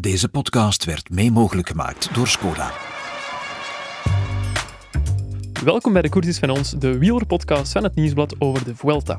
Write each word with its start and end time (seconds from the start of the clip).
Deze 0.00 0.28
podcast 0.28 0.84
werd 0.84 1.10
mee 1.10 1.30
mogelijk 1.32 1.68
gemaakt 1.68 2.14
door 2.14 2.28
Skoda. 2.28 2.70
Welkom 5.64 5.92
bij 5.92 6.02
de 6.02 6.08
Koers 6.08 6.38
van 6.38 6.50
ons, 6.50 6.70
de 6.70 6.98
wielerpodcast 6.98 7.72
van 7.72 7.82
het 7.82 7.94
Nieuwsblad 7.94 8.34
over 8.38 8.64
de 8.64 8.74
Vuelta. 8.74 9.18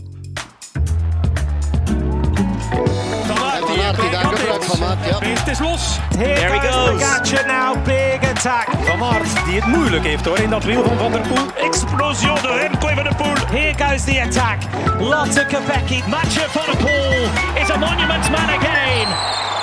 Het 5.22 5.48
is 5.48 5.60
los. 5.60 5.98
Here 5.98 6.34
There 6.34 6.60
he 6.60 6.72
goes. 6.72 7.02
Pogacar 7.02 7.46
now, 7.46 7.84
big 7.86 8.30
attack. 8.30 8.68
Van 8.86 9.04
Aert, 9.04 9.46
die 9.46 9.56
het 9.56 9.66
moeilijk 9.66 10.04
heeft 10.04 10.26
hoor 10.26 10.40
in 10.40 10.50
dat 10.50 10.64
wiel 10.64 10.84
van 10.84 10.98
Van 10.98 11.12
der 11.12 11.22
Poel. 11.22 11.66
Explosion 11.66 12.36
de 12.36 12.58
Remco 12.62 12.88
van 12.88 13.04
der 13.04 13.16
Poel. 13.16 13.36
Here 13.48 13.86
goes 13.86 14.04
the 14.04 14.22
attack. 14.22 14.62
Lotte 15.00 15.46
Kopecky. 15.46 16.02
Mathieu 16.10 16.50
van 16.50 16.66
der 16.66 16.78
Poel 16.78 17.24
is 17.62 17.70
a 17.70 17.78
monument 17.78 18.30
man 18.30 18.50
again. 18.50 19.57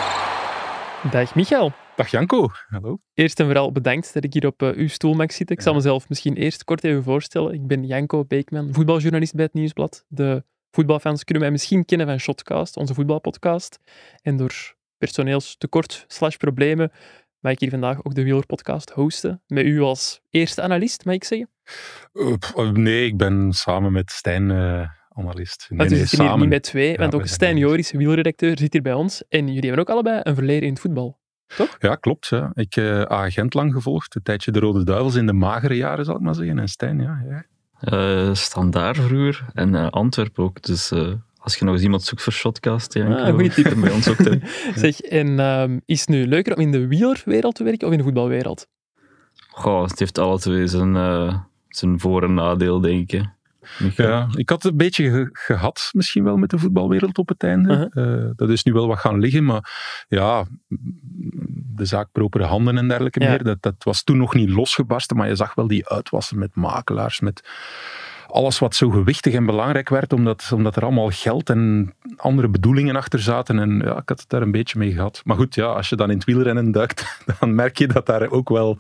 Dag 1.11 1.35
Michael. 1.35 1.73
Dag 1.97 2.09
Janko, 2.09 2.49
hallo. 2.69 2.99
Eerst 3.15 3.41
en 3.41 3.47
vooral 3.47 3.73
bedankt 3.73 4.15
dat 4.15 4.25
ik 4.25 4.33
hier 4.33 4.47
op 4.47 4.63
eh, 4.63 4.69
uw 4.69 4.89
stoel 4.89 5.15
mag 5.15 5.33
zitten. 5.33 5.57
Ik 5.57 5.63
zal 5.63 5.75
mezelf 5.75 6.09
misschien 6.09 6.35
eerst 6.35 6.65
kort 6.65 6.85
even 6.85 7.03
voorstellen. 7.03 7.55
Ik 7.55 7.67
ben 7.67 7.85
Janko 7.85 8.25
Beekman, 8.25 8.69
voetbaljournalist 8.73 9.35
bij 9.35 9.45
het 9.45 9.55
Nieuwsblad. 9.55 10.05
De 10.09 10.45
voetbalfans 10.71 11.25
kunnen 11.25 11.43
mij 11.43 11.53
misschien 11.53 11.85
kennen 11.85 12.07
van 12.07 12.19
Shotcast, 12.19 12.77
onze 12.77 12.95
voetbalpodcast. 12.95 13.79
En 14.23 14.37
door 14.37 14.75
personeelstekort 14.99 16.05
slash 16.09 16.37
problemen 16.37 16.93
mag 17.39 17.53
ik 17.53 17.61
hier 17.61 17.71
vandaag 17.71 18.05
ook 18.05 18.15
de 18.15 18.23
wielerpodcast 18.23 18.91
hosten. 18.91 19.43
Met 19.47 19.65
u 19.65 19.81
als 19.81 20.21
eerste 20.31 20.63
analist, 20.63 21.05
mag 21.05 21.15
ik 21.15 21.25
zeggen. 21.25 21.51
Uh, 22.13 22.37
pff, 22.37 22.73
nee, 22.73 23.07
ik 23.07 23.17
ben 23.17 23.53
samen 23.53 23.93
met 23.93 24.11
Stijn 24.11 24.51
eh, 24.51 24.89
analist. 25.15 25.67
Nee, 25.69 25.79
nee, 25.79 25.89
zitten 25.99 26.19
hier 26.19 26.27
samen. 26.27 26.41
niet 26.41 26.49
met 26.49 26.63
twee, 26.63 26.91
Ja, 26.91 26.97
want 26.97 27.15
ook 27.15 27.27
Stijn. 27.27 27.57
Joris, 27.57 27.91
wielredacteur, 27.93 28.59
zit 28.59 28.73
hier 28.73 28.83
bij 28.83 28.93
ons. 28.93 29.23
En 29.29 29.47
jullie 29.47 29.61
hebben 29.69 29.81
ook 29.81 29.91
allebei 29.91 30.21
een 30.23 30.35
verleden 30.35 30.63
in 30.63 30.73
het 30.73 30.81
voetbal. 30.81 31.19
Ja, 31.79 31.95
klopt. 31.95 32.27
Ja. 32.27 32.51
Ik 32.55 32.75
heb 32.75 33.09
agent 33.09 33.55
lang 33.55 33.73
gevolgd, 33.73 34.15
een 34.15 34.23
tijdje 34.23 34.51
de 34.51 34.59
Rode 34.59 34.85
Duivels 34.85 35.15
in 35.15 35.27
de 35.27 35.33
magere 35.33 35.77
jaren, 35.77 36.05
zal 36.05 36.15
ik 36.15 36.21
maar 36.21 36.35
zeggen. 36.35 36.59
En 36.59 36.69
Stijn, 36.69 37.01
ja. 37.01 37.23
ja. 37.29 37.45
Eh 37.81 38.35
standaard 38.35 38.97
vroeger 38.97 39.45
en 39.53 39.75
eh, 39.75 39.89
Antwerpen 39.91 40.45
ook. 40.45 40.63
Dus 40.63 40.91
eh, 40.91 41.13
als 41.37 41.57
je 41.57 41.65
nog 41.65 41.75
eens 41.75 41.83
iemand 41.83 42.03
zoekt 42.03 42.23
voor 42.23 42.33
Shotcast, 42.33 42.95
ja, 42.95 43.07
Ah, 43.07 43.31
goeie 43.35 43.51
tip. 43.51 43.65
kan 43.65 43.81
bij 43.81 43.91
ons 43.93 44.09
ook 44.09 44.17
te... 44.17 44.39
Zeg, 44.75 45.01
en 45.01 45.39
ehm, 45.41 45.79
is 45.87 46.01
het 46.01 46.09
nu 46.09 46.27
leuker 46.27 46.55
om 46.57 46.61
in 46.63 46.73
de 46.73 46.87
wielerwereld 46.87 47.55
te 47.55 47.65
werken 47.65 47.87
of 47.87 47.93
in 47.93 47.99
de 47.99 48.05
voetbalwereld? 48.05 48.67
Goh, 49.49 49.83
het 49.89 49.99
heeft 49.99 50.19
alle 50.19 50.39
twee 50.39 50.67
zijn, 50.67 50.97
eh, 50.97 51.39
zijn 51.69 52.01
voor- 52.01 52.23
en 52.23 52.35
nadeel, 52.35 52.81
denk 52.81 53.13
ik. 53.13 53.25
Michael. 53.79 54.09
Ja, 54.09 54.29
ik 54.35 54.49
had 54.49 54.63
het 54.63 54.73
een 54.73 54.79
beetje 54.79 55.11
ge- 55.11 55.29
gehad, 55.33 55.89
misschien 55.93 56.25
wel 56.25 56.37
met 56.37 56.51
de 56.51 56.59
voetbalwereld 56.59 57.19
op 57.19 57.29
het 57.29 57.43
einde. 57.43 57.91
Uh-huh. 57.95 58.25
Eh, 58.25 58.31
dat 58.37 58.51
is 58.51 58.63
nu 58.65 58.73
wel 58.73 58.87
wat 58.87 58.99
gaan 58.99 59.19
liggen, 59.19 59.45
maar 59.45 60.05
ja, 60.09 60.45
de 61.75 61.85
zaak 61.85 62.09
propere 62.13 62.45
handen 62.45 62.79
en 62.79 62.89
dergelijke 62.89 63.21
Ja. 63.23 63.29
meer. 63.29 63.45
Dat, 63.45 63.63
dat 63.63 63.75
was 63.85 64.03
toen 64.03 64.17
nog 64.17 64.35
niet 64.35 64.51
losgebarsten, 64.51 65.17
maar 65.17 65.29
je 65.29 65.37
zag 65.37 65.55
wel 65.55 65.67
die 65.67 65.89
uitwassen 65.89 66.39
met 66.39 66.55
makelaars, 66.55 67.21
met 67.21 67.49
alles 68.35 68.59
wat 68.59 68.75
zo 68.75 68.91
gewichtig 68.91 69.35
en 69.35 69.47
belangrijk 69.47 69.89
werd, 69.89 70.13
omdat, 70.13 70.51
omdat 70.55 70.77
er 70.77 70.83
allemaal 70.83 71.11
geld 71.11 71.51
en 71.51 71.95
andere 72.17 72.49
bedoelingen 72.49 72.97
achter 72.97 73.19
zaten. 73.21 73.59
En 73.59 73.79
ja, 73.85 73.97
ik 73.97 74.09
had 74.09 74.21
het 74.21 74.29
daar 74.29 74.43
een 74.43 74.51
beetje 74.51 74.79
mee 74.79 74.93
gehad. 74.93 75.21
Maar 75.25 75.37
goed, 75.37 75.55
ja, 75.55 75.65
als 75.65 75.89
je 75.89 75.97
dan 75.97 76.11
in 76.11 76.17
het 76.17 76.25
wielrennen 76.25 76.73
duikt, 76.73 77.19
dan 77.41 77.55
merk 77.55 77.79
je 77.79 77.87
dat 77.87 78.07
daar 78.07 78.31
ook 78.31 78.49
wel, 78.49 78.79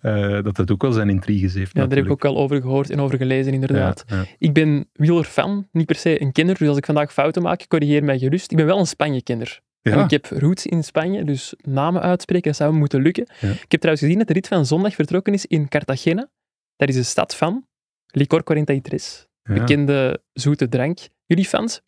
eh, 0.00 0.42
dat 0.42 0.56
het 0.56 0.70
ook 0.70 0.82
wel 0.82 0.92
zijn 0.92 1.08
intriges 1.08 1.54
heeft. 1.54 1.74
Ja, 1.76 1.86
daar 1.86 1.96
heb 1.96 2.06
ik 2.06 2.12
ook 2.12 2.24
al 2.24 2.36
over 2.36 2.60
gehoord 2.60 2.90
en 2.90 3.00
over 3.00 3.18
gelezen, 3.18 3.52
inderdaad. 3.52 4.04
Ja, 4.06 4.16
ja. 4.16 4.24
Ik 4.38 4.52
ben 4.52 4.88
wielerfan, 4.92 5.68
niet 5.72 5.86
per 5.86 5.96
se 5.96 6.20
een 6.22 6.32
kenner, 6.32 6.58
dus 6.58 6.68
als 6.68 6.76
ik 6.76 6.86
vandaag 6.86 7.12
fouten 7.12 7.42
maak, 7.42 7.66
corrigeer 7.68 8.04
mij 8.04 8.18
gerust. 8.18 8.50
Ik 8.50 8.56
ben 8.56 8.66
wel 8.66 8.78
een 8.78 8.86
Spanje-kenner. 8.86 9.60
En 9.82 9.92
Ja. 9.92 10.04
ik 10.04 10.10
heb 10.10 10.26
roots 10.30 10.66
in 10.66 10.84
Spanje, 10.84 11.24
dus 11.24 11.54
namen 11.62 12.02
uitspreken 12.02 12.50
dat 12.50 12.56
zou 12.56 12.72
moeten 12.72 13.02
lukken. 13.02 13.26
Ja. 13.40 13.48
Ik 13.48 13.70
heb 13.72 13.80
trouwens 13.80 14.04
gezien 14.04 14.18
dat 14.18 14.26
de 14.26 14.32
rit 14.32 14.48
van 14.48 14.66
zondag 14.66 14.94
vertrokken 14.94 15.32
is 15.32 15.46
in 15.46 15.68
Cartagena. 15.68 16.28
Dat 16.76 16.88
is 16.88 16.94
de 16.94 17.02
stad 17.02 17.36
van 17.36 17.64
Licor 18.16 18.42
43, 18.42 19.26
Ja. 19.42 19.54
bekende 19.54 20.22
zoete 20.32 20.68
drank. 20.68 20.98
Jullie 21.26 21.44
fans? 21.46 21.80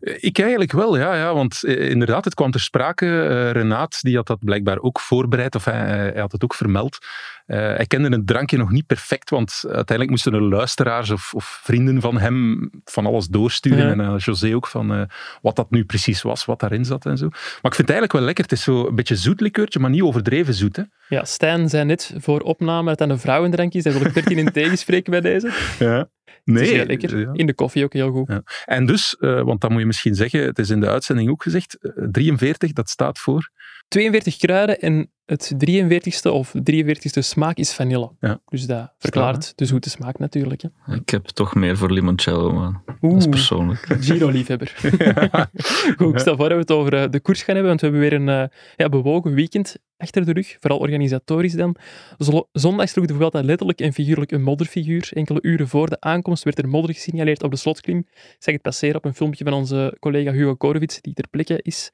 Ik 0.00 0.38
eigenlijk 0.38 0.72
wel, 0.72 0.98
ja. 0.98 1.14
ja 1.14 1.34
want 1.34 1.64
eh, 1.64 1.90
inderdaad, 1.90 2.24
het 2.24 2.34
kwam 2.34 2.50
ter 2.50 2.60
sprake. 2.60 3.06
Eh, 3.06 3.50
Renaat 3.50 4.02
die 4.02 4.16
had 4.16 4.26
dat 4.26 4.44
blijkbaar 4.44 4.78
ook 4.78 5.00
voorbereid, 5.00 5.54
of 5.54 5.64
hij, 5.64 5.86
hij 5.86 6.20
had 6.20 6.32
het 6.32 6.44
ook 6.44 6.54
vermeld. 6.54 6.98
Eh, 7.46 7.58
hij 7.58 7.86
kende 7.86 8.08
het 8.08 8.26
drankje 8.26 8.56
nog 8.56 8.70
niet 8.70 8.86
perfect, 8.86 9.30
want 9.30 9.60
uiteindelijk 9.62 10.10
moesten 10.10 10.34
er 10.34 10.42
luisteraars 10.42 11.10
of, 11.10 11.34
of 11.34 11.60
vrienden 11.62 12.00
van 12.00 12.18
hem 12.18 12.70
van 12.84 13.06
alles 13.06 13.26
doorsturen. 13.26 13.86
Ja. 13.86 13.90
En 13.90 14.00
uh, 14.00 14.18
José 14.18 14.54
ook 14.54 14.66
van 14.66 14.94
eh, 14.94 15.02
wat 15.42 15.56
dat 15.56 15.70
nu 15.70 15.84
precies 15.84 16.22
was, 16.22 16.44
wat 16.44 16.60
daarin 16.60 16.84
zat 16.84 17.06
en 17.06 17.18
zo. 17.18 17.28
Maar 17.28 17.40
ik 17.42 17.74
vind 17.74 17.76
het 17.76 17.90
eigenlijk 17.90 18.12
wel 18.12 18.22
lekker. 18.22 18.44
Het 18.44 18.52
is 18.52 18.62
zo 18.62 18.86
een 18.86 18.94
beetje 18.94 19.16
zoet 19.16 19.40
likeurtje, 19.40 19.80
maar 19.80 19.90
niet 19.90 20.02
overdreven 20.02 20.54
zoet. 20.54 20.76
Hè? 20.76 20.82
Ja, 21.08 21.24
Stijn 21.24 21.68
zei 21.68 21.84
net 21.84 22.14
voor 22.18 22.40
opname 22.40 22.88
dat 22.88 22.98
het 22.98 23.10
een 23.10 23.18
vrouwendrank 23.18 23.72
is. 23.72 23.82
Daar 23.82 23.92
wil 23.92 24.06
ik 24.06 24.14
13 24.14 24.38
in 24.38 24.52
tegenspreken 24.62 25.10
bij 25.10 25.20
deze. 25.20 25.52
Ja. 25.78 26.08
Het 26.44 26.54
Nee, 26.54 26.62
is 26.64 26.70
heel 26.70 26.86
lekker. 26.86 27.18
ja. 27.18 27.30
In 27.32 27.46
de 27.46 27.54
koffie 27.54 27.84
ook 27.84 27.92
heel 27.92 28.10
goed. 28.10 28.28
Ja. 28.28 28.42
En 28.64 28.86
dus, 28.86 29.16
eh, 29.16 29.42
want 29.42 29.60
dat 29.60 29.70
moet 29.70 29.80
je 29.80 29.86
misschien 29.86 30.14
zeggen, 30.14 30.40
het 30.40 30.58
is 30.58 30.70
in 30.70 30.80
de 30.80 30.88
uitzending 30.88 31.30
ook 31.30 31.42
gezegd, 31.42 31.78
eh, 31.80 31.90
43, 32.10 32.72
dat 32.72 32.88
staat 32.88 33.18
voor 33.18 33.50
42 33.88 34.36
kruiden 34.36 34.80
en 34.80 35.08
het 35.24 35.54
43ste 35.70 36.30
of 36.30 36.54
43ste 36.70 37.18
smaak 37.18 37.56
is 37.56 37.74
vanille. 37.74 38.10
Ja. 38.20 38.40
Dus 38.44 38.66
dat 38.66 38.92
verklaart 38.98 39.52
de 39.56 39.64
zoete 39.64 39.90
smaak 39.90 40.18
natuurlijk. 40.18 40.62
Hè. 40.62 40.94
Ik 40.94 41.08
heb 41.08 41.24
toch 41.24 41.54
meer 41.54 41.76
voor 41.76 41.90
limoncello, 41.90 42.52
man. 42.52 42.82
Dat 42.86 42.94
is 42.96 43.00
Oeh, 43.24 43.28
persoonlijk. 43.28 43.96
Giro-liefhebber. 44.00 44.74
Goed, 45.96 46.12
ik 46.12 46.18
stel 46.18 46.36
voor 46.36 46.48
dat 46.48 46.56
we 46.56 46.60
het 46.60 46.70
over 46.70 46.94
eh, 46.94 47.10
de 47.10 47.20
koers 47.20 47.42
gaan 47.42 47.54
hebben, 47.54 47.68
want 47.76 47.80
we 47.80 47.86
hebben 47.86 48.08
weer 48.08 48.34
een 48.36 48.50
eh, 48.50 48.56
ja, 48.76 48.88
bewogen 48.88 49.34
weekend 49.34 49.76
achter 49.96 50.24
de 50.24 50.32
rug, 50.32 50.56
vooral 50.60 50.78
organisatorisch 50.78 51.52
dan. 51.52 51.76
Zo- 52.18 52.48
Zondag 52.52 52.88
sloeg 52.88 53.06
de 53.06 53.14
Vuelta 53.14 53.42
letterlijk 53.42 53.80
en 53.80 53.92
figuurlijk 53.92 54.30
een 54.32 54.42
modderfiguur. 54.42 55.08
Enkele 55.12 55.38
uren 55.42 55.68
voor 55.68 55.88
de 55.88 56.00
aankomst 56.00 56.44
werd 56.44 56.58
er 56.58 56.68
modder 56.68 56.94
gesignaleerd 56.94 57.42
op 57.42 57.50
de 57.50 57.56
slotklim. 57.56 57.98
Ik 57.98 58.36
zag 58.38 58.54
het 58.54 58.62
passeren 58.62 58.96
op 58.96 59.04
een 59.04 59.14
filmpje 59.14 59.44
van 59.44 59.52
onze 59.52 59.96
collega 60.00 60.32
Hugo 60.32 60.54
Korowitz, 60.54 61.00
die 61.00 61.14
ter 61.14 61.28
plekke 61.30 61.60
is. 61.62 61.90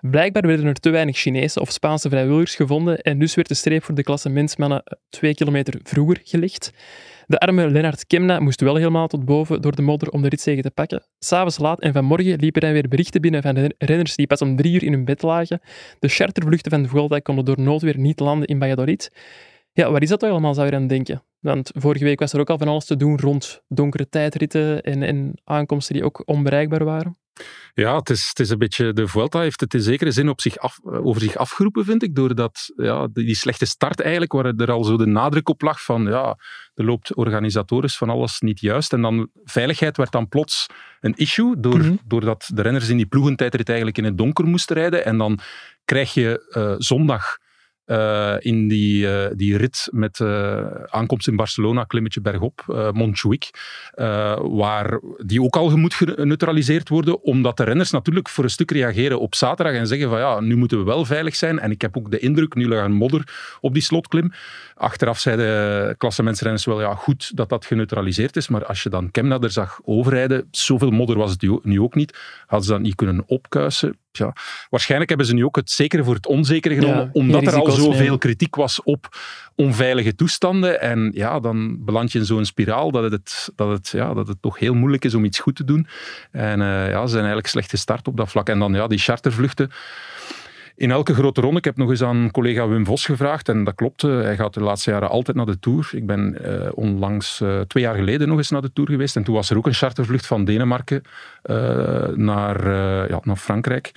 Blijkbaar 0.00 0.46
werden 0.46 0.66
er 0.66 0.74
te 0.74 0.90
weinig 0.90 1.18
Chinese 1.30 1.60
of 1.60 1.70
Spaanse 1.70 2.08
vrijwilligers 2.08 2.54
gevonden 2.54 2.98
en 2.98 3.18
dus 3.18 3.34
werd 3.34 3.48
de 3.48 3.54
streep 3.54 3.84
voor 3.84 3.94
de 3.94 4.02
klassementsmannen 4.02 4.82
eh, 4.84 4.98
twee 5.08 5.34
kilometer 5.34 5.80
vroeger 5.82 6.20
gelegd. 6.24 6.72
De 7.26 7.38
arme 7.38 7.70
Lennart 7.70 8.06
Kemna 8.06 8.40
moest 8.40 8.60
wel 8.60 8.76
helemaal 8.76 9.08
tot 9.08 9.24
boven 9.24 9.62
door 9.62 9.76
de 9.76 9.82
modder 9.82 10.10
om 10.10 10.22
de 10.22 10.28
ritzege 10.28 10.62
te 10.62 10.70
pakken. 10.70 11.02
S'avonds 11.18 11.58
laat 11.58 11.80
en 11.80 11.92
vanmorgen 11.92 12.38
liepen 12.38 12.62
er 12.62 12.72
weer 12.72 12.88
berichten 12.88 13.20
binnen 13.20 13.42
van 13.42 13.72
renners 13.78 14.16
die 14.16 14.26
pas 14.26 14.40
om 14.40 14.56
drie 14.56 14.74
uur 14.74 14.82
in 14.82 14.92
hun 14.92 15.04
bed 15.04 15.22
lagen. 15.22 15.60
De 15.98 16.08
chartervluchten 16.08 16.70
van 16.70 16.82
de 16.82 16.88
Vuelta 16.88 17.18
konden 17.18 17.44
door 17.44 17.60
noodweer 17.60 17.98
niet 17.98 18.20
landen 18.20 18.48
in 18.48 18.58
Valladolid. 18.58 19.12
Ja, 19.72 19.90
waar 19.90 20.02
is 20.02 20.08
dat 20.08 20.22
allemaal, 20.22 20.54
zou 20.54 20.66
je 20.66 20.72
dan 20.72 20.86
denken? 20.86 21.22
Want 21.40 21.70
vorige 21.74 22.04
week 22.04 22.20
was 22.20 22.32
er 22.32 22.40
ook 22.40 22.50
al 22.50 22.58
van 22.58 22.68
alles 22.68 22.84
te 22.84 22.96
doen 22.96 23.18
rond 23.18 23.62
donkere 23.68 24.08
tijdritten 24.08 24.82
en, 24.82 25.02
en 25.02 25.40
aankomsten 25.44 25.94
die 25.94 26.04
ook 26.04 26.22
onbereikbaar 26.24 26.84
waren. 26.84 27.19
Ja, 27.74 27.96
het 27.96 28.10
is, 28.10 28.28
het 28.28 28.40
is 28.40 28.50
een 28.50 28.58
beetje, 28.58 28.92
de 28.92 29.08
Vuelta 29.08 29.40
heeft 29.40 29.60
het 29.60 29.74
in 29.74 29.80
zekere 29.80 30.10
zin 30.10 30.28
op 30.28 30.40
zich 30.40 30.58
af, 30.58 30.78
over 30.84 31.20
zich 31.20 31.36
afgeroepen, 31.36 31.84
vind 31.84 32.02
ik, 32.02 32.14
doordat 32.14 32.72
ja, 32.76 33.08
die 33.12 33.34
slechte 33.34 33.66
start 33.66 34.00
eigenlijk, 34.00 34.32
waar 34.32 34.44
er 34.44 34.70
al 34.70 34.84
zo 34.84 34.96
de 34.96 35.06
nadruk 35.06 35.48
op 35.48 35.62
lag 35.62 35.82
van, 35.82 36.02
ja, 36.04 36.38
er 36.74 36.84
loopt 36.84 37.14
organisatorisch 37.14 37.96
van 37.96 38.10
alles 38.10 38.40
niet 38.40 38.60
juist. 38.60 38.92
En 38.92 39.02
dan, 39.02 39.28
veiligheid 39.44 39.96
werd 39.96 40.12
dan 40.12 40.28
plots 40.28 40.66
een 41.00 41.14
issue, 41.16 41.60
door, 41.60 41.78
Mhm. 41.78 41.94
doordat 42.04 42.50
de 42.54 42.62
renners 42.62 42.88
in 42.88 42.96
die 42.96 43.06
ploegentijdrit 43.06 43.68
eigenlijk 43.68 43.98
in 43.98 44.04
het 44.04 44.18
donker 44.18 44.44
moesten 44.46 44.76
rijden. 44.76 45.04
En 45.04 45.18
dan 45.18 45.38
krijg 45.84 46.14
je 46.14 46.46
eh, 46.50 46.74
zondag 46.78 47.38
eh, 47.90 48.36
in 48.38 48.68
die, 48.68 49.08
eh, 49.08 49.30
die 49.36 49.56
rit 49.56 49.88
met 49.92 50.20
eh, 50.20 50.64
aankomst 50.86 51.28
in 51.28 51.36
Barcelona, 51.36 51.84
klimmetje 51.84 52.20
bergop, 52.20 52.64
eh 52.68 52.90
Montjuïc, 52.90 53.50
waar 54.36 55.00
die 55.18 55.42
ook 55.42 55.56
al 55.56 55.76
moet 55.76 55.94
geneutraliseerd 55.94 56.88
worden, 56.88 57.22
omdat 57.22 57.56
de 57.56 57.64
renners 57.64 57.90
natuurlijk 57.90 58.28
voor 58.28 58.44
een 58.44 58.50
stuk 58.50 58.70
reageren 58.70 59.20
op 59.20 59.34
zaterdag 59.34 59.74
en 59.74 59.86
zeggen 59.86 60.08
van 60.08 60.18
ja, 60.18 60.40
nu 60.40 60.56
moeten 60.56 60.78
we 60.78 60.84
wel 60.84 61.04
veilig 61.04 61.36
zijn. 61.36 61.58
En 61.58 61.70
ik 61.70 61.80
heb 61.80 61.96
ook 61.96 62.10
de 62.10 62.18
indruk, 62.18 62.54
nu 62.54 62.68
lag 62.68 62.78
er 62.78 62.90
modder 62.90 63.56
op 63.60 63.72
die 63.72 63.82
slotklim. 63.82 64.32
Achteraf 64.74 65.18
zeiden 65.18 65.96
klassementsrenners 65.96 66.64
wel 66.64 66.80
ja, 66.80 66.94
goed 66.94 67.36
dat 67.36 67.48
dat 67.48 67.66
geneutraliseerd 67.66 68.36
is, 68.36 68.48
maar 68.48 68.64
als 68.64 68.82
je 68.82 68.88
dan 68.88 69.10
Kemna 69.10 69.38
er 69.38 69.50
zag 69.50 69.80
overrijden, 69.84 70.48
zoveel 70.50 70.90
modder 70.90 71.16
was 71.16 71.30
het 71.30 71.64
nu 71.64 71.80
ook 71.80 71.94
niet, 71.94 72.18
hadden 72.46 72.66
ze 72.66 72.72
dat 72.72 72.82
niet 72.82 72.94
kunnen 72.94 73.22
opkuisen. 73.26 73.98
Ja, 74.12 74.32
waarschijnlijk 74.70 75.08
hebben 75.10 75.28
ze 75.28 75.34
nu 75.34 75.44
ook 75.44 75.56
het 75.56 75.70
zekere 75.70 76.04
voor 76.04 76.14
het 76.14 76.26
onzekere 76.26 76.74
genomen, 76.74 77.04
Ja, 77.04 77.10
omdat 77.12 77.46
er 77.46 77.54
al 77.54 77.70
zoveel 77.70 77.98
nemen. 77.98 78.18
kritiek 78.18 78.54
was 78.54 78.82
op 78.82 79.18
onveilige 79.54 80.14
toestanden. 80.14 80.80
En 80.80 81.10
ja, 81.14 81.40
dan 81.40 81.84
beland 81.84 82.12
je 82.12 82.18
in 82.18 82.24
zo'n 82.24 82.44
spiraal 82.44 82.90
dat 82.90 83.10
het, 83.12 83.48
dat, 83.56 83.70
het, 83.70 83.88
ja, 83.88 84.14
dat 84.14 84.28
het 84.28 84.42
toch 84.42 84.58
heel 84.58 84.74
moeilijk 84.74 85.04
is 85.04 85.14
om 85.14 85.24
iets 85.24 85.38
goed 85.38 85.56
te 85.56 85.64
doen. 85.64 85.86
En 86.30 86.60
eh, 86.60 86.68
ja, 86.68 87.00
ze 87.00 87.08
zijn 87.08 87.14
eigenlijk 87.18 87.46
slecht 87.46 87.70
gestart 87.70 88.08
op 88.08 88.16
dat 88.16 88.30
vlak. 88.30 88.48
En 88.48 88.58
dan 88.58 88.72
ja, 88.74 88.86
die 88.86 88.98
chartervluchten. 88.98 89.70
In 90.80 90.90
elke 90.90 91.14
grote 91.14 91.40
ronde, 91.40 91.58
ik 91.58 91.64
heb 91.64 91.76
nog 91.76 91.90
eens 91.90 92.02
aan 92.02 92.30
collega 92.30 92.68
Wim 92.68 92.86
Vos 92.86 93.04
gevraagd, 93.04 93.48
en 93.48 93.64
dat 93.64 93.74
klopt, 93.74 94.04
eh, 94.04 94.10
hij 94.10 94.36
gaat 94.36 94.54
de 94.54 94.62
laatste 94.62 94.90
jaren 94.90 95.08
altijd 95.08 95.36
naar 95.36 95.46
de 95.46 95.58
Tour. 95.58 95.90
Ik 95.92 96.06
ben 96.06 96.44
eh, 96.44 96.70
onlangs, 96.74 97.40
eh, 97.40 97.60
twee 97.60 97.82
jaar 97.82 97.94
geleden, 97.94 98.28
nog 98.28 98.36
eens 98.36 98.50
naar 98.50 98.62
de 98.62 98.72
Tour 98.72 98.90
geweest, 98.90 99.16
en 99.16 99.24
toen 99.24 99.34
was 99.34 99.50
er 99.50 99.56
ook 99.56 99.66
een 99.66 99.74
chartervlucht 99.74 100.26
van 100.26 100.44
Denemarken 100.44 101.02
naar, 102.14 102.68
ja, 103.08 103.20
naar 103.22 103.36
Frankrijk. 103.36 103.92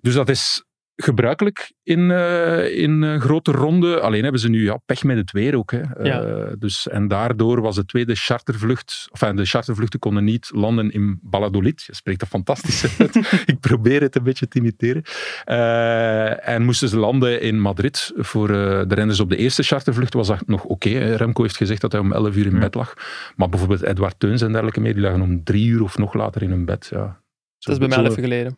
Dus 0.00 0.14
dat 0.14 0.28
is 0.28 0.64
gebruikelijk 0.96 1.72
in, 1.82 2.10
eh, 2.10 2.78
in 2.78 3.02
een 3.02 3.20
grote 3.20 3.52
ronde. 3.52 4.00
Alleen 4.00 4.22
hebben 4.22 4.40
ze 4.40 4.48
nu 4.48 4.64
ja, 4.64 4.76
pech 4.86 5.04
met 5.04 5.16
het 5.16 5.30
weer 5.32 5.56
ook. 5.56 5.70
Hè. 5.70 5.80
Eh, 5.80 6.52
dus, 6.58 6.88
en 6.88 7.08
daardoor 7.08 7.60
was 7.60 7.74
de 7.76 7.84
tweede 7.84 8.14
chartervlucht... 8.14 9.08
Enfin, 9.12 9.36
de 9.36 9.44
chartervluchten 9.44 9.98
konden 9.98 10.24
niet 10.24 10.50
landen 10.54 10.90
in 10.90 11.20
Valladolid. 11.30 11.82
Je 11.86 11.94
spreekt 11.94 12.20
dat 12.20 12.28
fantastisch 12.28 12.84
uit. 12.98 13.16
Ik 13.46 13.60
probeer 13.60 14.00
het 14.00 14.16
een 14.16 14.22
beetje 14.22 14.48
te 14.48 14.58
imiteren. 14.58 15.02
Eh, 15.44 16.48
en 16.48 16.62
moesten 16.62 16.88
ze 16.88 16.98
landen 16.98 17.40
in 17.40 17.60
Madrid. 17.60 18.12
Voor 18.16 18.48
eh, 18.50 18.54
de 18.88 18.94
renners 18.94 19.20
op 19.20 19.28
de 19.30 19.36
eerste 19.36 19.62
chartervlucht 19.62 20.14
was 20.14 20.26
dat 20.26 20.46
nog 20.46 20.64
oké. 20.64 21.14
Remco 21.14 21.42
heeft 21.42 21.56
gezegd 21.56 21.80
dat 21.80 21.92
hij 21.92 22.00
om 22.00 22.12
11 22.12 22.36
uur 22.36 22.46
in 22.46 22.52
Ja. 22.54 22.58
bed 22.58 22.74
lag. 22.74 22.94
Maar 23.36 23.48
bijvoorbeeld 23.48 23.82
Edward 23.82 24.14
Teuns 24.18 24.40
en 24.42 24.48
dergelijke 24.48 24.80
meer, 24.80 24.94
die 24.94 25.02
lagen 25.02 25.20
om 25.20 25.44
drie 25.44 25.66
uur 25.66 25.82
of 25.82 25.98
nog 25.98 26.14
later 26.14 26.42
in 26.42 26.50
hun 26.50 26.64
bed. 26.64 26.88
Ja. 26.90 27.21
Dat 27.64 27.72
is 27.74 27.78
bij 27.78 27.88
mij 27.88 27.98
al 27.98 28.04
even 28.10 28.22
geleden. 28.22 28.56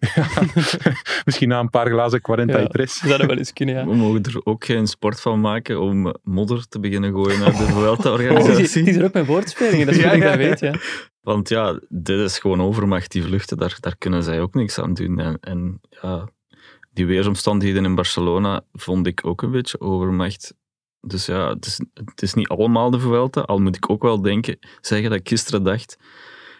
Misschien 1.25 1.49
na 1.49 1.59
een 1.61 1.71
paar 1.71 1.87
glazen 1.91 2.21
40 2.23 2.57
Ja. 2.57 2.63
y 2.63 2.67
tres. 2.67 3.01
Dat 3.01 3.11
zou 3.11 3.27
wel 3.27 3.37
eens 3.37 3.53
kunnen, 3.53 3.75
ja. 3.75 3.87
We 3.87 3.95
mogen 3.95 4.23
er 4.23 4.41
ook 4.45 4.65
geen 4.65 4.87
sport 4.87 5.21
van 5.21 5.41
maken 5.41 5.81
om 5.81 6.15
modder 6.23 6.69
te 6.69 6.81
beginnen 6.81 7.13
gooien 7.13 7.39
naar 7.41 7.51
de 7.51 7.67
Vuelta-organisatie. 7.73 8.63
het 8.81 8.89
is 8.89 8.97
er 8.97 9.05
ook 9.05 9.13
met 9.13 9.27
woordspelingen, 9.27 9.87
dat 9.87 9.95
is 9.95 10.01
Ja, 10.03 10.11
goed 10.11 10.21
dat 10.23 10.37
weet, 10.37 10.61
ja. 10.61 10.75
Want 11.21 11.49
ja, 11.49 11.81
dit 11.89 12.19
is 12.21 12.39
gewoon 12.39 12.63
overmacht, 12.63 13.13
die 13.13 13.23
vluchten, 13.23 13.57
daar, 13.57 13.77
daar 13.81 13.97
kunnen 13.99 14.23
zij 14.23 14.41
ook 14.41 14.55
niks 14.55 14.79
aan 14.79 14.95
doen. 14.95 15.19
En, 15.19 15.39
en 15.41 15.81
ja, 16.03 16.29
die 16.93 17.07
weersomstandigheden 17.07 17.85
in 17.85 17.95
Barcelona 17.95 18.61
vond 18.73 19.07
ik 19.07 19.27
ook 19.27 19.43
een 19.43 19.51
beetje 19.51 19.81
overmacht. 19.81 20.55
Dus 21.01 21.27
ja, 21.27 21.49
het 21.49 21.67
is, 21.67 21.81
het 22.05 22.23
is 22.23 22.35
niet 22.35 22.49
allemaal 22.49 22.91
de 22.91 23.01
Vuelta, 23.01 23.41
al 23.41 23.59
moet 23.59 23.77
ik 23.77 23.91
ook 23.91 24.03
wel 24.03 24.21
denken, 24.23 24.59
zeggen 24.81 25.11
dat 25.11 25.19
ik 25.19 25.29
gisteren 25.29 25.63
dacht, 25.63 25.93
ik 25.93 25.99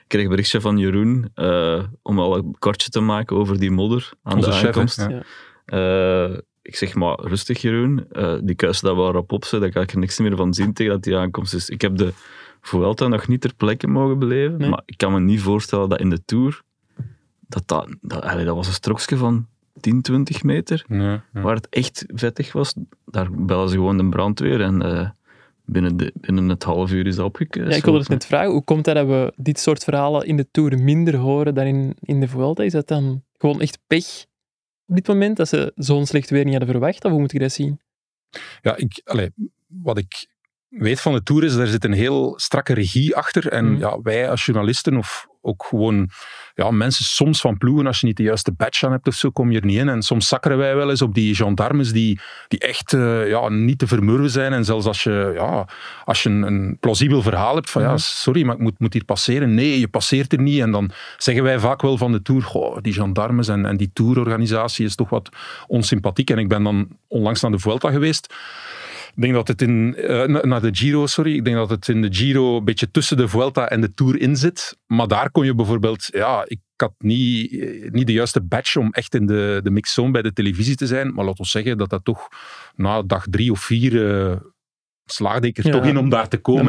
kreeg 0.07 0.23
een 0.23 0.29
berichtje 0.31 0.61
van 0.61 0.79
Jeroen 0.79 1.31
eh, 1.35 1.83
om 2.03 2.19
al 2.19 2.37
een 2.37 2.57
kortje 2.59 2.89
te 2.91 3.01
maken 3.01 3.37
over 3.37 3.59
die 3.59 3.71
modder 3.71 4.13
aan 4.23 4.37
Onze 4.37 4.51
de 4.51 4.67
aankomst. 4.67 4.99
Ja. 4.99 5.09
Ja. 5.09 6.31
Eh, 6.31 6.39
ik 6.63 6.77
zeg 6.77 6.95
maar, 6.95 7.19
rustig 7.21 7.61
Jeroen, 7.61 8.07
Eh, 8.11 8.35
die 8.43 8.55
kuist 8.55 8.83
dat 8.83 8.97
wel 8.97 9.13
rap 9.13 9.33
op, 9.33 9.47
daar 9.51 9.71
kan 9.71 9.83
ik 9.83 9.93
er 9.93 9.99
niks 9.99 10.19
meer 10.19 10.37
van 10.37 10.55
zien 10.55 10.73
tegen 10.73 10.93
dat 10.93 11.03
die 11.03 11.17
aankomst 11.17 11.55
is. 11.55 11.69
Ik 11.69 11.81
heb 11.81 11.97
de 11.97 12.13
Vuelta 12.61 13.09
nog 13.09 13.29
niet 13.29 13.41
ter 13.41 13.55
plekke 13.55 13.87
mogen 13.87 14.19
beleven, 14.19 14.59
Nee. 14.59 14.69
maar 14.69 14.83
ik 14.87 14.97
kan 14.99 15.13
me 15.13 15.21
niet 15.21 15.41
voorstellen 15.41 15.89
dat 15.89 16.01
in 16.01 16.11
de 16.11 16.25
Tour, 16.25 16.63
dat, 17.41 17.63
dat, 17.69 17.97
dat, 18.01 18.23
allee, 18.23 18.45
dat 18.45 18.55
was 18.57 18.67
een 18.67 18.73
strokje 18.73 19.17
van 19.17 19.47
10, 19.81 20.03
20 20.03 20.43
meter, 20.43 20.85
waar 21.33 21.55
het 21.55 21.69
echt 21.69 22.05
vettig 22.09 22.53
was. 22.53 22.75
Daar 23.07 23.29
bellen 23.31 23.69
ze 23.69 23.75
gewoon 23.75 23.97
de 23.97 24.09
brandweer 24.09 24.61
en 24.61 24.83
eh, 24.83 25.09
binnen, 25.65 25.97
de, 25.97 26.13
binnen 26.15 26.49
het 26.49 26.63
half 26.63 26.91
uur 26.93 27.07
is 27.07 27.17
dat 27.17 27.25
opgekuist. 27.27 27.71
Ja, 27.71 27.77
ik 27.77 27.85
wilde 27.85 27.99
dus 27.99 28.09
net 28.09 28.27
vragen, 28.27 28.51
hoe 28.51 28.65
komt 28.65 28.87
het 28.87 28.95
dat 28.95 29.07
we 29.07 29.33
dit 29.37 29.59
soort 29.61 29.85
verhalen 29.85 30.27
in 30.27 30.37
de 30.37 30.49
Tour 30.51 30.79
minder 30.79 31.17
horen 31.17 31.55
dan 31.55 31.67
in, 31.67 31.97
in 32.01 32.21
de 32.21 32.29
Vuelta? 32.29 32.63
Is 32.63 32.73
dat 32.73 32.89
dan 32.89 33.23
gewoon 33.39 33.61
echt 33.61 33.79
pech 33.87 34.25
op 34.87 34.95
dit 34.95 35.07
moment, 35.09 35.37
dat 35.37 35.49
ze 35.49 35.73
zo'n 35.75 36.07
slecht 36.07 36.31
weer 36.31 36.45
niet 36.45 36.55
hadden 36.55 36.71
verwacht? 36.73 37.05
Of 37.05 37.11
hoe 37.11 37.21
moet 37.21 37.33
ik 37.33 37.41
dat 37.41 37.53
zien? 37.53 37.81
Ja, 38.63 38.77
ik, 38.77 39.01
allee, 39.05 39.31
wat 39.67 39.99
ik 39.99 40.27
weet 40.69 41.01
van 41.01 41.13
de 41.13 41.23
Tour 41.23 41.45
is, 41.45 41.57
daar 41.57 41.67
zit 41.67 41.85
een 41.85 41.93
heel 41.93 42.39
strakke 42.39 42.75
regie 42.75 43.17
achter. 43.17 43.49
En 43.49 43.71
Mhm. 43.73 43.81
ja, 43.81 44.01
wij 44.03 44.31
als 44.31 44.45
journalisten 44.45 44.97
of 44.97 45.27
ook 45.45 45.65
gewoon 45.69 46.09
ja, 46.55 46.71
mensen 46.71 47.05
soms 47.05 47.41
van 47.41 47.59
ploegen, 47.59 47.87
als 47.87 48.01
je 48.01 48.07
niet 48.07 48.17
de 48.17 48.23
juiste 48.23 48.53
badge 48.53 48.87
aan 48.87 48.93
hebt 48.93 49.07
of 49.07 49.15
zo, 49.15 49.31
kom 49.31 49.51
je 49.51 49.61
er 49.61 49.67
niet 49.67 49.79
in. 49.79 49.89
En 49.89 50.03
soms 50.03 50.29
zakkeren 50.29 50.59
wij 50.59 50.77
wel 50.77 50.91
eens 50.91 51.03
op 51.03 51.15
die 51.15 51.35
gendarmes 51.35 51.93
die, 51.93 52.21
die 52.49 52.59
echt 52.59 52.93
eh, 52.93 53.29
ja, 53.29 53.49
niet 53.49 53.79
te 53.79 53.87
vermurwen 53.87 54.31
zijn. 54.31 54.53
En 54.53 54.65
zelfs 54.65 54.87
als 54.87 55.03
je, 55.03 55.33
ja, 55.35 55.69
als 56.05 56.23
je 56.23 56.29
een, 56.29 56.43
een 56.43 56.77
plausibel 56.81 57.23
verhaal 57.23 57.55
hebt 57.55 57.71
van 57.71 57.83
ja, 57.83 57.89
Mhm. 57.89 57.99
sorry, 57.99 58.45
maar 58.45 58.55
ik 58.55 58.61
moet, 58.61 58.79
moet 58.79 58.93
hier 58.93 59.05
passeren. 59.05 59.55
Nee, 59.55 59.81
je 59.81 59.89
passeert 59.89 60.33
er 60.33 60.41
niet. 60.41 60.61
En 60.61 60.71
dan 60.71 60.91
zeggen 61.17 61.45
wij 61.45 61.59
vaak 61.59 61.83
wel 61.83 61.99
van 61.99 62.13
de 62.13 62.23
Tour, 62.23 62.43
goh, 62.43 62.77
die 62.81 62.93
gendarmes 62.93 63.49
en, 63.49 63.67
en 63.67 63.77
die 63.77 63.91
tourorganisatie 63.93 64.85
is 64.87 64.95
toch 64.95 65.09
wat 65.09 65.29
onsympathiek. 65.67 66.31
En 66.31 66.39
ik 66.39 66.49
ben 66.49 66.63
dan 66.63 66.89
onlangs 67.09 67.41
naar 67.41 67.51
de 67.51 67.59
Vuelta 67.59 67.91
geweest. 67.91 68.35
Ik 69.17 69.23
denk 69.23 69.35
dat 69.35 69.49
het 69.49 69.63
in, 69.63 69.95
eh, 69.97 70.25
na- 70.27 70.45
naar 70.47 70.61
de 70.61 70.75
Giro, 70.75 71.07
sorry. 71.07 71.35
Ik 71.35 71.45
denk 71.45 71.57
dat 71.57 71.71
het 71.71 71.89
in 71.89 72.03
de 72.03 72.15
Giro 72.15 72.57
een 72.57 72.65
beetje 72.65 72.91
tussen 72.91 73.17
de 73.17 73.29
Vuelta 73.29 73.69
en 73.69 73.81
de 73.81 73.95
Tour 73.95 74.21
in 74.21 74.37
zit. 74.37 74.77
Maar 74.87 75.09
daar 75.09 75.31
kon 75.31 75.45
je 75.45 75.55
bijvoorbeeld, 75.55 76.09
ja, 76.11 76.45
ik 76.47 76.61
had 76.77 76.93
niet, 76.99 77.53
eh, 77.53 77.91
niet 77.91 78.07
de 78.07 78.13
juiste 78.13 78.43
badge 78.43 78.81
om 78.81 78.91
echt 78.93 79.15
in 79.15 79.27
de, 79.27 79.61
de 79.63 79.71
mixzone 79.71 80.11
bij 80.11 80.23
de 80.23 80.33
televisie 80.33 80.77
te 80.77 80.87
zijn. 80.87 81.15
Maar 81.15 81.25
laten 81.25 81.43
we 81.45 81.49
zeggen 81.51 81.79
dat 81.79 81.91
dat 81.91 82.05
toch 82.05 82.29
na 82.75 83.03
dag 83.03 83.25
drie 83.31 83.51
of 83.51 83.61
vier 83.61 84.11
eh, 84.31 84.37
slaagde 85.07 85.47
ik 85.47 85.59
er 85.59 85.67
Ja. 85.67 85.73
toch 85.73 85.85
in 85.85 85.99
om 85.99 86.09
daar 86.09 86.29
te 86.29 86.37
komen. 86.37 86.63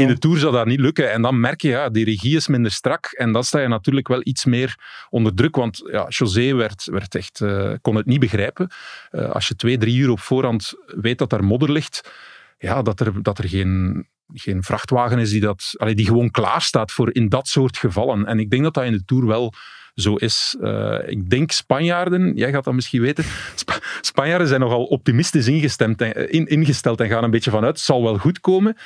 In 0.00 0.06
de 0.06 0.18
Tour 0.18 0.38
zou 0.38 0.52
dat 0.52 0.66
niet 0.66 0.80
lukken. 0.80 1.12
En 1.12 1.22
dan 1.22 1.40
merk 1.40 1.60
je, 1.62 1.68
ja, 1.68 1.88
die 1.88 2.04
regie 2.04 2.36
is 2.36 2.48
minder 2.48 2.70
strak. 2.70 3.06
En 3.06 3.32
dan 3.32 3.44
sta 3.44 3.60
je 3.60 3.68
natuurlijk 3.68 4.08
wel 4.08 4.20
iets 4.22 4.44
meer 4.44 4.76
onder 5.10 5.34
druk. 5.34 5.56
Want 5.56 5.82
ja, 5.92 6.06
José 6.08 6.54
werd, 6.54 6.84
werd 6.84 7.14
echt, 7.14 7.40
eh, 7.40 7.72
kon 7.80 7.96
het 7.96 8.06
niet 8.06 8.20
begrijpen. 8.20 8.70
Eh, 9.10 9.30
als 9.30 9.48
je 9.48 9.56
twee, 9.56 9.78
drie 9.78 9.96
uur 9.96 10.10
op 10.10 10.20
voorhand 10.20 10.72
weet 10.86 11.18
dat 11.18 11.30
daar 11.30 11.44
modder 11.44 11.72
ligt, 11.72 12.10
ja, 12.58 12.82
dat 12.82 13.00
er, 13.00 13.22
dat 13.22 13.38
er 13.38 13.48
geen, 13.48 14.06
geen 14.34 14.62
vrachtwagen 14.62 15.18
is 15.18 15.30
die, 15.30 15.40
dat, 15.40 15.74
allee, 15.76 15.94
die 15.94 16.06
gewoon 16.06 16.30
klaar 16.30 16.62
staat 16.62 16.92
voor 16.92 17.14
in 17.14 17.28
dat 17.28 17.48
soort 17.48 17.76
gevallen. 17.76 18.26
En 18.26 18.38
ik 18.38 18.50
denk 18.50 18.62
dat 18.62 18.74
dat 18.74 18.84
in 18.84 18.92
de 18.92 19.04
Tour 19.04 19.26
wel 19.26 19.52
zo 20.00 20.14
is. 20.14 20.56
Eh, 20.60 20.98
ik 21.06 21.30
denk 21.30 21.50
Spanjaarden, 21.50 22.36
jij 22.36 22.50
gaat 22.50 22.64
dat 22.64 22.74
misschien 22.74 23.00
weten, 23.00 23.24
Spa- 23.54 23.80
Spanjaarden 24.00 24.48
zijn 24.48 24.60
nogal 24.60 24.84
optimistisch 24.84 25.46
ingestemd 25.46 26.00
en, 26.00 26.30
in, 26.30 26.46
ingesteld 26.46 27.00
en 27.00 27.08
gaan 27.08 27.24
een 27.24 27.30
beetje 27.30 27.50
vanuit, 27.50 27.76
het 27.76 27.84
zal 27.84 28.02
wel 28.02 28.18
goed 28.18 28.40
komen. 28.40 28.76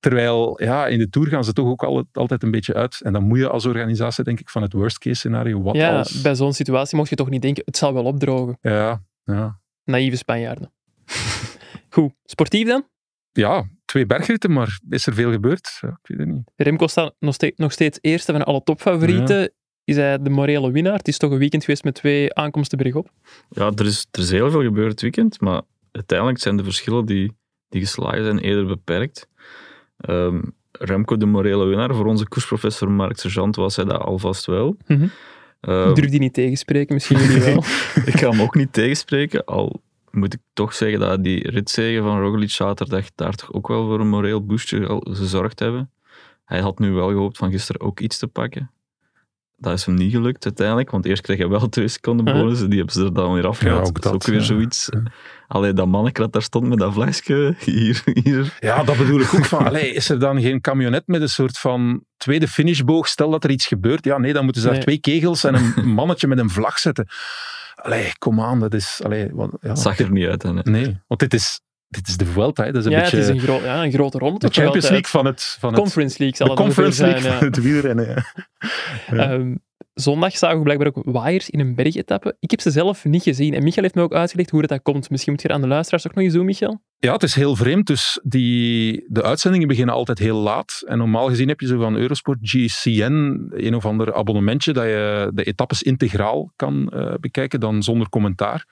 Terwijl 0.00 0.62
ja, 0.62 0.86
in 0.86 0.98
de 0.98 1.08
Tour 1.08 1.28
gaan 1.28 1.44
ze 1.44 1.52
toch 1.52 1.68
ook 1.68 1.82
altijd, 1.82 2.06
altijd 2.12 2.42
een 2.42 2.50
beetje 2.50 2.74
uit. 2.74 3.00
En 3.00 3.12
dan 3.12 3.22
moet 3.22 3.38
je 3.38 3.48
als 3.48 3.66
organisatie, 3.66 4.24
denk 4.24 4.40
ik, 4.40 4.48
van 4.48 4.62
het 4.62 4.72
worst 4.72 4.98
case 4.98 5.16
scenario. 5.16 5.62
Wat 5.62 5.74
ja, 5.74 5.98
als... 5.98 6.20
bij 6.20 6.34
zo'n 6.34 6.52
situatie 6.52 6.96
mocht 6.96 7.08
je 7.08 7.16
toch 7.16 7.30
niet 7.30 7.42
denken, 7.42 7.62
het 7.66 7.76
zal 7.76 7.94
wel 7.94 8.04
opdrogen. 8.04 8.58
Ja, 8.60 9.02
ja. 9.24 9.60
Naïeve 9.84 10.16
Spanjaarden. 10.16 10.72
Goed, 11.90 12.12
sportief 12.24 12.66
dan? 12.66 12.84
ja, 13.38 13.64
twee 13.84 14.06
bergritten, 14.06 14.52
maar 14.52 14.80
is 14.88 15.06
er 15.06 15.14
veel 15.14 15.30
gebeurd? 15.30 15.78
Ja, 15.80 15.88
ik 15.88 16.08
weet 16.08 16.18
het 16.18 16.28
niet. 16.28 16.50
Remco 16.56 16.86
staat 16.86 17.14
nog 17.18 17.34
steeds, 17.34 17.58
nog 17.58 17.72
steeds 17.72 17.98
eerste 18.00 18.32
van 18.32 18.44
alle 18.44 18.62
topfavorieten. 18.62 19.52
Is 19.88 19.96
hij 19.96 20.22
de 20.22 20.30
morele 20.30 20.70
winnaar? 20.70 20.96
Het 20.96 21.08
is 21.08 21.18
toch 21.18 21.30
een 21.30 21.38
weekend 21.38 21.64
geweest 21.64 21.84
met 21.84 21.94
twee 21.94 22.34
aankomsten 22.34 22.78
bergop. 22.78 23.10
Ja, 23.50 23.72
er 23.74 23.86
is, 23.86 24.06
er 24.10 24.20
is 24.20 24.30
heel 24.30 24.50
veel 24.50 24.62
gebeurd 24.62 24.90
het 24.90 25.00
weekend, 25.00 25.40
maar 25.40 25.62
uiteindelijk 25.92 26.38
zijn 26.38 26.56
de 26.56 26.64
verschillen 26.64 27.06
die, 27.06 27.32
die 27.68 27.80
geslagen 27.80 28.24
zijn 28.24 28.38
eerder 28.38 28.66
beperkt. 28.66 29.28
Ehm, 29.96 30.40
Remco 30.72 31.16
de 31.16 31.26
morele 31.26 31.64
winnaar, 31.64 31.94
voor 31.94 32.06
onze 32.06 32.28
koersprofessor 32.28 32.90
Mark 32.90 33.18
Sergeant 33.18 33.56
was 33.56 33.76
hij 33.76 33.84
dat 33.84 34.00
alvast 34.00 34.46
wel. 34.46 34.76
Mhm. 34.86 35.06
Ehm, 35.60 35.88
Ik 35.88 35.94
durf 35.94 36.10
die 36.10 36.20
niet 36.20 36.34
tegenspreken, 36.34 36.94
misschien 36.94 37.18
jullie 37.18 37.40
wel. 37.40 37.64
ik 38.12 38.18
ga 38.18 38.30
hem 38.30 38.40
ook 38.40 38.54
niet 38.54 38.72
tegenspreken, 38.72 39.44
al 39.44 39.82
moet 40.10 40.34
ik 40.34 40.40
toch 40.52 40.74
zeggen 40.74 41.00
dat 41.00 41.24
die 41.24 41.50
ritzegen 41.50 42.02
van 42.02 42.20
Roglic 42.20 42.50
zaterdag 42.50 43.06
daar 43.14 43.34
toch 43.34 43.52
ook 43.52 43.68
wel 43.68 43.86
voor 43.86 44.00
een 44.00 44.08
moreel 44.08 44.44
boostje 44.46 45.00
gezorgd 45.02 45.58
hebben. 45.58 45.90
Hij 46.44 46.60
had 46.60 46.78
nu 46.78 46.90
wel 46.90 47.08
gehoopt 47.08 47.36
van 47.36 47.50
gisteren 47.50 47.80
ook 47.80 48.00
iets 48.00 48.18
te 48.18 48.26
pakken. 48.26 48.70
Dat 49.60 49.72
is 49.72 49.84
hem 49.86 49.94
niet 49.94 50.12
gelukt 50.12 50.44
uiteindelijk, 50.44 50.90
want 50.90 51.04
eerst 51.06 51.22
kreeg 51.22 51.38
hij 51.38 51.48
wel 51.48 51.68
twee 51.68 51.88
seconden 51.88 52.26
Ja. 52.26 52.32
bonus 52.32 52.60
en 52.60 52.68
die 52.68 52.76
hebben 52.78 52.94
ze 52.94 53.04
er 53.04 53.14
dan 53.14 53.32
weer 53.32 53.46
afgehaald. 53.46 53.80
Ja, 53.80 53.86
ook 53.88 54.00
dat 54.02 54.04
is 54.04 54.12
ook 54.12 54.24
weer 54.26 54.34
ja. 54.38 54.44
zoiets. 54.44 54.88
Allee, 55.48 55.72
dat 55.72 55.86
manneke 55.86 56.20
dat 56.20 56.32
daar 56.32 56.42
stond 56.42 56.68
met 56.68 56.78
dat 56.78 56.92
vlagje, 56.92 57.54
hier, 57.64 58.02
hier. 58.22 58.56
Ja, 58.60 58.82
dat 58.82 58.96
bedoel 58.96 59.20
ik 59.20 59.34
ook 59.34 59.44
van. 59.44 59.64
Allee, 59.66 59.92
is 59.92 60.08
er 60.10 60.18
dan 60.18 60.40
geen 60.40 60.60
camionet 60.60 61.02
met 61.06 61.20
een 61.20 61.28
soort 61.28 61.58
van 61.58 62.04
tweede 62.16 62.48
finishboog? 62.48 63.08
Stel 63.08 63.30
dat 63.30 63.44
er 63.44 63.50
iets 63.50 63.66
gebeurt. 63.66 64.04
Ja, 64.04 64.18
nee, 64.18 64.32
dan 64.32 64.44
moeten 64.44 64.62
ze 64.62 64.68
daar 64.68 64.76
Nee. 64.76 64.84
twee 64.86 65.00
kegels 65.00 65.44
en 65.44 65.54
een 65.54 65.88
mannetje 66.00 66.26
met 66.26 66.38
een 66.38 66.50
vlag 66.50 66.78
zetten. 66.78 67.06
Allee, 67.74 68.12
kom 68.18 68.40
aan, 68.40 68.60
dat 68.60 68.74
is. 68.74 69.00
Allee, 69.04 69.28
wat, 69.32 69.50
ja, 69.60 69.74
zag 69.74 69.98
er 69.98 70.10
niet 70.10 70.26
uit. 70.26 70.42
Hè. 70.42 70.52
Nee, 70.52 71.00
want 71.06 71.20
dit 71.20 71.34
is, 71.34 71.60
dit 71.88 72.08
is 72.08 72.16
de 72.16 72.26
Vuelta. 72.26 72.64
Hè. 72.64 72.72
Dat 72.72 72.80
is 72.80 72.86
een 72.86 72.92
ja, 72.92 73.00
beetje 73.00 73.16
het 73.16 73.26
is 73.26 73.32
een, 73.32 73.40
gro 73.40 73.60
ja, 73.62 73.84
een 73.84 73.92
grote 73.92 74.18
ronde. 74.18 74.38
de 74.38 74.46
Champions 74.46 74.84
altijd. 74.84 74.92
League 74.92 75.10
van 75.10 75.26
het. 75.26 75.56
Van 75.60 75.70
het 75.72 75.78
Conference 75.80 76.16
League 76.18 76.36
zal 76.36 76.46
het 76.46 76.56
Conference 76.56 77.02
League 77.02 77.20
zijn, 77.20 77.32
van 77.32 77.40
ja. 77.40 77.52
het 77.52 77.62
wielrennen. 77.62 78.06
Ja. 78.08 78.24
Ja. 79.10 79.40
Zondag 80.00 80.36
zagen 80.36 80.56
we 80.56 80.62
blijkbaar 80.62 80.88
ook 80.88 81.02
waaiers 81.04 81.50
in 81.50 81.60
een 81.60 81.74
bergetappe. 81.74 82.36
Ik 82.40 82.50
heb 82.50 82.60
ze 82.60 82.70
zelf 82.70 83.04
niet 83.04 83.22
gezien. 83.22 83.54
En 83.54 83.62
Michael 83.62 83.82
heeft 83.82 83.94
me 83.94 84.02
ook 84.02 84.14
uitgelegd 84.14 84.50
hoe 84.50 84.60
dat, 84.60 84.70
dat 84.70 84.82
komt. 84.82 85.10
Misschien 85.10 85.32
moet 85.32 85.42
je 85.42 85.48
er 85.48 85.54
aan 85.54 85.60
de 85.60 85.66
luisteraars 85.66 86.06
ook 86.06 86.14
nog 86.14 86.24
eens 86.24 86.32
doen, 86.32 86.44
Michael. 86.44 86.80
Ja, 86.98 87.12
het 87.12 87.22
is 87.22 87.34
heel 87.34 87.56
vreemd. 87.56 87.86
Dus 87.86 88.20
die, 88.22 89.04
de 89.08 89.22
uitzendingen 89.22 89.68
beginnen 89.68 89.94
altijd 89.94 90.18
heel 90.18 90.36
laat. 90.36 90.82
En 90.86 90.98
normaal 90.98 91.28
gezien 91.28 91.48
heb 91.48 91.60
je 91.60 91.66
zo 91.66 91.80
van 91.80 91.96
Eurosport 91.96 92.38
GCN, 92.42 93.48
een 93.50 93.74
of 93.74 93.86
ander 93.86 94.14
abonnementje, 94.14 94.72
dat 94.72 94.84
je 94.84 95.30
de 95.34 95.44
etappes 95.44 95.82
integraal 95.82 96.52
kan 96.56 96.88
eh, 96.88 97.14
bekijken, 97.20 97.60
dan 97.60 97.82
zonder 97.82 98.08
commentaar. 98.08 98.66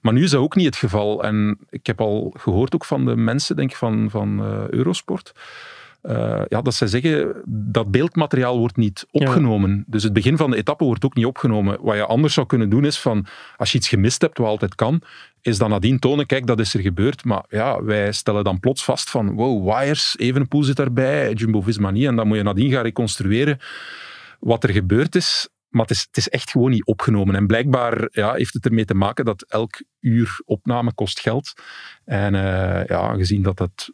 Maar 0.00 0.12
nu 0.12 0.22
is 0.22 0.30
dat 0.30 0.40
ook 0.40 0.56
niet 0.56 0.66
het 0.66 0.76
geval. 0.76 1.22
En 1.24 1.58
ik 1.70 1.86
heb 1.86 2.00
al 2.00 2.34
gehoord 2.38 2.74
ook 2.74 2.84
van 2.84 3.04
de 3.04 3.16
mensen, 3.16 3.56
denk 3.56 3.70
ik, 3.70 3.76
van, 3.76 4.10
van 4.10 4.40
eh, 4.40 4.68
Eurosport, 4.68 5.32
eh, 6.02 6.42
ja, 6.48 6.62
dat 6.62 6.74
zij 6.74 6.86
zeggen 6.86 7.42
dat 7.46 7.90
beeldmateriaal 7.90 8.58
wordt 8.58 8.76
niet 8.76 9.06
opgenomen. 9.10 9.84
Dus 9.86 10.02
het 10.02 10.12
begin 10.12 10.36
van 10.36 10.50
de 10.50 10.56
etappe 10.56 10.84
wordt 10.84 11.04
ook 11.04 11.14
niet 11.14 11.26
opgenomen. 11.26 11.78
Wat 11.80 11.96
je 11.96 12.06
anders 12.06 12.34
zou 12.34 12.46
kunnen 12.46 12.68
doen 12.68 12.84
is 12.84 12.98
van, 12.98 13.26
als 13.56 13.72
je 13.72 13.78
iets 13.78 13.88
gemist 13.88 14.20
hebt, 14.20 14.38
wat 14.38 14.46
altijd 14.46 14.74
kan, 14.74 15.02
is 15.40 15.58
dan 15.58 15.70
nadien 15.70 15.98
tonen, 15.98 16.26
kijk, 16.26 16.46
dat 16.46 16.60
is 16.60 16.74
er 16.74 16.80
gebeurd. 16.80 17.24
Maar 17.24 17.44
ja, 17.48 17.82
wij 17.82 18.12
stellen 18.12 18.44
dan 18.44 18.60
plots 18.60 18.84
vast 18.84 19.10
van, 19.10 19.34
wow, 19.34 19.72
wires, 19.72 20.14
Evenepoel 20.18 20.62
zit 20.62 20.76
daarbij, 20.76 21.32
Jumbo-Visma 21.32 21.90
niet. 21.90 22.06
En 22.06 22.16
dan 22.16 22.26
moet 22.26 22.36
je 22.36 22.42
nadien 22.42 22.70
gaan 22.70 22.82
reconstrueren 22.82 23.58
wat 24.40 24.64
er 24.64 24.70
gebeurd 24.70 25.14
is. 25.14 25.48
Maar 25.68 25.82
het 25.82 25.90
is, 25.90 26.00
het 26.06 26.16
is 26.16 26.28
echt 26.28 26.50
gewoon 26.50 26.70
niet 26.70 26.84
opgenomen. 26.84 27.34
En 27.34 27.46
blijkbaar 27.46 28.08
ja, 28.10 28.34
heeft 28.34 28.54
het 28.54 28.66
ermee 28.66 28.84
te 28.84 28.94
maken 28.94 29.24
dat 29.24 29.44
elk 29.48 29.82
uur 30.00 30.40
opname 30.44 30.94
kost 30.94 31.20
geld. 31.20 31.52
En 32.04 32.34
uh, 32.34 32.84
ja, 32.86 33.14
gezien 33.14 33.42
dat 33.42 33.56
dat 33.56 33.90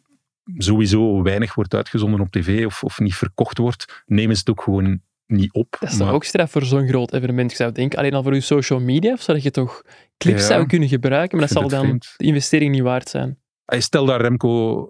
sowieso 0.57 1.21
weinig 1.21 1.55
wordt 1.55 1.73
uitgezonden 1.73 2.19
op 2.19 2.31
tv 2.31 2.65
of, 2.65 2.83
of 2.83 2.99
niet 2.99 3.15
verkocht 3.15 3.57
wordt, 3.57 4.03
nemen 4.05 4.35
ze 4.35 4.39
het 4.39 4.49
ook 4.49 4.61
gewoon 4.61 5.01
niet 5.27 5.53
op. 5.53 5.77
Dat 5.79 5.91
is 5.91 5.97
maar... 5.97 6.13
ook 6.13 6.23
straf 6.23 6.51
voor 6.51 6.65
zo'n 6.65 6.87
groot 6.87 7.13
evenement. 7.13 7.51
Ik 7.51 7.57
zou 7.57 7.71
denken, 7.71 7.99
alleen 7.99 8.13
al 8.13 8.23
voor 8.23 8.33
je 8.33 8.41
social 8.41 8.79
media, 8.79 9.13
of 9.13 9.21
zodat 9.21 9.43
je 9.43 9.51
toch 9.51 9.83
clips 10.17 10.41
ja, 10.41 10.47
zou 10.47 10.65
kunnen 10.65 10.87
gebruiken, 10.87 11.37
maar 11.37 11.47
dat 11.47 11.57
zal 11.57 11.69
dan 11.69 11.83
vreemd. 11.83 12.13
de 12.17 12.25
investering 12.25 12.71
niet 12.71 12.81
waard 12.81 13.09
zijn. 13.09 13.37
Stel 13.65 14.05
dat 14.05 14.21
Remco 14.21 14.87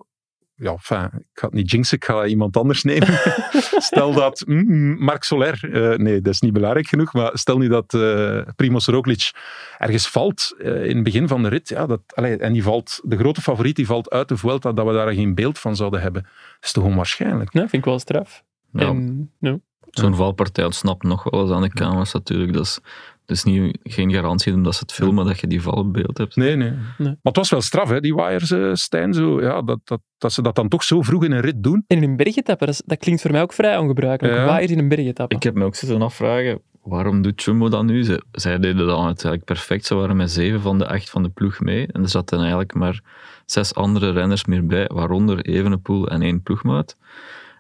ja, 0.60 0.72
enfin, 0.72 1.04
ik 1.04 1.40
ga 1.40 1.46
het 1.46 1.54
niet 1.54 1.72
jinxen, 1.72 1.98
ik 1.98 2.06
ga 2.06 2.26
iemand 2.26 2.58
anders 2.58 2.84
nemen. 2.84 3.20
stel 3.90 4.14
dat 4.14 4.44
mm, 4.48 5.04
Marc 5.04 5.24
Soler, 5.24 5.60
uh, 5.64 5.98
nee, 5.98 6.22
dat 6.22 6.34
is 6.34 6.42
niet 6.42 6.54
belangrijk 6.54 6.88
genoeg, 6.88 7.14
maar 7.14 7.32
stel 7.34 7.58
nu 7.58 7.68
dat 7.68 7.94
uh, 7.94 8.42
Primoz 8.56 8.88
Roglic 8.88 9.32
ergens 9.78 10.10
valt 10.10 10.56
uh, 10.58 10.86
in 10.86 10.96
het 10.96 11.04
begin 11.04 11.28
van 11.28 11.44
de 11.44 11.50
rit, 11.50 11.70
ja, 11.70 11.86
dat, 11.86 12.02
allee, 12.14 12.38
en 12.38 12.54
die 12.54 12.64
valt, 12.64 13.00
de 13.04 13.18
grote 13.18 13.42
favoriet 13.42 13.76
die 13.76 13.86
valt 13.86 14.10
uit 14.10 14.28
de 14.28 14.38
Vuelta, 14.38 14.72
dat 14.72 14.86
we 14.86 14.94
daar 14.94 15.14
geen 15.14 15.36
beeld 15.36 15.60
van 15.60 15.76
zouden 15.76 16.02
hebben. 16.02 16.22
Dat 16.22 16.32
is 16.62 16.72
toch 16.72 16.84
onwaarschijnlijk? 16.84 17.54
Ja, 17.54 17.60
vind 17.60 17.74
ik 17.74 17.86
wel 17.86 18.00
straf. 18.00 18.44
Ja. 18.72 18.88
En, 18.88 19.32
no. 19.40 19.60
Zo'n 19.90 20.16
valpartij 20.16 20.66
ontsnapt 20.66 21.04
nog 21.04 21.24
wel 21.24 21.42
eens 21.42 21.52
aan 21.52 21.62
de 21.62 21.70
camera's 21.70 22.14
natuurlijk. 22.14 22.54
Dat 22.54 22.66
is, 22.66 22.80
dus 23.28 23.44
niet, 23.44 23.78
geen 23.84 24.12
garantie 24.12 24.54
omdat 24.54 24.74
ze 24.76 24.80
het 24.80 24.92
filmen 24.92 25.26
dat 25.26 25.40
je 25.40 25.48
die 25.48 25.62
val 25.62 25.74
op 25.74 25.94
beeld 25.94 26.18
hebt. 26.18 26.36
Nee, 26.36 26.56
nee, 26.56 26.70
nee. 26.70 27.08
Maar 27.08 27.18
het 27.22 27.36
was 27.36 27.50
wel 27.50 27.62
straf, 27.62 27.90
hè, 27.90 28.00
die 28.00 28.16
wires, 28.16 28.52
uh, 28.52 28.74
Stijn. 28.74 29.14
Zo, 29.14 29.42
ja, 29.42 29.62
dat, 29.62 29.80
dat, 29.84 30.02
dat 30.18 30.34
ze 30.34 30.42
dat 30.42 30.56
dan 30.56 30.68
toch 30.68 30.84
zo 30.84 31.02
vroeg 31.02 31.24
in 31.24 31.32
een 31.32 31.40
rit 31.40 31.64
doen. 31.64 31.84
In 31.88 32.04
een 32.04 32.16
bergetappe, 32.16 32.66
dat, 32.66 32.82
dat 32.86 32.98
klinkt 32.98 33.22
voor 33.22 33.32
mij 33.32 33.42
ook 33.42 33.54
vrij 33.54 33.78
ongebruikelijk. 33.78 34.36
Ja. 34.36 34.46
Wires 34.54 34.72
in 34.72 34.80
een 34.80 34.88
bergetappe. 34.88 35.36
Ik 35.36 35.44
heb 35.44 35.56
me 35.56 35.66
ook 35.66 35.76
zitten 35.76 36.02
afvragen, 36.02 36.62
waarom 36.82 37.22
doet 37.22 37.44
Jumbo 37.44 37.70
dat 37.70 37.84
nu? 37.84 38.04
Ze, 38.04 38.24
zij 38.32 38.60
deden 38.60 38.88
dat 38.88 39.00
eigenlijk 39.00 39.44
perfect. 39.44 39.86
Ze 39.86 39.96
waren 39.96 40.18
met 40.18 40.32
zeven 40.32 40.62
van 40.62 40.78
de 40.78 40.88
acht 40.88 41.10
van 41.10 41.24
de 41.24 41.30
ploeg 41.30 41.60
mee. 41.60 41.88
En 41.92 42.02
er 42.02 42.10
zaten 42.10 42.40
eigenlijk 42.40 42.74
maar 42.74 43.02
zes 43.46 43.76
andere 43.76 44.12
renners 44.12 44.46
meer 44.46 44.66
bij, 44.66 44.90
waaronder 44.94 45.42
Evenepoel 45.42 46.08
en 46.08 46.22
één 46.22 46.44
ploegmaat. 46.44 46.98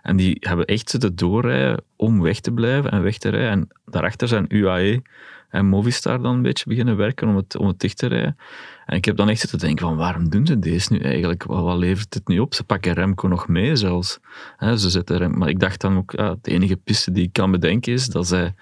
En 0.01 0.15
die 0.15 0.37
hebben 0.39 0.65
echt 0.65 0.89
zitten 0.89 1.15
doorrijden 1.15 1.83
om 1.95 2.21
weg 2.21 2.39
te 2.39 2.51
blijven 2.51 2.91
en 2.91 3.01
weg 3.01 3.17
te 3.17 3.29
rijden. 3.29 3.49
En 3.49 3.67
daarachter 3.85 4.27
zijn 4.27 4.45
UAE 4.47 5.01
en 5.49 5.65
Movistar 5.65 6.21
dan 6.21 6.35
een 6.35 6.41
beetje 6.41 6.65
beginnen 6.67 6.97
werken 6.97 7.27
om 7.27 7.35
het, 7.35 7.57
om 7.57 7.67
het 7.67 7.79
dicht 7.79 7.97
te 7.97 8.07
rijden. 8.07 8.37
En 8.85 8.97
ik 8.97 9.05
heb 9.05 9.15
dan 9.15 9.29
echt 9.29 9.39
zitten 9.39 9.59
denken 9.59 9.85
van 9.85 9.97
waarom 9.97 10.29
doen 10.29 10.45
ze 10.45 10.59
deze 10.59 10.93
nu 10.93 10.99
eigenlijk? 10.99 11.43
Wat, 11.43 11.63
wat 11.63 11.77
levert 11.77 12.11
dit 12.11 12.27
nu 12.27 12.39
op? 12.39 12.53
Ze 12.53 12.63
pakken 12.63 12.93
Remco 12.93 13.27
nog 13.27 13.47
mee 13.47 13.75
zelfs. 13.75 14.19
ze 14.59 14.89
zetten 14.89 15.17
Rem, 15.17 15.37
maar 15.37 15.49
ik 15.49 15.59
dacht 15.59 15.81
dan 15.81 15.97
ook, 15.97 16.11
ja, 16.11 16.35
de 16.41 16.51
enige 16.51 16.75
piste 16.75 17.11
die 17.11 17.23
ik 17.23 17.33
kan 17.33 17.51
bedenken 17.51 17.93
is 17.93 18.07
dat 18.07 18.27
zij 18.27 18.53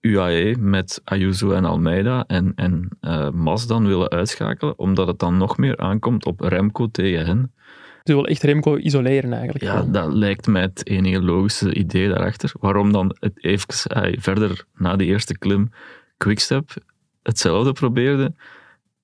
UAE 0.00 0.56
met 0.58 1.00
Ayuso 1.04 1.50
en 1.50 1.64
Almeida 1.64 2.24
en, 2.26 2.52
en 2.54 2.88
uh, 3.00 3.30
Mas 3.30 3.66
dan 3.66 3.86
willen 3.86 4.10
uitschakelen, 4.10 4.78
omdat 4.78 5.06
het 5.06 5.18
dan 5.18 5.36
nog 5.36 5.56
meer 5.56 5.76
aankomt 5.76 6.26
op 6.26 6.40
Remco 6.40 6.90
tegen 6.90 7.26
hen. 7.26 7.52
Ze 8.04 8.14
willen 8.14 8.30
echt 8.30 8.42
Remco 8.42 8.76
isoleren 8.76 9.32
eigenlijk. 9.32 9.64
Ja, 9.64 9.82
dat 9.82 10.12
lijkt 10.12 10.46
mij 10.46 10.62
het 10.62 10.86
enige 10.86 11.22
logische 11.22 11.74
idee 11.74 12.08
daarachter. 12.08 12.52
Waarom 12.60 12.92
dan 12.92 13.16
het 13.20 13.44
even 13.44 14.20
verder 14.20 14.64
na 14.74 14.96
die 14.96 15.06
eerste 15.06 15.38
klim 15.38 15.70
Quickstep 16.18 16.74
hetzelfde 17.22 17.72
probeerde, 17.72 18.32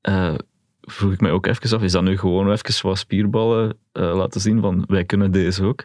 uh, 0.09 0.35
vroeg 0.81 1.13
ik 1.13 1.21
mij 1.21 1.31
ook 1.31 1.47
even 1.47 1.77
af, 1.77 1.83
is 1.83 1.93
dat 1.93 2.03
nu 2.03 2.19
gewoon 2.19 2.51
even 2.51 2.89
wat 2.89 2.99
spierballen 2.99 3.77
uh, 3.93 4.15
laten 4.17 4.41
zien 4.41 4.61
van 4.61 4.85
wij 4.87 5.05
kunnen 5.05 5.31
deze 5.31 5.65
ook? 5.65 5.85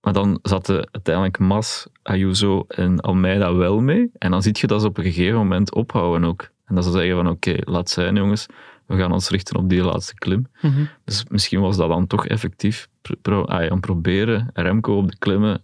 Maar 0.00 0.12
dan 0.12 0.38
zaten 0.42 0.88
uiteindelijk 0.90 1.38
Mas, 1.38 1.86
Ayuso 2.02 2.64
en 2.68 3.00
Almeida 3.00 3.54
wel 3.54 3.80
mee. 3.80 4.10
En 4.18 4.30
dan 4.30 4.42
zie 4.42 4.56
je 4.60 4.66
dat 4.66 4.80
ze 4.80 4.86
op 4.86 4.98
een 4.98 5.04
gegeven 5.04 5.38
moment 5.38 5.74
ophouden 5.74 6.28
ook. 6.28 6.50
En 6.64 6.74
dat 6.74 6.84
ze 6.84 6.90
zeggen 6.90 7.16
van 7.16 7.28
oké, 7.28 7.50
okay, 7.50 7.62
laat 7.64 7.90
zijn 7.90 8.16
jongens, 8.16 8.46
we 8.86 8.96
gaan 8.96 9.12
ons 9.12 9.28
richten 9.28 9.56
op 9.56 9.68
die 9.68 9.82
laatste 9.82 10.14
klim. 10.14 10.46
Mm 10.60 10.70
-hmm. 10.70 10.88
Dus 11.04 11.24
misschien 11.28 11.60
was 11.60 11.76
dat 11.76 11.88
dan 11.88 12.06
toch 12.06 12.26
effectief 12.26 12.88
pro, 13.22 13.42
om 13.68 13.80
proberen 13.80 14.50
Remco 14.52 14.96
op 14.96 15.10
de 15.10 15.18
klimmen, 15.18 15.62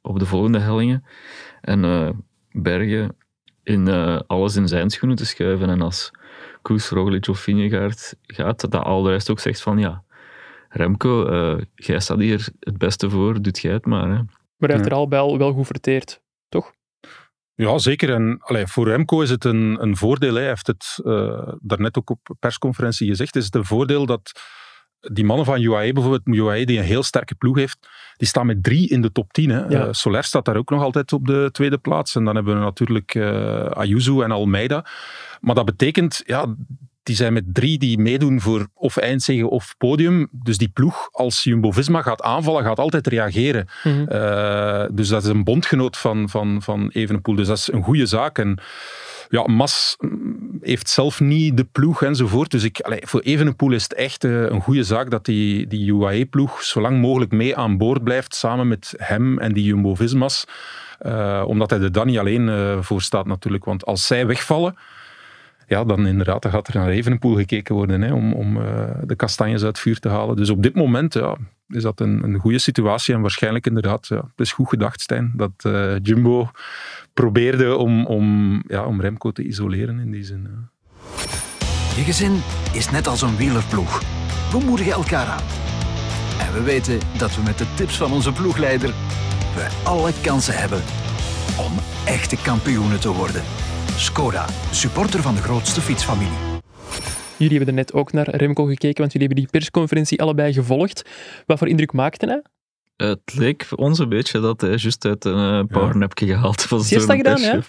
op 0.00 0.18
de 0.18 0.26
volgende 0.26 0.58
hellingen. 0.58 1.04
En 1.60 1.84
uh, 1.84 2.08
Bergen 2.52 3.16
in 3.62 3.88
uh, 3.88 4.20
alles 4.26 4.56
in 4.56 4.68
zijn 4.68 4.90
schoenen 4.90 5.16
te 5.16 5.26
schuiven. 5.26 5.68
En 5.68 5.80
als 5.80 6.10
Koes, 6.62 6.88
Roglic 6.88 7.28
of 7.28 7.38
Vingegaard 7.38 8.14
gaat, 8.22 8.70
dat 8.70 8.84
al 8.84 9.02
de 9.02 9.10
rest 9.10 9.30
ook 9.30 9.40
zegt 9.40 9.62
van 9.62 9.78
ja, 9.78 10.04
Remco, 10.68 11.30
uh, 11.30 11.62
jij 11.74 12.00
staat 12.00 12.18
hier 12.18 12.48
het 12.60 12.78
beste 12.78 13.10
voor, 13.10 13.42
doet 13.42 13.58
jij 13.58 13.72
het 13.72 13.86
maar. 13.86 14.08
Hè. 14.08 14.22
Maar 14.56 14.68
hij 14.68 14.74
heeft 14.74 14.86
er 14.86 14.94
al 14.94 15.08
wel, 15.08 15.38
wel 15.38 15.52
goed 15.52 15.66
verteerd, 15.66 16.22
toch? 16.48 16.72
Ja, 17.54 17.78
zeker. 17.78 18.14
En 18.14 18.38
allee, 18.40 18.66
voor 18.66 18.88
Remco 18.88 19.20
is 19.20 19.30
het 19.30 19.44
een, 19.44 19.82
een 19.82 19.96
voordeel. 19.96 20.34
Hij 20.34 20.46
heeft 20.46 20.66
het 20.66 20.98
uh, 21.04 21.52
daarnet 21.60 21.98
ook 21.98 22.10
op 22.10 22.36
persconferentie 22.38 23.08
gezegd. 23.08 23.36
Is 23.36 23.44
het 23.44 23.54
een 23.54 23.64
voordeel 23.64 24.06
dat 24.06 24.32
die 25.00 25.24
mannen 25.24 25.46
van 25.46 25.62
UAE 25.62 25.92
bijvoorbeeld, 25.92 26.36
UAE 26.36 26.66
die 26.66 26.78
een 26.78 26.84
heel 26.84 27.02
sterke 27.02 27.34
ploeg 27.34 27.56
heeft, 27.56 27.88
die 28.16 28.28
staan 28.28 28.46
met 28.46 28.62
drie 28.62 28.88
in 28.88 29.00
de 29.00 29.12
top 29.12 29.32
10. 29.32 29.50
Hè. 29.50 29.60
Ja. 29.60 29.86
Uh, 29.86 29.88
Soler 29.90 30.24
staat 30.24 30.44
daar 30.44 30.56
ook 30.56 30.70
nog 30.70 30.82
altijd 30.82 31.12
op 31.12 31.26
de 31.26 31.48
tweede 31.52 31.78
plaats. 31.78 32.14
En 32.14 32.24
dan 32.24 32.34
hebben 32.34 32.54
we 32.54 32.60
natuurlijk 32.60 33.14
uh, 33.14 33.64
Ayuso 33.64 34.22
en 34.22 34.30
Almeida. 34.30 34.86
Maar 35.40 35.54
dat 35.54 35.64
betekent, 35.64 36.22
ja, 36.26 36.54
die 37.02 37.16
zijn 37.16 37.32
met 37.32 37.44
drie 37.52 37.78
die 37.78 37.98
meedoen 37.98 38.40
voor 38.40 38.68
of 38.74 38.96
eindzege 38.96 39.48
of 39.48 39.74
podium. 39.78 40.28
Dus 40.32 40.58
die 40.58 40.68
ploeg, 40.68 41.08
als 41.12 41.42
Jumbo-Visma 41.42 42.02
gaat 42.02 42.22
aanvallen, 42.22 42.64
gaat 42.64 42.78
altijd 42.78 43.06
reageren. 43.06 43.68
Mm 43.82 43.92
-hmm. 43.92 44.06
uh, 44.12 44.84
dus 44.92 45.08
dat 45.08 45.22
is 45.22 45.28
een 45.28 45.44
bondgenoot 45.44 45.96
van, 45.96 46.28
van, 46.28 46.62
van 46.62 46.90
Evenepoel. 46.92 47.34
Dus 47.34 47.46
dat 47.46 47.56
is 47.56 47.72
een 47.72 47.82
goede 47.82 48.06
zaak. 48.06 48.38
En 48.38 48.58
ja, 49.28 49.46
Mas 49.46 49.96
heeft 50.60 50.88
zelf 50.88 51.20
niet 51.20 51.56
de 51.56 51.64
ploeg 51.64 52.02
enzovoort. 52.02 52.50
Dus 52.50 52.64
ik, 52.64 52.80
allez, 52.80 53.00
voor 53.02 53.20
Evenepoel 53.20 53.72
is 53.72 53.82
het 53.82 53.94
echt 53.94 54.24
uh, 54.24 54.42
een 54.42 54.60
goede 54.60 54.84
zaak 54.84 55.10
dat 55.10 55.24
die, 55.24 55.66
die 55.66 55.92
UAE-ploeg 55.92 56.62
zo 56.62 56.80
lang 56.80 57.00
mogelijk 57.00 57.32
mee 57.32 57.56
aan 57.56 57.78
boord 57.78 58.04
blijft, 58.04 58.34
samen 58.34 58.68
met 58.68 58.94
hem 58.96 59.38
en 59.38 59.52
die 59.52 59.64
Jumbo-Visma's. 59.64 60.44
Uh, 61.06 61.44
omdat 61.46 61.70
hij 61.70 61.80
er 61.80 61.92
dan 61.92 62.06
niet 62.06 62.18
alleen 62.18 62.78
voor 62.84 63.02
staat 63.02 63.26
natuurlijk. 63.26 63.64
Want 63.64 63.84
als 63.86 64.06
zij 64.06 64.26
wegvallen, 64.26 64.76
ja, 65.70 65.84
dan 65.84 66.06
inderdaad 66.06 66.42
dan 66.42 66.50
gaat 66.52 66.68
er 66.68 66.74
naar 66.74 66.88
Evenepoel 66.88 67.36
gekeken 67.36 67.74
worden 67.74 68.02
hè, 68.02 68.12
om, 68.12 68.32
om 68.32 68.54
de 69.04 69.14
kastanjes 69.16 69.64
uit 69.64 69.78
vuur 69.78 69.98
te 69.98 70.08
halen. 70.08 70.36
Dus 70.36 70.50
op 70.50 70.62
dit 70.62 70.74
moment 70.74 71.14
ja, 71.14 71.36
is 71.68 71.82
dat 71.82 72.00
een, 72.00 72.24
een 72.24 72.38
goede 72.38 72.58
situatie 72.58 73.14
en 73.14 73.20
waarschijnlijk 73.20 73.66
inderdaad, 73.66 74.06
ja, 74.06 74.16
het 74.16 74.40
is 74.46 74.52
goed 74.52 74.68
gedacht 74.68 75.00
Stijn, 75.00 75.32
dat 75.36 75.52
Jumbo 76.02 76.50
probeerde 77.14 77.76
om, 77.76 78.06
om, 78.06 78.62
ja, 78.66 78.84
om 78.84 79.00
Remco 79.00 79.30
te 79.30 79.42
isoleren 79.42 79.98
in 79.98 80.10
die 80.10 80.24
zin. 80.24 80.48
Ja. 80.50 80.70
Je 81.96 82.02
gezin 82.02 82.42
is 82.72 82.90
net 82.90 83.06
als 83.06 83.22
een 83.22 83.36
wielerploeg. 83.36 84.02
We 84.52 84.58
moedigen 84.66 84.92
elkaar 84.92 85.26
aan. 85.26 85.42
En 86.40 86.52
we 86.52 86.62
weten 86.62 86.98
dat 87.18 87.36
we 87.36 87.42
met 87.42 87.58
de 87.58 87.66
tips 87.74 87.96
van 87.96 88.12
onze 88.12 88.32
ploegleider 88.32 88.94
we 89.54 89.68
alle 89.84 90.12
kansen 90.22 90.54
hebben 90.54 90.82
om 91.58 91.72
echte 92.06 92.36
kampioenen 92.36 93.00
te 93.00 93.12
worden. 93.12 93.42
Skoda, 94.00 94.46
supporter 94.70 95.22
van 95.22 95.34
de 95.34 95.40
grootste 95.40 95.80
fietsfamilie. 95.80 96.38
Jullie 97.36 97.56
hebben 97.56 97.68
er 97.68 97.80
net 97.80 97.92
ook 97.92 98.12
naar 98.12 98.30
Remco 98.30 98.64
gekeken, 98.64 99.00
want 99.00 99.12
jullie 99.12 99.26
hebben 99.26 99.44
die 99.44 99.60
persconferentie 99.60 100.22
allebei 100.22 100.52
gevolgd. 100.52 101.08
Wat 101.46 101.58
voor 101.58 101.68
indruk 101.68 101.92
maakte 101.92 102.26
hij? 102.26 102.42
Het 103.02 103.34
leek 103.34 103.64
voor 103.64 103.78
ons 103.78 103.98
een 103.98 104.08
beetje 104.08 104.40
dat 104.40 104.60
hij 104.60 104.70
juist 104.70 105.04
uit 105.04 105.24
een 105.24 105.58
uh, 105.58 105.64
powernapje 105.64 106.26
gehaald 106.26 106.68
was. 106.68 106.92
Is 106.92 107.06
dat 107.06 107.16
gedaan, 107.16 107.40
ja? 107.40 107.60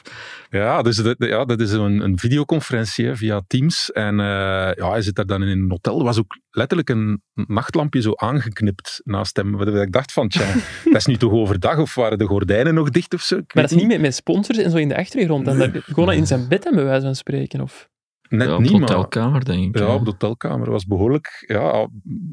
Ja, 0.50 0.82
dus 0.82 0.96
dat, 0.96 1.16
ja, 1.18 1.46
dat 1.46 1.60
is 1.60 1.72
een, 1.72 2.00
een 2.00 2.20
videoconferentie 2.20 3.16
via 3.16 3.42
Teams. 3.48 3.92
En 3.92 4.14
uh, 4.14 4.26
ja, 4.76 4.90
hij 4.90 5.02
zit 5.02 5.16
daar 5.16 5.26
dan 5.26 5.44
in 5.44 5.48
een 5.48 5.70
hotel. 5.70 5.98
Er 6.00 6.04
was 6.04 6.20
ook 6.20 6.38
letterlijk 6.50 6.90
een 6.90 7.22
nachtlampje 7.34 8.02
zo 8.02 8.12
aangeknipt 8.16 9.02
naast 9.04 9.36
hem. 9.36 9.52
Wat 9.52 9.68
ik 9.68 9.92
dacht 9.92 10.12
van, 10.12 10.28
tja, 10.28 10.54
dat 10.84 10.96
is 10.96 11.06
nu 11.06 11.18
toch 11.18 11.32
overdag? 11.32 11.78
Of 11.78 11.96
waren 11.96 12.18
de 12.18 12.26
gordijnen 12.26 12.74
nog 12.74 12.90
dicht 12.90 13.14
of 13.14 13.22
zo? 13.22 13.38
Ik 13.38 13.54
maar 13.54 13.64
dat 13.64 13.72
is 13.72 13.78
niet 13.78 13.88
met, 13.88 14.02
met 14.02 14.16
sponsors 14.16 14.58
en 14.58 14.72
zo 14.72 14.78
in 14.78 14.88
de 14.88 14.98
achtergrond. 14.98 15.48
En 15.48 15.58
daar, 15.58 15.72
gewoon 15.86 16.14
in 16.14 16.28
zijn 16.28 16.48
bed 16.48 16.64
hebben, 16.64 16.82
bij 16.82 16.92
wijze 16.92 17.06
van 17.06 17.16
spreken. 17.16 17.62
Of... 17.62 17.90
Net 18.32 18.48
ja, 18.48 18.56
op 18.56 18.64
de 18.64 18.72
hotelkamer, 18.72 19.46
denk 19.46 19.76
ik. 19.76 19.82
Ja, 19.82 19.94
op 19.94 20.06
de 20.06 20.12
hotelkamer. 20.12 20.72
was 20.72 20.86
behoorlijk 20.86 21.44
ja, 21.48 21.88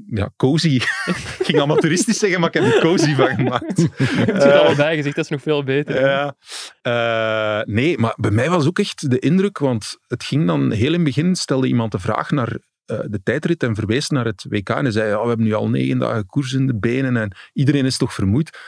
ja, 0.07 0.31
cozy. 0.37 0.69
ik 0.69 0.83
ging 1.47 1.61
amateuristisch 1.61 2.19
zeggen, 2.19 2.41
maar 2.41 2.49
ik 2.49 2.63
heb 2.63 2.75
er 2.75 2.81
cozy 2.81 3.15
van 3.15 3.27
gemaakt. 3.27 3.81
Je 3.81 3.89
hebt 3.97 4.43
het 4.43 4.45
uh, 4.45 4.61
allebei 4.61 4.97
gezegd, 4.97 5.17
dat 5.17 5.25
is 5.25 5.31
nog 5.31 5.43
veel 5.43 5.65
beter. 5.65 6.01
Ja. 6.01 6.35
Uh, 6.83 7.75
nee, 7.75 7.99
maar 7.99 8.15
bij 8.17 8.31
mij 8.31 8.51
was 8.51 8.67
ook 8.67 8.79
echt 8.79 9.11
de 9.11 9.19
indruk, 9.19 9.59
want 9.59 9.97
het 10.07 10.25
ging 10.25 10.47
dan 10.47 10.71
heel 10.71 10.87
in 10.87 10.93
het 10.93 11.05
begin, 11.05 11.35
stelde 11.35 11.67
iemand 11.67 11.93
de 11.93 11.99
vraag 11.99 12.31
naar 12.31 12.49
uh, 12.87 12.99
de 13.05 13.23
tijdrit 13.23 13.63
en 13.63 13.75
verwees 13.75 14.09
naar 14.09 14.25
het 14.25 14.47
WK 14.49 14.69
en 14.69 14.83
hij 14.83 14.91
zei, 14.91 15.09
ja, 15.09 15.23
we 15.23 15.29
hebben 15.29 15.47
nu 15.47 15.55
al 15.55 15.69
negen 15.69 15.99
dagen 15.99 16.27
koers 16.27 16.53
in 16.53 16.67
de 16.67 16.79
benen 16.79 17.17
en 17.17 17.37
iedereen 17.53 17.85
is 17.85 17.97
toch 17.97 18.15
vermoeid. 18.15 18.59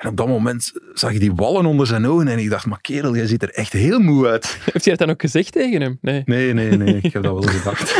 En 0.00 0.08
op 0.08 0.16
dat 0.16 0.28
moment 0.28 0.72
zag 0.94 1.12
ik 1.12 1.20
die 1.20 1.34
wallen 1.34 1.66
onder 1.66 1.86
zijn 1.86 2.06
ogen 2.06 2.28
en 2.28 2.38
ik 2.38 2.50
dacht, 2.50 2.66
maar 2.66 2.80
kerel, 2.80 3.16
jij 3.16 3.26
ziet 3.26 3.42
er 3.42 3.50
echt 3.50 3.72
heel 3.72 3.98
moe 3.98 4.26
uit. 4.26 4.58
Heb 4.72 4.82
je 4.82 4.90
dat 4.90 4.98
dan 4.98 5.10
ook 5.10 5.20
gezegd 5.20 5.52
tegen 5.52 5.80
hem? 5.80 5.98
Nee. 6.00 6.22
Nee, 6.24 6.52
nee, 6.52 6.76
nee, 6.76 7.00
ik 7.02 7.12
heb 7.12 7.22
dat 7.22 7.32
wel 7.32 7.52
gedacht. 7.58 7.94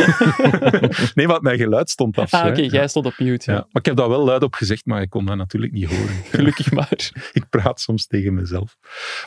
nee, 1.15 1.27
maar 1.27 1.43
mijn 1.43 1.59
geluid 1.59 1.91
stond 1.91 2.19
af. 2.19 2.33
Ah, 2.33 2.47
oké, 2.47 2.61
jij 2.61 2.89
stond 2.89 3.07
op 3.07 3.19
mute. 3.19 3.51
Ja. 3.51 3.57
Ja. 3.57 3.67
Maar 3.73 3.83
ik 3.83 3.87
heb 3.87 3.97
dat 3.97 4.09
wel 4.09 4.25
luid 4.25 4.43
op 4.43 4.55
gezegd, 4.55 4.87
maar 4.87 5.03
ik 5.03 5.11
kon 5.11 5.27
dat 5.27 5.37
natuurlijk 5.37 5.73
niet 5.73 5.89
horen. 5.89 6.15
Gelukkig 6.33 6.73
maar. 6.73 7.11
ik 7.33 7.45
praat 7.51 7.81
soms 7.81 8.07
tegen 8.07 8.35
mezelf. 8.35 8.77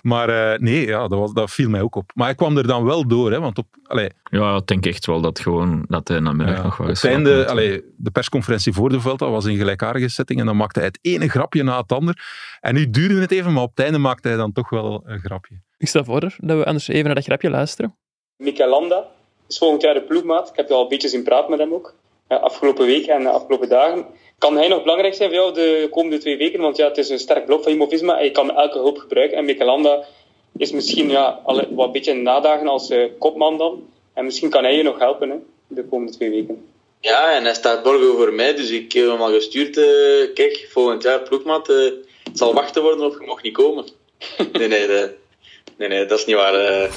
Maar 0.01 0.29
eh, 0.29 0.59
nee, 0.59 0.85
ja, 0.85 1.07
dat, 1.07 1.19
was, 1.19 1.33
dat 1.33 1.51
viel 1.51 1.69
mij 1.69 1.81
ook 1.81 1.95
op. 1.95 2.11
Maar 2.15 2.29
ik 2.29 2.37
kwam 2.37 2.57
er 2.57 2.67
dan 2.67 2.83
wel 2.83 3.07
door, 3.07 3.31
hè, 3.31 3.39
want 3.39 3.57
op, 3.57 3.67
allee, 3.83 4.09
Ja, 4.23 4.55
ik 4.55 4.67
denk 4.67 4.85
echt 4.85 5.05
wel 5.05 5.21
dat, 5.21 5.39
gewoon, 5.39 5.85
dat 5.87 6.07
hij 6.07 6.19
namiddag 6.19 6.57
ja, 6.57 6.63
nog 6.63 6.77
wel 6.77 6.87
op 6.87 6.93
het 6.93 6.99
geslapen 6.99 7.25
einde, 7.25 7.37
heeft. 7.37 7.49
allee, 7.49 7.83
de 7.97 8.11
persconferentie 8.11 8.73
voor 8.73 8.89
de 8.89 9.01
Vuelta 9.01 9.29
was 9.29 9.45
in 9.45 9.57
gelijkaardige 9.57 10.09
setting 10.09 10.39
en 10.39 10.45
dan 10.45 10.57
maakte 10.57 10.79
hij 10.79 10.87
het 10.87 10.99
ene 11.01 11.29
grapje 11.29 11.63
na 11.63 11.77
het 11.77 11.91
ander. 11.91 12.21
En 12.63 12.73
nu 12.73 12.89
duurde 12.89 13.19
het 13.21 13.31
even, 13.31 13.53
maar 13.53 13.63
op 13.63 13.69
het 13.75 13.85
einde 13.85 13.97
maakte 13.97 14.27
hij 14.27 14.37
dan 14.37 14.51
toch 14.51 14.69
wel 14.69 15.01
een 15.05 15.19
grapje. 15.19 15.55
Ik 15.77 15.87
stel 15.87 16.03
voor 16.03 16.19
dat 16.19 16.57
we 16.57 16.65
anders 16.65 16.87
even 16.87 17.05
naar 17.05 17.15
dat 17.15 17.23
grapje 17.23 17.49
luisteren. 17.49 17.95
Mikel 18.37 18.67
Landa 18.67 19.07
is 19.47 19.57
volgend 19.57 19.81
jaar 19.81 19.93
de 19.93 20.01
ploegmaat. 20.01 20.49
Ik 20.49 20.55
heb 20.55 20.71
al 20.71 20.81
een 20.81 20.87
beetje 20.87 21.07
zien 21.07 21.23
praten 21.23 21.49
met 21.49 21.59
hem 21.59 21.73
ook. 21.73 21.95
Ja, 22.29 22.35
afgelopen 22.35 22.85
week 22.85 23.05
en 23.05 23.21
de 23.23 23.29
afgelopen 23.29 23.69
dagen. 23.69 24.05
Kan 24.37 24.57
hij 24.57 24.67
nog 24.67 24.81
belangrijk 24.81 25.13
zijn 25.13 25.29
voor 25.29 25.37
jou 25.37 25.53
de 25.53 25.87
komende 25.91 26.17
twee 26.17 26.37
weken? 26.37 26.59
Want 26.61 26.77
ja, 26.77 26.87
het 26.87 26.97
is 26.97 27.09
een 27.09 27.19
sterk 27.19 27.45
blok 27.45 27.63
van 27.63 27.71
Jumbo-Visma 27.71 28.17
en 28.17 28.23
je 28.23 28.31
kan 28.31 28.55
elke 28.55 28.77
hulp 28.77 28.97
gebruiken. 28.97 29.37
En 29.37 29.45
Mikel 29.45 29.65
Landa 29.65 30.03
is 30.57 30.71
misschien 30.71 31.09
ja, 31.09 31.39
al 31.43 31.59
een- 31.59 31.75
wat 31.75 31.91
beetje 31.91 32.13
nadagen 32.13 32.67
als 32.67 32.89
eh, 32.89 33.09
kopman 33.19 33.57
dan. 33.57 33.83
En 34.13 34.25
misschien 34.25 34.49
kan 34.49 34.63
hij 34.63 34.75
je 34.75 34.83
nog 34.83 34.99
helpen 34.99 35.29
hè, 35.29 35.35
de 35.67 35.83
komende 35.85 36.11
twee 36.13 36.29
weken. 36.29 36.65
Ja, 36.99 37.35
en 37.35 37.43
hij 37.43 37.53
staat 37.53 37.83
morgen 37.83 38.15
voor 38.15 38.33
mij, 38.33 38.55
dus 38.55 38.69
ik 38.69 38.91
heb 38.93 39.07
hem 39.07 39.21
al 39.21 39.31
gestuurd. 39.31 39.77
eh, 39.77 40.33
kijk, 40.33 40.67
volgend 40.71 41.03
jaar 41.03 41.19
ploegmaat, 41.21 41.69
eh, 41.69 41.75
het 42.33 42.41
zal 42.41 42.53
wachten 42.53 42.81
worden 42.81 43.05
of 43.05 43.19
je 43.19 43.25
mocht 43.25 43.43
niet 43.43 43.53
komen. 43.53 43.85
Nee, 44.53 44.67
nee, 44.67 44.87
de- 44.87 45.15
nee, 45.77 45.87
nee 45.89 46.05
dat 46.05 46.19
is 46.19 46.25
niet 46.25 46.35
waar. 46.35 46.53
eh. 46.53 46.91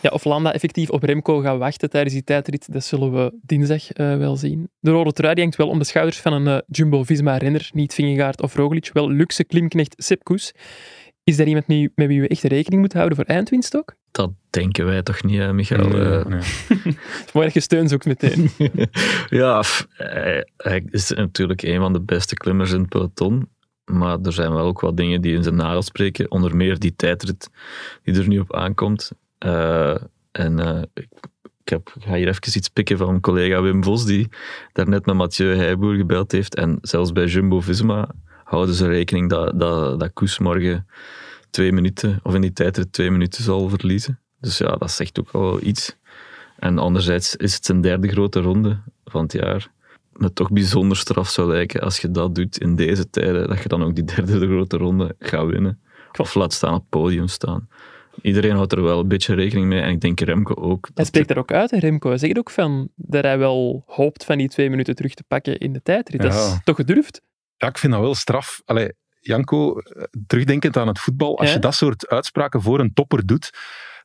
Ja, 0.00 0.10
of 0.10 0.24
Landa 0.24 0.52
effectief 0.52 0.90
op 0.90 1.02
Remco 1.02 1.38
gaat 1.40 1.58
wachten 1.58 1.90
tijdens 1.90 2.14
die 2.14 2.24
tijdrit, 2.24 2.72
dat 2.72 2.84
zullen 2.84 3.12
we 3.12 3.32
dinsdag 3.42 3.90
eh, 3.92 4.16
wel 4.16 4.36
zien. 4.36 4.68
De 4.80 4.90
rode 4.90 5.12
trui 5.12 5.34
die 5.34 5.42
hangt 5.42 5.56
wel 5.58 5.68
om 5.68 5.78
de 5.78 5.84
schouders 5.84 6.18
van 6.20 6.32
een 6.32 6.46
eh, 6.46 6.58
Jumbo-Visma-renner, 6.66 7.70
niet 7.72 7.94
Vingegaard 7.94 8.42
of 8.42 8.54
Roglic, 8.54 8.90
wel 8.92 9.10
luxe 9.10 9.44
klimknecht 9.44 9.94
Sepp 9.96 10.24
Koes. 10.24 10.52
Is 11.24 11.36
daar 11.36 11.46
iemand 11.46 11.66
mee- 11.66 11.90
met 11.94 12.06
wie 12.06 12.20
we 12.20 12.28
echt 12.28 12.42
rekening 12.42 12.80
moeten 12.80 12.98
houden 12.98 13.18
voor 13.18 13.34
eindwinst 13.34 13.76
ook? 13.76 13.94
Dat 14.10 14.30
denken 14.50 14.86
wij 14.86 15.02
toch 15.02 15.22
niet, 15.22 15.52
Michael? 15.52 15.84
Eh, 16.00 16.24
Nee. 16.24 16.40
Het 16.68 17.24
is 17.26 17.32
mooi 17.34 17.46
dat 17.46 17.54
je 17.54 17.60
steun 17.60 17.88
zoekt 17.88 18.04
meteen. 18.06 18.50
ja, 19.40 19.62
f- 19.62 19.86
hij, 19.90 20.48
hij 20.56 20.84
is 20.90 21.10
natuurlijk 21.10 21.62
een 21.62 21.80
van 21.80 21.92
de 21.92 22.00
beste 22.00 22.34
klimmers 22.34 22.72
in 22.72 22.80
het 22.80 22.88
peloton. 22.88 23.48
Maar 23.84 24.18
er 24.22 24.32
zijn 24.32 24.52
wel 24.52 24.64
ook 24.64 24.80
wat 24.80 24.96
dingen 24.96 25.20
die 25.20 25.34
in 25.34 25.42
zijn 25.42 25.56
nadeel 25.56 25.82
spreken. 25.82 26.30
Onder 26.30 26.56
meer 26.56 26.78
die 26.78 26.96
tijdrit 26.96 27.50
die 28.02 28.18
er 28.18 28.28
nu 28.28 28.38
op 28.38 28.54
aankomt. 28.54 29.12
Eh, 29.38 29.96
en 30.32 30.58
eh, 30.58 30.82
ik, 30.94 31.08
ik, 31.64 31.68
heb, 31.68 31.94
ga 31.98 32.14
hier 32.14 32.28
even 32.28 32.56
iets 32.56 32.68
pikken 32.68 32.98
van 32.98 33.08
mijn 33.08 33.20
collega 33.20 33.62
Wim 33.62 33.84
Vos, 33.84 34.04
die 34.04 34.28
daarnet 34.72 35.06
met 35.06 35.14
Mathieu 35.14 35.56
Heijboer 35.56 35.94
gebeld 35.94 36.32
heeft. 36.32 36.54
En 36.54 36.78
zelfs 36.82 37.12
bij 37.12 37.26
Jumbo-Visma 37.26 38.08
houden 38.44 38.74
ze 38.74 38.86
rekening 38.86 39.30
dat, 39.30 39.60
dat, 39.60 40.00
dat 40.00 40.12
Koes 40.12 40.38
morgen 40.38 40.86
twee 41.50 41.72
minuten, 41.72 42.20
of 42.22 42.34
in 42.34 42.40
die 42.40 42.52
tijdrit 42.52 42.92
twee 42.92 43.10
minuten 43.10 43.42
zal 43.42 43.68
verliezen. 43.68 44.20
Dus 44.40 44.58
ja, 44.58 44.76
dat 44.76 44.90
zegt 44.90 45.20
ook 45.20 45.32
wel 45.32 45.62
iets. 45.62 45.96
En 46.58 46.78
anderzijds 46.78 47.36
is 47.36 47.54
het 47.54 47.64
zijn 47.64 47.80
derde 47.80 48.08
grote 48.08 48.40
ronde 48.40 48.78
van 49.04 49.22
het 49.22 49.32
jaar. 49.32 49.70
Me 50.16 50.32
toch 50.32 50.50
bijzonder 50.50 50.96
straf 50.96 51.28
zou 51.28 51.48
lijken 51.48 51.80
als 51.80 51.98
je 51.98 52.10
dat 52.10 52.34
doet 52.34 52.58
in 52.58 52.76
deze 52.76 53.10
tijden, 53.10 53.48
dat 53.48 53.62
je 53.62 53.68
dan 53.68 53.82
ook 53.82 53.94
die 53.94 54.04
derde 54.04 54.46
grote 54.46 54.76
ronde 54.76 55.14
gaat 55.18 55.46
winnen. 55.46 55.80
Of 56.16 56.34
laat 56.34 56.52
staan 56.52 56.74
op 56.74 56.80
het 56.80 56.88
podium 56.88 57.28
staan. 57.28 57.68
Iedereen 58.22 58.54
houdt 58.54 58.72
er 58.72 58.82
wel 58.82 59.00
een 59.00 59.08
beetje 59.08 59.34
rekening 59.34 59.66
mee 59.66 59.80
en 59.80 59.90
ik 59.90 60.00
denk 60.00 60.20
Remco 60.20 60.54
ook. 60.54 60.88
Hij 60.94 61.04
spreekt 61.04 61.28
daar 61.28 61.38
ook 61.38 61.52
uit, 61.52 61.70
Remco. 61.70 62.08
Hij 62.08 62.18
zegt 62.18 62.38
ook 62.38 62.50
van 62.50 62.88
dat 62.94 63.24
hij 63.24 63.38
wel 63.38 63.82
hoopt 63.86 64.24
van 64.24 64.38
die 64.38 64.48
twee 64.48 64.70
minuten 64.70 64.94
terug 64.94 65.14
te 65.14 65.24
pakken 65.28 65.58
in 65.58 65.72
de 65.72 65.82
tijdrit. 65.82 66.22
Dat 66.22 66.34
is 66.34 66.58
toch 66.64 66.76
gedurfd? 66.76 67.20
Ja, 67.56 67.68
ik 67.68 67.78
vind 67.78 67.92
dat 67.92 68.02
wel 68.02 68.14
straf. 68.14 68.62
Allee, 68.64 68.92
Janko, 69.20 69.78
eh, 69.78 70.02
terugdenkend 70.26 70.76
aan 70.76 70.88
het 70.88 70.98
voetbal, 70.98 71.38
als 71.38 71.48
Ja? 71.48 71.54
je 71.54 71.60
dat 71.60 71.74
soort 71.74 72.08
uitspraken 72.08 72.62
voor 72.62 72.80
een 72.80 72.92
topper 72.94 73.26
doet, 73.26 73.50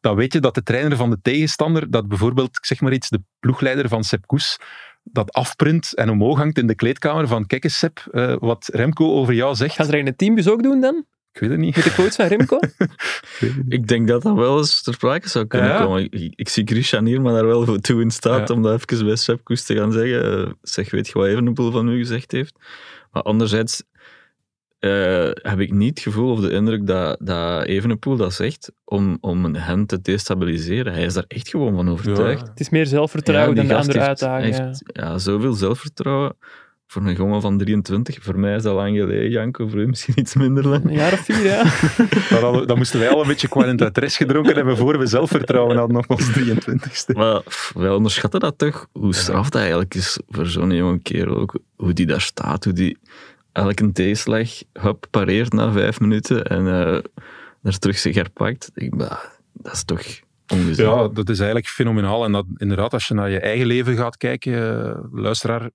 dan 0.02 0.16
weet 0.16 0.34
je 0.34 0.40
dat 0.40 0.56
de 0.56 0.64
trainer 0.64 0.98
van 0.98 1.10
de 1.10 1.20
tegenstander, 1.22 1.92
dat 1.92 2.08
bijvoorbeeld, 2.08 2.58
ik 2.58 2.66
zeg 2.66 2.82
maar 2.82 2.94
iets, 2.94 3.10
de 3.10 3.22
ploegleider 3.40 3.88
van 3.88 4.04
Sepp 4.04 4.28
Koes, 4.28 4.58
dat 5.12 5.32
afprint 5.34 5.96
en 5.96 6.10
omhoog 6.10 6.38
hangt 6.38 6.58
in 6.58 6.68
de 6.68 6.76
kleedkamer 6.76 7.28
van 7.28 7.46
kijk 7.48 7.64
eens 7.64 7.78
Sepp, 7.78 8.08
eh, 8.12 8.36
wat 8.40 8.70
Remco 8.74 9.12
over 9.14 9.34
jou 9.34 9.56
zegt. 9.56 9.76
Gaan 9.76 9.86
ze 9.86 9.92
dat 9.92 10.00
in 10.00 10.06
de 10.06 10.16
teambus 10.16 10.48
ook 10.50 10.64
doen 10.64 10.82
dan? 10.82 11.06
Ik 11.32 11.40
weet 11.40 11.50
het 11.50 11.60
niet. 11.60 11.76
Met 11.76 11.84
de 11.86 11.94
coach 11.94 12.14
van 12.14 12.26
Remco? 12.28 12.60
Ik 13.70 13.88
het 13.88 13.88
denk 13.88 14.08
dat 14.08 14.22
dat 14.22 14.36
wel 14.36 14.58
eens 14.58 14.82
ter 14.82 14.94
sprake 14.94 15.30
zou 15.30 15.46
kunnen 15.46 15.70
Ja. 15.70 15.84
komen. 15.84 16.04
Ik, 16.12 16.34
ik 16.36 16.50
zie 16.50 16.64
Christian 16.68 17.06
hier 17.06 17.22
maar 17.22 17.34
daar 17.34 17.46
wel 17.46 17.66
voor 17.66 17.80
toe 17.80 18.02
in 18.02 18.12
staat 18.12 18.48
Ja. 18.48 18.56
om 18.56 18.62
dat 18.62 18.74
even 18.90 19.06
bij 19.06 19.16
Sepp 19.16 19.44
Koes 19.44 19.64
te 19.64 19.76
gaan 19.76 19.92
zeggen. 19.92 20.46
Eh, 20.46 20.52
zeg, 20.62 20.92
weet 20.92 21.08
je 21.08 21.14
wat 21.14 21.28
Evenepoel 21.28 21.72
van 21.72 21.90
u 21.90 21.98
gezegd 21.98 22.32
heeft? 22.32 22.54
Maar 23.12 23.24
anderzijds 23.24 23.84
eh, 24.80 25.30
heb 25.52 25.60
ik 25.60 25.72
niet 25.74 25.90
het 25.90 26.00
gevoel 26.00 26.32
of 26.32 26.40
de 26.40 26.52
indruk 26.52 26.88
dat, 26.88 27.18
dat 27.22 27.64
Evenepoel 27.66 28.16
dat 28.16 28.34
zegt 28.34 28.72
om, 28.86 29.18
om 29.22 29.56
hen 29.56 29.86
te 29.86 30.02
destabiliseren. 30.02 30.94
Hij 30.94 31.04
is 31.04 31.14
daar 31.14 31.26
echt 31.28 31.50
gewoon 31.50 31.76
van 31.76 31.90
overtuigd. 31.90 32.48
Het 32.48 32.60
is 32.60 32.70
meer 32.70 32.86
zelfvertrouwen 32.86 33.50
Ja, 33.50 33.56
dan 33.56 33.66
die 33.66 33.74
de 33.74 33.80
andere 33.80 33.98
heeft- 34.06 34.24
uitdagingen. 34.24 34.66
heeft, 34.66 34.82
ja, 34.86 35.18
zoveel 35.18 35.54
zelfvertrouwen. 35.54 36.36
Voor 36.88 37.02
een 37.06 37.14
jongen 37.16 37.42
van 37.42 37.58
23, 37.58 38.18
voor 38.22 38.40
mij 38.40 38.56
is 38.56 38.64
dat 38.64 38.76
lang 38.76 38.98
geleden, 38.98 39.30
Janko, 39.30 39.68
voor 39.68 39.80
u 39.80 39.88
misschien 39.88 40.20
iets 40.20 40.34
minder 40.36 40.68
lang. 40.68 40.84
Een 40.86 40.94
jaar 40.94 41.14
of 41.14 41.20
vier, 41.20 41.44
ja. 41.46 41.64
Dan, 42.30 42.44
hadden- 42.44 42.68
dan 42.68 42.78
moesten 42.78 43.00
wij 43.00 43.10
al 43.10 43.22
een 43.22 43.28
beetje 43.28 43.48
Quarentatres 43.50 44.18
gedronken 44.18 44.56
hebben 44.56 44.78
voor 44.78 44.98
we 44.98 45.06
zelfvertrouwen 45.06 45.78
hadden 45.78 45.98
op 45.98 46.10
ons 46.12 46.30
23ste. 46.40 47.14
Maar 47.16 47.42
wij 47.76 47.90
onderschatten 47.90 48.40
dat 48.40 48.58
toch, 48.58 48.88
hoe 48.92 49.14
straf 49.16 49.50
dat 49.50 49.62
eigenlijk 49.62 49.96
is 49.96 50.20
voor 50.30 50.46
zo'n 50.48 50.72
jonge 50.76 51.00
kerel. 51.00 51.36
Ook 51.38 51.60
hoe 51.76 51.94
die 51.94 52.06
daar 52.06 52.22
staat, 52.22 52.64
hoe 52.64 52.74
die 52.74 52.98
elke 53.60 53.92
tegenslag 53.92 54.50
hup, 54.74 55.08
pareert 55.10 55.54
na 55.54 55.72
vijf 55.72 56.00
minuten 56.00 56.46
en 56.46 56.66
er 57.64 57.80
terug 57.80 57.98
zich 57.98 58.16
herpakt. 58.16 58.72
Ik, 58.74 58.96
bah, 58.96 59.24
dat 59.54 59.74
is 59.74 59.84
toch 59.84 60.04
ongezien. 60.48 60.86
Ja, 60.86 61.08
dat 61.08 61.30
is 61.30 61.38
eigenlijk 61.38 61.68
fenomenaal. 61.68 62.26
En 62.26 62.32
dat, 62.32 62.46
inderdaad, 62.58 62.94
als 62.94 63.08
je 63.08 63.14
naar 63.14 63.30
je 63.30 63.40
eigen 63.40 63.66
leven 63.66 63.96
gaat 63.96 64.18
kijken, 64.18 64.54
eh, 64.54 65.04
luisteraar, 65.12 65.70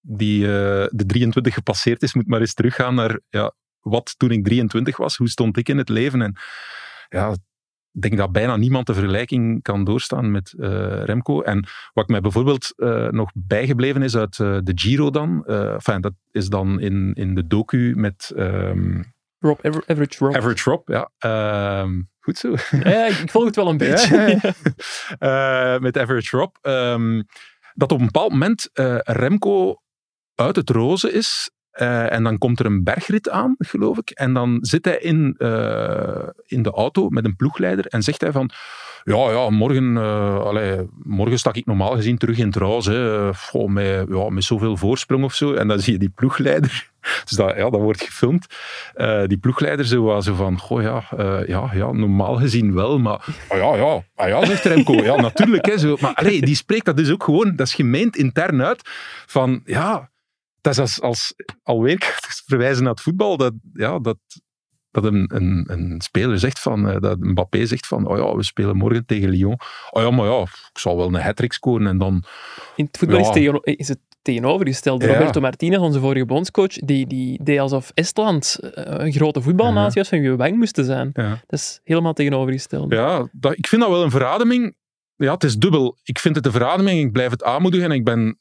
die 0.00 0.44
eh, 0.44 0.86
de 0.90 1.06
23 1.06 1.54
gepasseerd 1.54 2.02
is, 2.02 2.14
moet 2.14 2.26
maar 2.26 2.40
eens 2.40 2.54
teruggaan 2.54 2.94
naar 2.94 3.20
ja, 3.28 3.52
wat 3.80 4.14
toen 4.16 4.30
ik 4.30 4.44
23 4.44 4.96
was, 4.96 5.16
hoe 5.16 5.28
stond 5.28 5.56
ik 5.56 5.68
in 5.68 5.78
het 5.78 5.88
leven? 5.88 6.22
En 6.22 6.36
ja, 7.08 7.36
denk 8.02 8.16
dat 8.16 8.32
bijna 8.32 8.56
niemand 8.56 8.86
de 8.86 8.94
vergelijking 8.94 9.62
kan 9.62 9.84
doorstaan 9.84 10.30
met 10.30 10.54
eh, 10.58 11.04
Remco. 11.04 11.42
En 11.42 11.66
wat 11.92 12.08
mij 12.08 12.20
bijvoorbeeld 12.20 12.72
eh, 12.76 13.08
nog 13.08 13.30
bijgebleven 13.34 14.02
is 14.02 14.16
uit 14.16 14.38
eh, 14.38 14.58
de 14.62 14.72
Giro 14.74 15.10
dan, 15.10 15.44
enfin, 15.46 16.00
dat 16.00 16.12
is 16.30 16.48
dan 16.48 16.80
in, 16.80 17.12
in 17.14 17.34
de 17.34 17.46
docu 17.46 17.92
met 17.96 18.32
ehm, 18.36 19.02
Rob, 19.38 19.58
Aver- 19.66 19.84
Average 19.86 20.24
Rob. 20.24 20.36
Average 20.36 20.70
Rob. 20.70 20.88
Ja. 20.88 21.10
Ehm, 21.18 22.00
goed 22.20 22.38
zo. 22.38 22.54
Ja, 22.70 23.06
ik 23.06 23.30
volg 23.30 23.44
het 23.44 23.56
wel 23.56 23.68
een 23.68 23.76
beetje. 23.86 24.38
Ja, 25.18 25.78
met 25.80 25.98
Average 25.98 26.36
Rob. 26.36 26.54
ehm, 26.60 27.22
dat 27.74 27.92
op 27.92 27.98
een 27.98 28.04
bepaald 28.06 28.30
moment 28.32 28.70
Remco 29.04 29.74
uit 30.34 30.56
het 30.56 30.70
roze 30.70 31.12
is. 31.12 31.50
Eh, 31.78 32.12
en 32.12 32.22
dan 32.22 32.38
komt 32.38 32.60
er 32.60 32.66
een 32.66 32.84
bergrit 32.84 33.30
aan, 33.30 33.54
geloof 33.58 33.98
ik. 33.98 34.10
En 34.10 34.32
dan 34.32 34.58
zit 34.60 34.84
hij 34.84 34.98
in, 34.98 35.34
eh, 35.38 36.28
in 36.46 36.62
de 36.62 36.70
auto 36.70 37.08
met 37.08 37.24
een 37.24 37.36
ploegleider 37.36 37.86
en 37.86 38.02
zegt 38.02 38.20
hij 38.20 38.32
van... 38.32 38.50
Ja, 39.04 39.30
ja 39.30 39.50
morgen, 39.50 39.96
allee, 40.44 40.88
morgen 41.02 41.38
stak 41.38 41.56
ik 41.56 41.66
normaal 41.66 41.94
gezien 41.94 42.18
terug 42.18 42.38
in 42.38 42.46
het 42.46 43.36
Goh, 43.36 43.68
met, 43.68 44.06
ja, 44.08 44.28
met 44.28 44.44
zoveel 44.44 44.76
voorsprong 44.76 45.24
of 45.24 45.34
zo. 45.34 45.54
En 45.54 45.68
dan 45.68 45.80
zie 45.80 45.92
je 45.92 45.98
die 45.98 46.12
ploegleider... 46.14 46.90
Dus 47.24 47.36
dat, 47.36 47.56
ja, 47.56 47.70
dat 47.70 47.80
wordt 47.80 48.02
gefilmd. 48.02 48.46
Die 49.26 49.38
ploegleider 49.38 49.86
zo, 49.86 50.20
van... 50.20 50.58
Goh, 50.58 50.82
ja, 50.82 51.02
ja, 51.46 51.70
ja, 51.72 51.92
normaal 51.92 52.36
gezien 52.36 52.74
wel, 52.74 52.98
maar... 52.98 53.24
Ah 53.48 53.58
ja, 53.58 53.76
ja, 53.76 54.02
ah 54.14 54.28
ja, 54.28 54.44
zegt 54.44 54.64
Remco. 54.64 54.92
Ja, 54.92 55.16
natuurlijk. 55.20 55.66
Hè, 55.66 55.78
zo. 55.78 55.96
Maar 56.00 56.24
die 56.24 56.54
spreekt 56.54 56.84
dat 56.84 56.96
dus 56.96 57.10
ook 57.10 57.24
gewoon... 57.24 57.56
Dat 57.56 57.66
is 57.66 57.74
gemeend 57.74 58.16
intern 58.16 58.62
uit 58.62 58.80
van... 59.26 59.62
Ja, 59.64 60.10
dat 60.76 60.88
is 60.88 61.00
als, 61.00 61.00
als 61.00 61.34
alweer 61.62 62.18
verwijzen 62.46 62.82
naar 62.82 62.92
het 62.92 63.02
voetbal, 63.02 63.36
dat, 63.36 63.52
ja, 63.72 63.98
dat, 63.98 64.18
dat 64.90 65.04
een, 65.04 65.30
een, 65.34 65.64
een 65.68 66.00
speler 66.00 66.38
zegt 66.38 66.58
van, 66.58 66.88
eh, 66.88 67.00
dat 67.00 67.18
Mbappé 67.18 67.66
zegt 67.66 67.86
van, 67.86 68.06
oh 68.06 68.16
ja, 68.16 68.36
we 68.36 68.42
spelen 68.42 68.76
morgen 68.76 69.06
tegen 69.06 69.28
Lyon. 69.28 69.58
Oh 69.90 70.02
ja, 70.02 70.10
maar 70.10 70.26
ja, 70.26 70.40
ik 70.40 70.78
zal 70.78 70.96
wel 70.96 71.06
een 71.06 71.22
hat 71.22 71.44
scoren 71.46 71.86
en 71.86 71.98
dan... 71.98 72.24
In 72.76 72.84
het 72.84 72.98
voetbal 72.98 73.20
is, 73.20 73.30
tegen, 73.30 73.62
is 73.62 73.88
het 73.88 73.98
tegenovergesteld. 74.22 75.02
Ja. 75.02 75.12
Roberto 75.12 75.40
Martinez, 75.40 75.78
onze 75.78 76.00
vorige 76.00 76.26
bondscoach, 76.26 76.72
die, 76.72 77.06
die 77.06 77.40
deed 77.42 77.58
alsof 77.58 77.90
Estland 77.94 78.58
eh, 78.60 78.84
een 78.86 79.12
grote 79.12 79.42
voetbalnatie 79.42 80.00
was 80.00 80.08
van 80.08 80.20
wie 80.20 80.30
we 80.30 80.36
bang 80.36 80.56
moesten 80.56 80.84
zijn. 80.84 81.10
Ja. 81.12 81.28
Dat 81.28 81.60
is 81.60 81.80
helemaal 81.84 82.12
tegenovergesteld. 82.12 82.92
Ja, 82.92 83.28
dat, 83.32 83.56
ik 83.56 83.66
vind 83.66 83.82
dat 83.82 83.90
wel 83.90 84.02
een 84.02 84.10
verademing. 84.10 84.76
Ja, 85.16 85.32
het 85.32 85.44
is 85.44 85.56
dubbel. 85.56 85.98
Ik 86.02 86.18
vind 86.18 86.36
het 86.36 86.46
een 86.46 86.52
verademing, 86.52 87.00
ik 87.00 87.12
blijf 87.12 87.30
het 87.30 87.42
aanmoedigen 87.42 87.90
en 87.90 87.96
ik 87.96 88.04
ben 88.04 88.38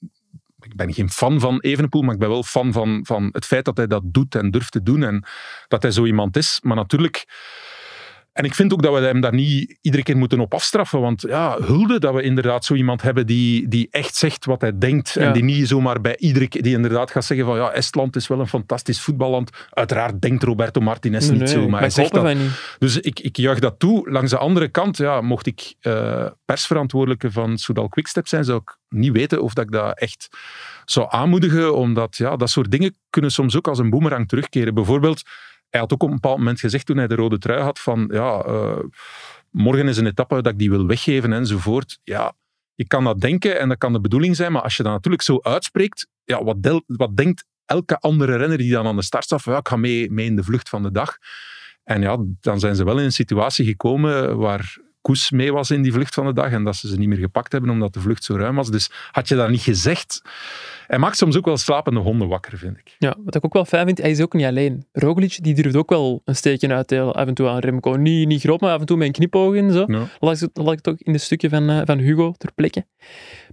ik 0.61 0.75
ben 0.75 0.93
geen 0.93 1.09
fan 1.09 1.39
van 1.39 1.59
Evenepoel, 1.59 2.01
maar 2.01 2.13
ik 2.13 2.19
ben 2.19 2.29
wel 2.29 2.43
fan 2.43 2.73
van, 2.73 2.99
van 3.03 3.29
het 3.31 3.45
feit 3.45 3.65
dat 3.65 3.77
hij 3.77 3.87
dat 3.87 4.03
doet 4.05 4.35
en 4.35 4.51
durft 4.51 4.71
te 4.71 4.83
doen 4.83 5.03
en 5.03 5.25
dat 5.67 5.81
hij 5.81 5.91
zo 5.91 6.05
iemand 6.05 6.37
is. 6.37 6.59
Maar 6.61 6.75
natuurlijk 6.75 7.25
en 8.37 8.43
ik 8.43 8.55
vind 8.55 8.73
ook 8.73 8.81
dat 8.81 8.93
we 8.93 8.99
hem 8.99 9.21
daar 9.21 9.33
niet 9.33 9.77
iedere 9.81 10.03
keer 10.03 10.17
moeten 10.17 10.39
op 10.39 10.53
afstraffen. 10.53 11.01
Want 11.01 11.21
ja, 11.21 11.57
hulde 11.61 11.99
dat 11.99 12.13
we 12.13 12.21
inderdaad 12.21 12.65
zo 12.65 12.73
iemand 12.73 13.01
hebben 13.01 13.25
die, 13.25 13.67
die 13.67 13.87
echt 13.91 14.15
zegt 14.15 14.45
wat 14.45 14.61
hij 14.61 14.77
denkt. 14.77 15.15
En 15.15 15.33
die 15.33 15.43
niet 15.43 15.67
zomaar 15.67 16.01
bij 16.01 16.17
iedere 16.17 16.47
keer, 16.47 16.61
die 16.61 16.75
inderdaad 16.75 17.11
gaat 17.11 17.25
zeggen 17.25 17.45
van 17.45 17.55
ja, 17.55 17.71
Estland 17.71 18.15
is 18.15 18.27
wel 18.27 18.39
een 18.39 18.47
fantastisch 18.47 19.01
voetballand. 19.01 19.49
Uiteraard 19.69 20.21
denkt 20.21 20.43
Roberto 20.43 20.81
Martinez 20.81 21.29
niet 21.29 21.49
zo, 21.49 21.69
maar 21.69 21.79
hij 21.79 21.89
zegt 21.89 22.13
dat. 22.13 22.33
Niet. 22.33 22.75
Dus 22.79 22.99
ik, 22.99 23.19
ik 23.19 23.37
juich 23.37 23.59
dat 23.59 23.79
toe. 23.79 24.11
Langs 24.11 24.31
de 24.31 24.37
andere 24.37 24.67
kant, 24.67 24.97
ja, 24.97 25.21
mocht 25.21 25.45
ik 25.45 25.75
uh, 25.81 26.25
persverantwoordelijke 26.45 27.31
van 27.31 27.57
Soudal 27.57 27.87
Quickstep 27.87 28.27
zijn, 28.27 28.43
zou 28.43 28.61
ik 28.61 28.77
niet 28.89 29.11
weten 29.11 29.41
of 29.41 29.53
dat 29.53 29.65
ik 29.65 29.71
dat 29.71 29.99
echt 29.99 30.29
zou 30.85 31.07
aanmoedigen. 31.09 31.75
Omdat 31.75 32.17
ja, 32.17 32.35
dat 32.35 32.49
soort 32.49 32.71
dingen 32.71 32.95
kunnen 33.09 33.31
soms 33.31 33.57
ook 33.57 33.67
als 33.67 33.79
een 33.79 33.89
boemerang 33.89 34.27
terugkeren. 34.27 34.73
Bijvoorbeeld 34.73 35.21
hij 35.69 35.79
had 35.79 35.93
ook 35.93 36.03
op 36.03 36.09
een 36.09 36.15
bepaald 36.15 36.37
moment 36.37 36.59
gezegd 36.59 36.85
toen 36.85 36.97
hij 36.97 37.07
de 37.07 37.15
rode 37.15 37.37
trui 37.37 37.61
had 37.61 37.79
van 37.79 38.09
ja, 38.11 38.45
uh, 38.47 38.79
morgen 39.51 39.87
is 39.87 39.97
een 39.97 40.07
etappe 40.07 40.41
dat 40.41 40.53
ik 40.53 40.59
die 40.59 40.69
wil 40.69 40.87
weggeven 40.87 41.33
enzovoort. 41.33 41.99
Ja, 42.03 42.33
je 42.75 42.87
kan 42.87 43.03
dat 43.03 43.21
denken 43.21 43.59
en 43.59 43.69
dat 43.69 43.77
kan 43.77 43.93
de 43.93 44.01
bedoeling 44.01 44.35
zijn, 44.35 44.51
maar 44.51 44.61
als 44.61 44.77
je 44.77 44.83
dat 44.83 44.91
natuurlijk 44.91 45.23
zo 45.23 45.39
uitspreekt, 45.41 46.07
ja, 46.23 46.43
wat, 46.43 46.83
wat 46.85 47.17
denkt 47.17 47.45
elke 47.65 47.97
andere 47.99 48.35
renner 48.35 48.57
die 48.57 48.71
dan 48.71 48.87
aan 48.87 48.95
de 48.95 49.03
start 49.03 49.23
staat 49.23 49.43
ja, 49.43 49.57
ik 49.57 49.67
ga 49.67 49.75
mee, 49.75 50.11
mee 50.11 50.25
in 50.25 50.35
de 50.35 50.43
vlucht 50.43 50.69
van 50.69 50.83
de 50.83 50.91
dag. 50.91 51.17
En 51.83 52.01
ja, 52.01 52.17
dan 52.41 52.59
zijn 52.59 52.75
ze 52.75 52.83
wel 52.83 52.97
in 52.97 53.03
een 53.03 53.11
situatie 53.11 53.65
gekomen 53.65 54.37
waar 54.37 54.77
Koes 55.01 55.31
mee 55.31 55.53
was 55.53 55.71
in 55.71 55.81
die 55.81 55.93
vlucht 55.93 56.13
van 56.13 56.25
de 56.25 56.33
dag 56.33 56.51
en 56.51 56.63
dat 56.63 56.75
ze 56.75 56.87
ze 56.87 56.97
niet 56.97 57.07
meer 57.07 57.17
gepakt 57.17 57.51
hebben 57.51 57.69
omdat 57.69 57.93
de 57.93 57.99
vlucht 57.99 58.23
zo 58.23 58.35
ruim 58.35 58.55
was. 58.55 58.71
Dus 58.71 58.91
had 59.11 59.27
je 59.27 59.35
dat 59.35 59.49
niet 59.49 59.61
gezegd, 59.61 60.21
hij 60.87 60.97
maakt 60.99 61.17
soms 61.17 61.37
ook 61.37 61.45
wel 61.45 61.57
slapende 61.57 61.99
honden 61.99 62.27
wakker, 62.27 62.57
vind 62.57 62.77
ik. 62.77 62.95
Ja, 62.99 63.15
wat 63.23 63.35
ik 63.35 63.45
ook 63.45 63.53
wel 63.53 63.65
fijn 63.65 63.85
vind, 63.85 63.97
hij 63.97 64.11
is 64.11 64.21
ook 64.21 64.33
niet 64.33 64.45
alleen. 64.45 64.85
Roglic 64.91 65.43
die 65.43 65.55
durft 65.55 65.75
ook 65.75 65.89
wel 65.89 66.21
een 66.25 66.35
steekje 66.35 66.73
uitdelen 66.73 67.13
af 67.13 67.27
en 67.27 67.33
toe 67.33 67.47
aan 67.47 67.59
Remco. 67.59 67.95
Niet, 67.95 68.27
niet 68.27 68.41
groot, 68.41 68.61
maar 68.61 68.73
af 68.73 68.79
en 68.79 68.85
toe 68.85 68.97
met 68.97 69.07
een 69.07 69.13
knipoog 69.13 69.55
en 69.55 69.71
zo. 69.71 69.83
Ja. 69.87 70.07
Lag 70.19 70.39
het, 70.39 70.49
lag 70.53 70.75
het 70.75 70.87
ook 70.87 70.99
in 70.99 71.13
de 71.13 71.19
stukje 71.19 71.49
van, 71.49 71.69
uh, 71.69 71.81
van 71.83 71.97
Hugo 71.97 72.33
ter 72.37 72.51
plekke. 72.55 72.85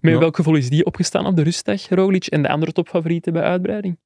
Met 0.00 0.18
welk 0.18 0.36
gevoel 0.36 0.54
is 0.54 0.68
die 0.68 0.84
opgestaan 0.84 1.26
op 1.26 1.36
de 1.36 1.42
rustdag, 1.42 1.88
Roglic, 1.88 2.26
en 2.26 2.42
de 2.42 2.48
andere 2.48 2.72
topfavorieten 2.72 3.32
bij 3.32 3.42
uitbreiding? 3.42 3.98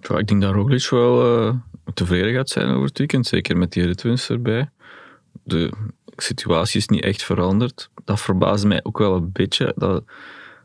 Ja, 0.00 0.18
ik 0.18 0.26
denk 0.26 0.42
dat 0.42 0.54
Roglic 0.54 0.88
wel 0.88 1.46
uh, 1.46 1.54
tevreden 1.94 2.34
gaat 2.34 2.48
zijn 2.48 2.68
over 2.68 2.86
het 2.86 2.98
weekend, 2.98 3.26
zeker 3.26 3.56
met 3.56 3.72
die 3.72 3.86
ritwinst 3.86 4.30
erbij. 4.30 4.70
De 5.42 5.72
situatie 6.16 6.80
is 6.80 6.88
niet 6.88 7.02
echt 7.02 7.22
veranderd. 7.22 7.90
Dat 8.04 8.20
verbaast 8.20 8.64
mij 8.64 8.80
ook 8.82 8.98
wel 8.98 9.14
een 9.14 9.32
beetje. 9.32 9.72
Dat, 9.76 10.04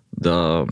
dat 0.10 0.70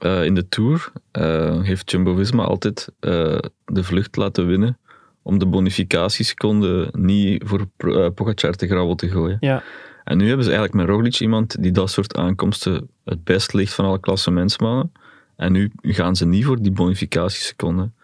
uh, 0.00 0.24
in 0.24 0.34
de 0.34 0.48
Tour 0.48 0.92
uh, 1.12 1.62
heeft 1.62 1.90
Jumbo-Visma 1.90 2.44
altijd 2.44 2.88
uh, 3.00 3.38
de 3.64 3.82
vlucht 3.82 4.16
laten 4.16 4.46
winnen 4.46 4.78
om 5.22 5.38
de 5.38 5.46
bonificatieseconden 5.46 6.88
niet 6.92 7.42
voor 7.46 7.66
Pogacar 8.14 8.52
te 8.52 8.66
gravel 8.66 8.94
te 8.94 9.08
gooien. 9.08 9.36
Ja. 9.40 9.62
En 10.04 10.18
nu 10.18 10.26
hebben 10.26 10.44
ze 10.44 10.50
eigenlijk 10.50 10.80
met 10.80 10.88
Roglic 10.96 11.20
iemand 11.20 11.62
die 11.62 11.72
dat 11.72 11.90
soort 11.90 12.16
aankomsten 12.16 12.90
het 13.04 13.24
best 13.24 13.52
ligt 13.52 13.74
van 13.74 13.84
alle 13.84 14.00
klassementsmannen. 14.00 14.92
En 15.36 15.52
nu 15.52 15.72
gaan 15.82 16.16
ze 16.16 16.26
niet 16.26 16.44
voor 16.44 16.62
die 16.62 16.72
bonificatieseconden. 16.72 17.94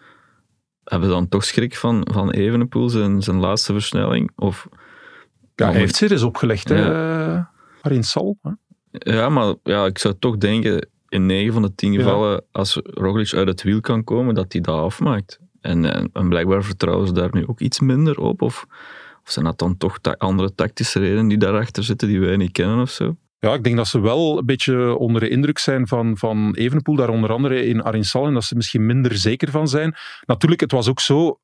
Hebben 0.83 1.09
ze 1.09 1.15
dan 1.15 1.27
toch 1.27 1.43
schrik 1.43 1.75
van, 1.75 2.07
van 2.11 2.31
Evenepoel, 2.31 2.89
zijn, 2.89 3.21
zijn 3.21 3.37
laatste 3.37 3.73
versnelling? 3.73 4.31
Of, 4.35 4.67
ja, 5.55 5.65
hij 5.65 5.79
heeft 5.79 5.95
zich 5.95 6.11
eens 6.11 6.23
opgelegd, 6.23 6.69
ja. 6.69 7.51
hè, 7.81 7.91
in 7.91 8.03
Sal. 8.03 8.37
Hè? 8.41 8.51
Ja, 8.91 9.29
maar 9.29 9.55
ja, 9.63 9.85
ik 9.85 9.97
zou 9.97 10.15
toch 10.19 10.37
denken, 10.37 10.89
in 11.15 11.25
9 11.25 11.53
van 11.53 11.61
de 11.61 11.75
10 11.75 11.95
gevallen, 11.95 12.43
als 12.51 12.79
Roglic 12.83 13.33
uit 13.33 13.47
het 13.47 13.63
wiel 13.63 13.81
kan 13.81 14.03
komen, 14.03 14.35
dat 14.35 14.51
hij 14.51 14.61
dat 14.61 14.79
afmaakt. 14.79 15.39
En, 15.61 15.93
en, 15.93 16.09
en, 16.13 16.29
blijkbaar 16.29 16.63
vertrouwen 16.63 17.07
ze 17.07 17.13
daar 17.13 17.29
nu 17.31 17.47
ook 17.47 17.59
iets 17.59 17.79
minder 17.79 18.19
op. 18.19 18.41
Of, 18.41 18.65
of 19.23 19.31
zijn 19.31 19.45
dat 19.45 19.59
dan 19.59 19.77
toch 19.77 19.99
ta 19.99 20.15
andere 20.17 20.55
tactische 20.55 20.99
redenen 20.99 21.27
die 21.27 21.37
daarachter 21.37 21.83
zitten, 21.83 22.07
die 22.07 22.19
wij 22.19 22.37
niet 22.37 22.51
kennen 22.51 22.79
of 22.79 22.89
zo? 22.89 23.15
Ja, 23.39 23.53
ik 23.53 23.63
denk 23.63 23.75
dat 23.75 23.87
ze 23.87 23.99
wel 23.99 24.37
een 24.37 24.45
beetje 24.45 24.97
onder 24.97 25.21
de 25.21 25.29
indruk 25.29 25.57
zijn 25.57 25.87
van, 25.87 26.17
van 26.17 26.55
Evenepoel, 26.55 26.95
daar 26.95 27.09
onder 27.09 27.31
andere 27.31 27.65
in 27.65 27.83
Arinsal, 27.83 28.25
en 28.25 28.33
dat 28.33 28.43
ze 28.43 28.55
misschien 28.55 28.85
minder 28.85 29.17
zeker 29.17 29.51
van 29.51 29.67
zijn. 29.67 29.95
Natuurlijk, 30.25 30.61
het 30.61 30.71
was 30.71 30.89
ook 30.89 30.99
zo, 30.99 31.39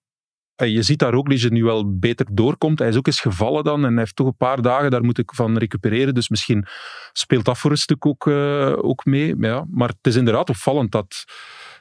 je 0.66 0.82
ziet 0.82 1.00
daar 1.00 1.14
ook 1.14 1.30
dat 1.30 1.52
nu 1.52 1.64
wel 1.64 1.98
beter 1.98 2.26
doorkomt. 2.32 2.80
Hij 2.80 2.88
is 2.88 2.98
ook 2.98 3.08
eens 3.08 3.20
gevallen 3.20 3.64
dan 3.64 3.86
en 3.86 3.98
heeft 3.98 4.16
toch 4.16 4.28
een 4.28 4.38
paar 4.38 4.62
dagen, 4.62 4.92
daar 4.92 5.04
moet 5.04 5.18
ik 5.18 5.32
van 5.34 5.58
recupereren. 5.58 6.14
Dus 6.14 6.30
misschien 6.30 6.66
speelt 7.14 7.46
dat 7.46 7.58
voor 7.58 7.72
een 7.72 7.78
stuk 7.78 8.06
ook, 8.06 8.26
uh, 8.26 8.74
ook 8.78 9.06
mee. 9.06 9.36
Ja, 9.40 9.66
maar 9.70 9.88
het 9.88 10.08
is 10.08 10.16
inderdaad 10.16 10.50
opvallend 10.50 10.92
dat 10.92 11.26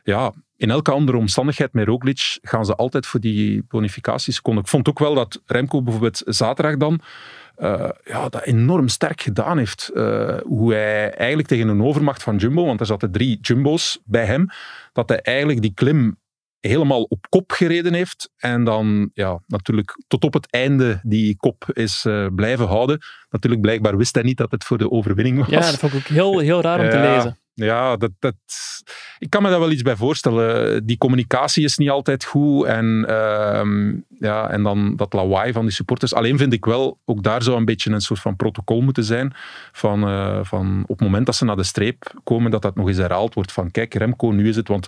ja, 0.02 0.32
in 0.56 0.70
elke 0.70 0.90
andere 0.90 1.18
omstandigheid 1.18 1.72
met 1.72 1.86
Roglic 1.86 2.38
gaan 2.42 2.64
ze 2.64 2.74
altijd 2.74 3.06
voor 3.06 3.20
die 3.20 3.64
bonificaties. 3.68 4.40
Ik 4.42 4.68
vond 4.68 4.88
ook 4.88 4.98
wel 4.98 5.14
dat 5.14 5.42
Remco 5.46 5.82
bijvoorbeeld 5.82 6.22
zaterdag 6.24 6.76
dan 6.76 7.00
uh, 7.58 7.88
ja, 8.04 8.28
dat 8.28 8.42
enorm 8.42 8.88
sterk 8.88 9.20
gedaan 9.20 9.58
heeft. 9.58 9.90
Hoe 10.44 10.72
hij 10.72 11.14
eigenlijk 11.14 11.48
tegen 11.48 11.68
een 11.68 11.82
overmacht 11.82 12.22
van 12.22 12.36
Jumbo, 12.36 12.64
want 12.64 12.80
er 12.80 12.86
zaten 12.86 13.12
drie 13.12 13.38
Jumbo's 13.40 14.00
bij 14.04 14.24
hem, 14.24 14.46
dat 14.92 15.08
hij 15.08 15.20
eigenlijk 15.20 15.62
die 15.62 15.74
klim 15.74 16.18
helemaal 16.60 17.02
op 17.02 17.26
kop 17.28 17.52
gereden 17.52 17.94
heeft. 17.94 18.30
En 18.36 18.64
dan 18.64 19.10
ja, 19.14 19.42
natuurlijk 19.46 20.02
tot 20.08 20.24
op 20.24 20.32
het 20.32 20.50
einde 20.50 21.00
die 21.02 21.36
kop 21.36 21.70
is 21.72 22.04
uh, 22.04 22.26
blijven 22.34 22.66
houden. 22.66 22.98
Natuurlijk, 23.30 23.62
blijkbaar 23.62 23.96
wist 23.96 24.14
hij 24.14 24.24
niet 24.24 24.36
dat 24.36 24.50
het 24.50 24.64
voor 24.64 24.78
de 24.78 24.90
overwinning 24.90 25.38
was. 25.38 25.48
Ja, 25.48 25.60
dat 25.60 25.78
vond 25.78 25.92
ik 25.92 25.98
ook 25.98 26.06
heel, 26.06 26.38
heel 26.38 26.60
raar 26.60 26.80
om 26.80 26.90
te 26.90 26.98
lezen. 26.98 27.39
Ja, 27.64 27.96
dat, 27.96 28.10
dat, 28.18 28.34
ik 29.18 29.30
kan 29.30 29.42
me 29.42 29.50
daar 29.50 29.60
wel 29.60 29.70
iets 29.70 29.82
bij 29.82 29.96
voorstellen. 29.96 30.86
Die 30.86 30.98
communicatie 30.98 31.64
is 31.64 31.76
niet 31.76 31.90
altijd 31.90 32.24
goed. 32.24 32.66
En, 32.66 33.06
uh, 33.08 33.92
ja, 34.18 34.50
en 34.50 34.62
dan 34.62 34.96
dat 34.96 35.12
lawaai 35.12 35.52
van 35.52 35.62
die 35.62 35.74
supporters. 35.74 36.14
Alleen 36.14 36.38
vind 36.38 36.52
ik 36.52 36.64
wel, 36.64 36.98
ook 37.04 37.22
daar 37.22 37.42
zou 37.42 37.56
een 37.56 37.64
beetje 37.64 37.90
een 37.90 38.00
soort 38.00 38.20
van 38.20 38.36
protocol 38.36 38.80
moeten 38.80 39.04
zijn. 39.04 39.32
Van, 39.72 40.08
uh, 40.08 40.38
van 40.42 40.82
op 40.82 40.98
het 40.98 41.00
moment 41.00 41.26
dat 41.26 41.36
ze 41.36 41.44
naar 41.44 41.56
de 41.56 41.62
streep 41.62 42.12
komen, 42.24 42.50
dat 42.50 42.62
dat 42.62 42.76
nog 42.76 42.88
eens 42.88 42.96
herhaald 42.96 43.34
wordt. 43.34 43.52
Van 43.52 43.70
kijk, 43.70 43.94
Remco, 43.94 44.30
nu 44.30 44.48
is 44.48 44.56
het. 44.56 44.68
Want 44.68 44.86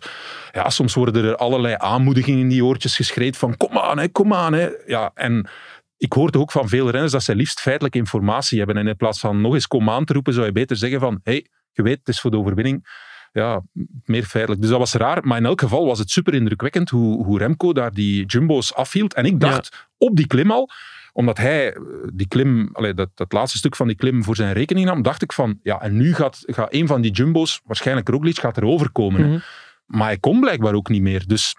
ja, 0.52 0.70
soms 0.70 0.94
worden 0.94 1.24
er 1.24 1.36
allerlei 1.36 1.74
aanmoedigingen 1.78 2.40
in 2.40 2.48
die 2.48 2.64
oortjes 2.64 2.96
geschreven. 2.96 3.34
Van 3.34 3.56
kom 3.56 3.78
aan, 3.78 3.98
hè, 3.98 4.08
kom 4.08 4.34
aan. 4.34 4.52
Hè. 4.52 4.68
Ja, 4.86 5.10
en 5.14 5.48
ik 5.96 6.12
hoorde 6.12 6.38
ook 6.38 6.52
van 6.52 6.68
veel 6.68 6.90
renners 6.90 7.12
dat 7.12 7.22
ze 7.22 7.34
liefst 7.34 7.60
feitelijke 7.60 7.98
informatie 7.98 8.58
hebben. 8.58 8.76
En 8.76 8.86
in 8.86 8.96
plaats 8.96 9.20
van 9.20 9.40
nog 9.40 9.54
eens 9.54 9.66
kom 9.66 9.90
aan 9.90 10.04
te 10.04 10.12
roepen, 10.12 10.32
zou 10.32 10.46
je 10.46 10.52
beter 10.52 10.76
zeggen 10.76 11.00
van 11.00 11.20
hey, 11.22 11.46
je 11.72 11.82
weet, 11.82 11.98
het 11.98 12.08
is 12.08 12.20
voor 12.20 12.30
de 12.30 12.36
overwinning 12.36 12.86
ja, 13.32 13.62
meer 14.04 14.24
feitelijk. 14.24 14.60
Dus 14.60 14.70
dat 14.70 14.78
was 14.78 14.92
raar. 14.92 15.26
Maar 15.26 15.38
in 15.38 15.44
elk 15.44 15.60
geval 15.60 15.86
was 15.86 15.98
het 15.98 16.10
super 16.10 16.34
indrukwekkend 16.34 16.90
hoe, 16.90 17.24
hoe 17.24 17.38
Remco 17.38 17.72
daar 17.72 17.92
die 17.92 18.24
jumbo's 18.24 18.74
afhield. 18.74 19.14
En 19.14 19.24
ik 19.24 19.40
dacht 19.40 19.88
op 19.98 20.16
die 20.16 20.26
klim 20.26 20.50
al, 20.50 20.70
omdat 21.12 21.38
hij 21.38 21.74
eh, 21.74 21.82
die 22.12 22.28
klim, 22.28 22.68
allee, 22.72 22.94
dat, 22.94 23.08
dat 23.14 23.32
laatste 23.32 23.58
stuk 23.58 23.76
van 23.76 23.86
die 23.86 23.96
klim 23.96 24.24
voor 24.24 24.36
zijn 24.36 24.52
rekening 24.52 24.86
nam, 24.86 25.02
dacht 25.02 25.22
ik 25.22 25.32
van, 25.32 25.58
ja, 25.62 25.80
en 25.80 25.96
nu 25.96 26.14
gaat, 26.14 26.42
gaat 26.46 26.74
een 26.74 26.86
van 26.86 27.00
die 27.00 27.10
jumbo's, 27.10 27.60
waarschijnlijk 27.64 28.08
Roglic, 28.08 28.38
gaat 28.38 28.56
er 28.56 28.64
overkomen. 28.64 29.20
Mm 29.20 29.30
-hmm. 29.30 29.42
Maar 29.86 30.06
hij 30.06 30.18
kon 30.18 30.40
blijkbaar 30.40 30.74
ook 30.74 30.88
niet 30.88 31.02
meer. 31.02 31.26
Dus 31.26 31.56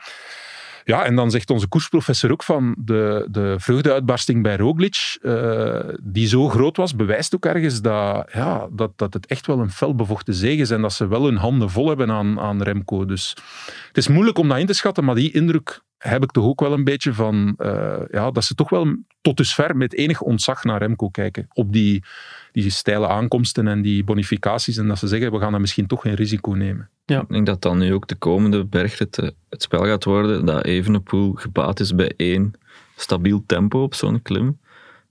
ja, 0.84 1.06
en 1.06 1.16
dan 1.16 1.32
zegt 1.32 1.50
onze 1.50 1.68
koersprofessor 1.68 2.32
ook 2.32 2.44
van 2.44 2.76
de, 2.78 3.28
de 3.32 3.56
vreugdeuitbarsting 3.58 4.44
bij 4.44 4.56
Roglic, 4.56 5.18
uh, 5.22 5.80
die 6.04 6.28
zo 6.28 6.50
groot 6.50 6.78
was, 6.78 6.96
bewijst 6.96 7.36
ook 7.36 7.46
ergens 7.46 7.82
dat, 7.82 8.30
ja, 8.34 8.68
dat, 8.72 8.92
dat 8.96 9.14
het 9.14 9.26
echt 9.26 9.48
wel 9.48 9.60
een 9.60 9.72
felbevochten 9.72 10.34
zege 10.34 10.62
is 10.62 10.70
en 10.70 10.82
dat 10.82 10.94
ze 10.94 11.08
wel 11.08 11.26
hun 11.26 11.38
handen 11.38 11.70
vol 11.70 11.88
hebben 11.88 12.12
aan, 12.12 12.40
aan 12.40 12.62
Remco. 12.62 13.06
Dus 13.06 13.36
het 13.88 13.98
is 13.98 14.08
moeilijk 14.08 14.38
om 14.38 14.48
dat 14.48 14.58
in 14.58 14.66
te 14.66 14.74
schatten, 14.74 15.04
maar 15.04 15.16
die 15.16 15.32
indruk 15.32 15.82
heb 15.98 16.24
ik 16.24 16.32
toch 16.32 16.46
ook 16.46 16.60
wel 16.60 16.74
een 16.74 16.84
beetje 16.84 17.14
van 17.14 17.56
uh, 17.58 18.00
ja, 18.12 18.32
dat 18.32 18.44
ze 18.44 18.56
toch 18.56 18.70
wel 18.70 18.96
tot 19.22 19.38
dusver 19.38 19.78
met 19.78 19.94
enig 19.94 20.22
ontzag 20.22 20.64
naar 20.64 20.80
Remco 20.80 21.10
kijken. 21.10 21.46
Op 21.54 21.74
die, 21.74 22.04
die 22.62 22.70
steile 22.70 23.08
aankomsten 23.08 23.68
en 23.68 23.82
die 23.82 24.04
bonificaties. 24.04 24.78
En 24.78 24.88
dat 24.88 25.00
ze 25.00 25.08
zeggen, 25.08 25.32
we 25.32 25.40
gaan 25.40 25.52
dat 25.52 25.62
misschien 25.62 25.88
toch 25.88 26.02
geen 26.02 26.14
risico 26.14 26.52
nemen. 26.52 26.90
Ja. 27.06 27.22
Ik 27.22 27.30
denk 27.30 27.46
dat 27.46 27.62
dan 27.62 27.78
nu 27.78 27.94
ook 27.94 28.08
de 28.08 28.16
komende 28.16 28.66
bergritten 28.66 29.36
het 29.50 29.62
spel 29.62 29.86
gaat 29.86 30.04
worden. 30.04 30.46
Dat 30.46 30.66
Evenepoel 30.66 31.34
gebaat 31.34 31.80
is 31.80 31.96
bij 31.96 32.14
één 32.18 32.54
stabiel 32.96 33.44
tempo 33.46 33.84
op 33.84 33.94
zo'n 33.94 34.22
klim. 34.22 34.60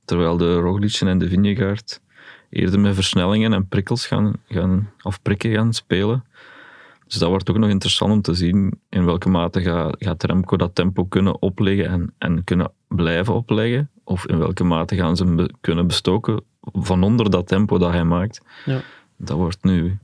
Terwijl 0.05 0.37
de 0.37 0.55
Roglicen 0.55 1.09
en 1.09 1.19
de 1.19 1.29
Vingegaard 1.29 2.01
eerder 2.51 2.81
met 2.81 2.95
versnellingen 2.95 3.53
en 3.53 3.69
prikkels 3.69 4.07
gaan, 4.07 4.33
gaan, 4.49 4.91
of 5.03 5.23
prikken 5.23 5.53
gaan 5.53 5.73
spelen. 5.73 6.25
Dus 7.07 7.21
dat 7.21 7.29
wordt 7.29 7.51
ook 7.51 7.59
nog 7.59 7.71
interessant 7.71 8.13
om 8.13 8.23
te 8.23 8.35
zien 8.35 8.81
in 8.89 9.05
welke 9.05 9.29
mate 9.29 9.63
gaat, 9.63 9.97
gaat 9.99 10.23
Remco 10.23 10.57
dat 10.57 10.75
tempo 10.75 11.05
kunnen 11.05 11.43
opleggen 11.43 11.87
en, 11.87 12.15
en 12.19 12.45
kunnen 12.45 12.73
blijven 12.89 13.35
opleggen. 13.35 13.91
Of 14.05 14.27
in 14.27 14.39
welke 14.39 14.65
mate 14.65 14.97
gaan 14.97 15.17
ze 15.17 15.25
hem 15.25 15.37
be, 15.37 15.51
kunnen 15.61 15.87
bestoken 15.87 16.43
van 16.73 17.03
onder 17.03 17.31
dat 17.31 17.47
tempo 17.49 17.79
dat 17.79 17.93
hij 17.93 18.05
maakt. 18.05 18.41
Ja. 18.65 18.81
Dat 19.17 19.37
wordt 19.37 19.65
nu 19.65 19.99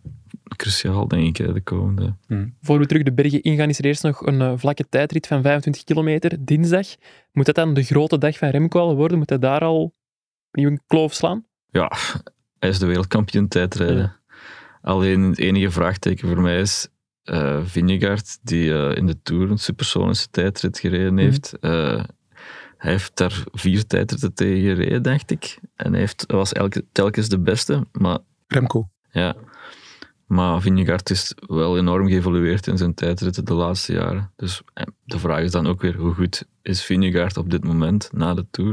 cruciaal, 0.57 1.09
denk 1.09 1.38
ik, 1.38 1.54
de 1.54 1.61
komende. 1.61 2.14
Hmm. 2.26 2.54
Voor 2.62 2.78
we 2.78 2.87
terug 2.87 3.02
de 3.02 3.12
bergen 3.12 3.42
ingaan, 3.42 3.68
is 3.68 3.78
er 3.78 3.85
eerst 3.85 4.02
nog 4.02 4.26
een 4.26 4.40
uh, 4.40 4.52
vlakke 4.57 4.88
tijdrit 4.88 5.26
van 5.26 5.42
25 5.42 5.85
kilometer, 5.85 6.37
dinsdag. 6.44 6.87
Moet 7.33 7.46
dat 7.46 7.54
dan 7.54 7.74
de 7.74 7.83
grote 7.83 8.18
dag 8.18 8.38
van 8.38 8.48
Remco 8.48 8.81
al 8.81 8.96
worden? 8.96 9.18
Moet 9.18 9.28
hij 9.28 9.38
daar 9.38 9.61
al 9.61 9.94
een 10.50 10.81
kloof 10.87 11.12
slaan? 11.14 11.44
Ja, 11.70 11.92
hij 12.59 12.68
is 12.68 12.78
de 12.78 12.87
wereldkampioen 12.87 13.48
tijdrijden. 13.48 13.96
Ja. 13.96 14.16
Alleen 14.81 15.22
het 15.22 15.38
enige 15.38 15.70
vraagteken 15.70 16.28
voor 16.28 16.40
mij 16.40 16.61
is, 16.61 16.88
uh, 17.24 17.61
Vingegaard, 17.64 18.38
die 18.42 18.64
uh, 18.70 18.96
in 18.96 19.07
de 19.07 19.22
Tour 19.22 19.50
een 19.50 19.59
supersonische 19.59 20.28
tijdrit 20.31 20.78
gereden 20.78 21.14
Mhm. 21.14 21.22
heeft. 21.22 21.54
Uh, 21.61 22.04
hij 22.78 22.90
heeft 22.90 23.16
daar 23.16 23.44
vier 23.52 23.86
tijdritten 23.86 24.34
tegen 24.34 24.60
gereden, 24.60 25.02
dacht 25.02 25.30
ik. 25.30 25.58
En 25.74 25.90
hij 25.90 26.00
heeft, 26.00 26.24
was 26.26 26.52
elke, 26.52 26.84
telkens 26.92 27.28
de 27.28 27.38
beste. 27.38 27.86
Maar, 27.92 28.18
Remco. 28.46 28.88
Ja. 29.10 29.36
Maar 30.26 30.60
Vingegaard 30.60 31.10
is 31.10 31.34
wel 31.46 31.78
enorm 31.78 32.08
geëvolueerd 32.08 32.66
in 32.66 32.76
zijn 32.76 32.94
tijdritten 32.94 33.44
de 33.44 33.54
laatste 33.54 33.92
jaren. 33.92 34.32
Dus 34.36 34.62
de 35.04 35.18
vraag 35.18 35.42
is 35.42 35.50
dan 35.50 35.66
ook 35.66 35.80
weer, 35.80 35.96
hoe 35.96 36.14
goed 36.14 36.44
is 36.62 36.84
Vingegaard 36.84 37.36
op 37.36 37.50
dit 37.50 37.64
moment 37.64 38.10
na 38.12 38.34
de 38.34 38.46
Tour? 38.50 38.70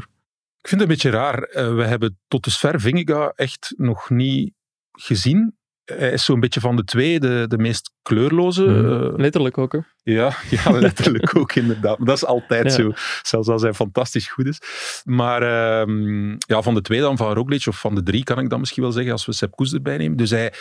Ik 0.61 0.67
vind 0.67 0.81
het 0.81 0.89
een 0.89 0.95
beetje 0.95 1.09
raar. 1.09 1.49
Uh, 1.49 1.75
we 1.75 1.83
hebben 1.83 2.19
tot 2.27 2.43
dusver 2.43 2.79
Vingegaard 2.79 3.37
echt 3.37 3.73
nog 3.77 4.09
niet 4.09 4.53
gezien. 4.91 5.57
Hij 5.85 6.11
is 6.11 6.25
zo'n 6.25 6.39
beetje 6.39 6.59
van 6.59 6.75
de 6.75 6.83
twee 6.83 7.19
de, 7.19 7.45
de 7.47 7.57
meest 7.57 7.91
kleurloze. 8.01 8.63
Mm. 8.63 8.85
Uh, 8.85 9.13
letterlijk 9.15 9.57
ook, 9.57 9.71
hè? 9.71 9.79
Ja, 10.03 10.35
ja 10.63 10.71
letterlijk 10.71 11.35
ook, 11.35 11.55
inderdaad. 11.55 12.05
Dat 12.05 12.15
is 12.15 12.25
altijd 12.25 12.63
ja. 12.63 12.69
zo. 12.69 12.91
Zelfs 13.21 13.47
als 13.47 13.61
hij 13.61 13.73
fantastisch 13.73 14.27
goed 14.27 14.45
is. 14.45 14.59
Maar 15.03 15.41
uh, 15.41 16.35
ja, 16.37 16.61
van 16.61 16.73
de 16.73 16.81
twee 16.81 16.99
dan, 16.99 17.17
van 17.17 17.33
Roglic, 17.33 17.65
of 17.67 17.79
van 17.79 17.95
de 17.95 18.03
drie 18.03 18.23
kan 18.23 18.39
ik 18.39 18.49
dan 18.49 18.59
misschien 18.59 18.83
wel 18.83 18.91
zeggen, 18.91 19.11
als 19.11 19.25
we 19.25 19.33
Sepp 19.33 19.55
Koes 19.55 19.73
erbij 19.73 19.97
nemen. 19.97 20.17
Dus 20.17 20.29
hij, 20.29 20.53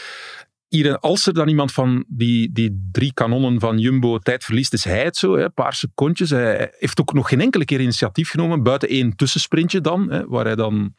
hier, 0.68 0.98
als 0.98 1.26
er 1.26 1.34
dan 1.34 1.48
iemand 1.48 1.72
van 1.72 2.04
die, 2.08 2.52
die 2.52 2.88
drie 2.92 3.12
kanonnen 3.12 3.60
van 3.60 3.78
Jumbo 3.78 4.18
tijd 4.18 4.44
verliest, 4.44 4.72
is 4.72 4.84
hij 4.84 5.04
het 5.04 5.16
zo. 5.16 5.36
Hè, 5.36 5.44
een 5.44 5.54
paar 5.54 5.74
secondjes. 5.74 6.30
Hij 6.30 6.74
heeft 6.78 7.00
ook 7.00 7.12
nog 7.12 7.28
geen 7.28 7.40
enkele 7.40 7.64
keer 7.64 7.80
initiatief 7.80 8.30
genomen, 8.30 8.62
buiten 8.62 8.88
één 8.88 9.16
tussensprintje 9.16 9.80
dan, 9.80 10.10
hè, 10.10 10.26
waar 10.26 10.44
hij 10.44 10.56
dan 10.56 10.94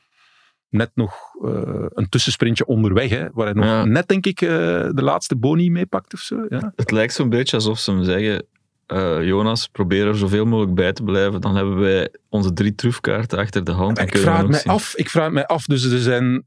net 0.75 0.91
nog 0.93 1.13
uh, 1.41 1.51
een 1.89 2.09
tussensprintje 2.09 2.65
onderweg, 2.65 3.09
hè, 3.09 3.27
waar 3.33 3.45
hij 3.45 3.53
nog 3.53 3.65
ja. 3.65 3.85
net, 3.85 4.07
denk 4.07 4.25
ik, 4.25 4.41
uh, 4.41 4.49
de 4.91 5.01
laatste 5.01 5.35
boni 5.35 5.71
meepakt 5.71 6.13
of 6.13 6.19
zo. 6.19 6.45
Ja. 6.49 6.73
Het 6.75 6.91
lijkt 6.91 7.13
zo'n 7.13 7.29
beetje 7.29 7.55
alsof 7.55 7.79
ze 7.79 7.91
hem 7.91 8.03
zeggen, 8.03 8.45
uh, 8.93 9.23
Jonas, 9.23 9.67
probeer 9.67 10.07
er 10.07 10.17
zoveel 10.17 10.45
mogelijk 10.45 10.75
bij 10.75 10.93
te 10.93 11.03
blijven. 11.03 11.41
Dan 11.41 11.55
hebben 11.55 11.79
wij 11.79 12.09
onze 12.29 12.53
drie 12.53 12.75
troefkaarten 12.75 13.39
achter 13.39 13.63
de 13.63 13.71
hand. 13.71 13.99
Ik 13.99 14.17
vraag, 14.17 14.37
het 14.37 14.49
mij 14.49 14.63
af, 14.63 14.95
ik 14.95 15.09
vraag 15.09 15.25
het 15.25 15.33
mij 15.33 15.45
af. 15.45 15.65
Dus 15.65 15.83
er 15.83 15.99
zijn, 15.99 16.45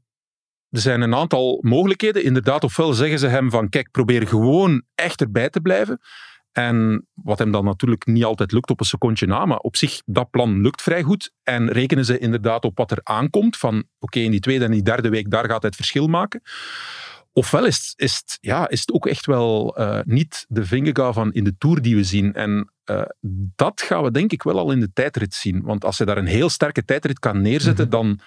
er 0.69 0.79
zijn 0.79 1.01
een 1.01 1.15
aantal 1.15 1.59
mogelijkheden. 1.61 2.23
Inderdaad, 2.23 2.63
ofwel 2.63 2.93
zeggen 2.93 3.19
ze 3.19 3.27
hem 3.27 3.49
van, 3.49 3.69
kijk, 3.69 3.91
probeer 3.91 4.27
gewoon 4.27 4.83
echt 4.95 5.21
erbij 5.21 5.49
te 5.49 5.61
blijven. 5.61 5.99
En 6.59 7.07
wat 7.13 7.39
hem 7.39 7.51
dan 7.51 7.65
natuurlijk 7.65 8.05
niet 8.05 8.23
altijd 8.23 8.51
lukt 8.51 8.69
op 8.69 8.79
een 8.79 8.85
secondje 8.85 9.25
na, 9.25 9.45
maar 9.45 9.57
op 9.57 9.75
zich, 9.75 10.01
dat 10.05 10.29
plan 10.29 10.61
lukt 10.61 10.81
vrij 10.81 11.03
goed. 11.03 11.31
En 11.43 11.71
rekenen 11.71 12.05
ze 12.05 12.19
inderdaad 12.19 12.65
op 12.65 12.77
wat 12.77 12.91
er 12.91 12.99
aankomt, 13.03 13.57
van 13.57 13.77
oké, 13.77 13.85
okay, 13.99 14.23
in 14.23 14.31
die 14.31 14.39
tweede 14.39 14.65
en 14.65 14.71
die 14.71 14.81
derde 14.81 15.09
week, 15.09 15.29
daar 15.29 15.49
gaat 15.49 15.63
het 15.63 15.75
verschil 15.75 16.07
maken. 16.07 16.41
Ofwel 17.33 17.65
is, 17.65 17.93
is, 17.95 18.15
het, 18.15 18.37
ja, 18.41 18.69
is 18.69 18.79
het 18.79 18.91
ook 18.91 19.07
echt 19.07 19.25
wel 19.25 19.79
uh, 19.79 19.99
niet 20.03 20.45
de 20.47 20.65
Vingegaard 20.65 21.13
van 21.13 21.33
in 21.33 21.43
de 21.43 21.55
Tour 21.57 21.81
die 21.81 21.95
we 21.95 22.03
zien. 22.03 22.33
En 22.33 22.71
uh, 22.91 23.01
dat 23.55 23.81
gaan 23.81 24.03
we 24.03 24.11
denk 24.11 24.31
ik 24.31 24.43
wel 24.43 24.59
al 24.59 24.71
in 24.71 24.79
de 24.79 24.93
tijdrit 24.93 25.33
zien. 25.33 25.61
Want 25.61 25.85
als 25.85 25.97
hij 25.97 26.07
daar 26.07 26.17
een 26.17 26.25
heel 26.25 26.49
sterke 26.49 26.85
tijdrit 26.85 27.19
kan 27.19 27.41
neerzetten, 27.41 27.85
mm 27.85 27.91
-hmm. 27.91 28.01
dan 28.01 28.19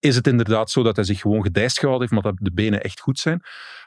is 0.00 0.16
het 0.16 0.26
inderdaad 0.26 0.70
zo 0.70 0.82
dat 0.82 0.96
hij 0.96 1.04
zich 1.04 1.20
gewoon 1.20 1.42
gedijst 1.42 1.78
gehouden 1.78 2.08
heeft, 2.08 2.22
maar 2.22 2.32
dat 2.32 2.44
de 2.44 2.52
benen 2.52 2.82
echt 2.82 3.00
goed 3.00 3.18
zijn. 3.18 3.40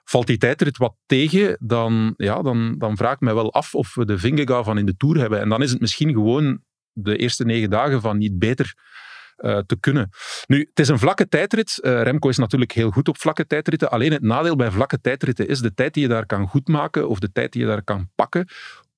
Valt 0.04 0.28
die 0.28 0.38
tijdrit 0.38 0.78
wat 0.78 0.95
tegen, 1.06 1.58
dan, 1.60 2.13
ja, 2.17 2.41
dan, 2.41 2.76
dan 2.78 2.97
vraag 2.97 3.13
ik 3.13 3.19
mij 3.19 3.34
wel 3.34 3.54
af 3.54 3.76
of 3.76 3.95
we 3.95 4.06
de 4.06 4.17
Vingegaard 4.17 4.65
van 4.65 4.78
in 4.78 4.86
de 4.86 4.95
Tour 4.97 5.17
hebben. 5.17 5.39
En 5.39 5.49
dan 5.49 5.62
is 5.62 5.71
het 5.71 5.80
misschien 5.80 6.13
gewoon 6.13 6.62
de 6.91 7.17
eerste 7.17 7.45
negen 7.45 7.69
dagen 7.69 8.02
van 8.02 8.17
niet 8.17 8.39
beter 8.39 8.73
uh, 9.38 9.58
te 9.58 9.80
kunnen. 9.80 10.10
Nu, 10.47 10.60
het 10.69 10.80
is 10.80 10.88
een 10.88 10.99
vlakke 10.99 11.28
tijdrit. 11.28 11.80
Uh, 11.82 12.02
Remco 12.02 12.30
is 12.30 12.38
natuurlijk 12.38 12.71
heel 12.71 12.91
goed 12.91 13.08
op 13.08 13.17
vlakke 13.17 13.47
tijdritten. 13.47 13.91
Alleen 13.91 14.12
het 14.12 14.21
nadeel 14.21 14.56
bij 14.56 14.71
vlakke 14.71 15.02
tijdritten 15.02 15.47
is 15.47 15.60
de 15.60 15.73
tijd 15.73 15.93
die 15.93 16.04
je 16.04 16.10
daar 16.10 16.26
kan 16.26 16.47
goedmaken 16.47 17.10
of 17.10 17.19
de 17.19 17.32
tijd 17.32 17.52
die 17.52 17.62
je 17.62 17.67
daar 17.67 17.84
kan 17.84 18.10
pakken 18.15 18.47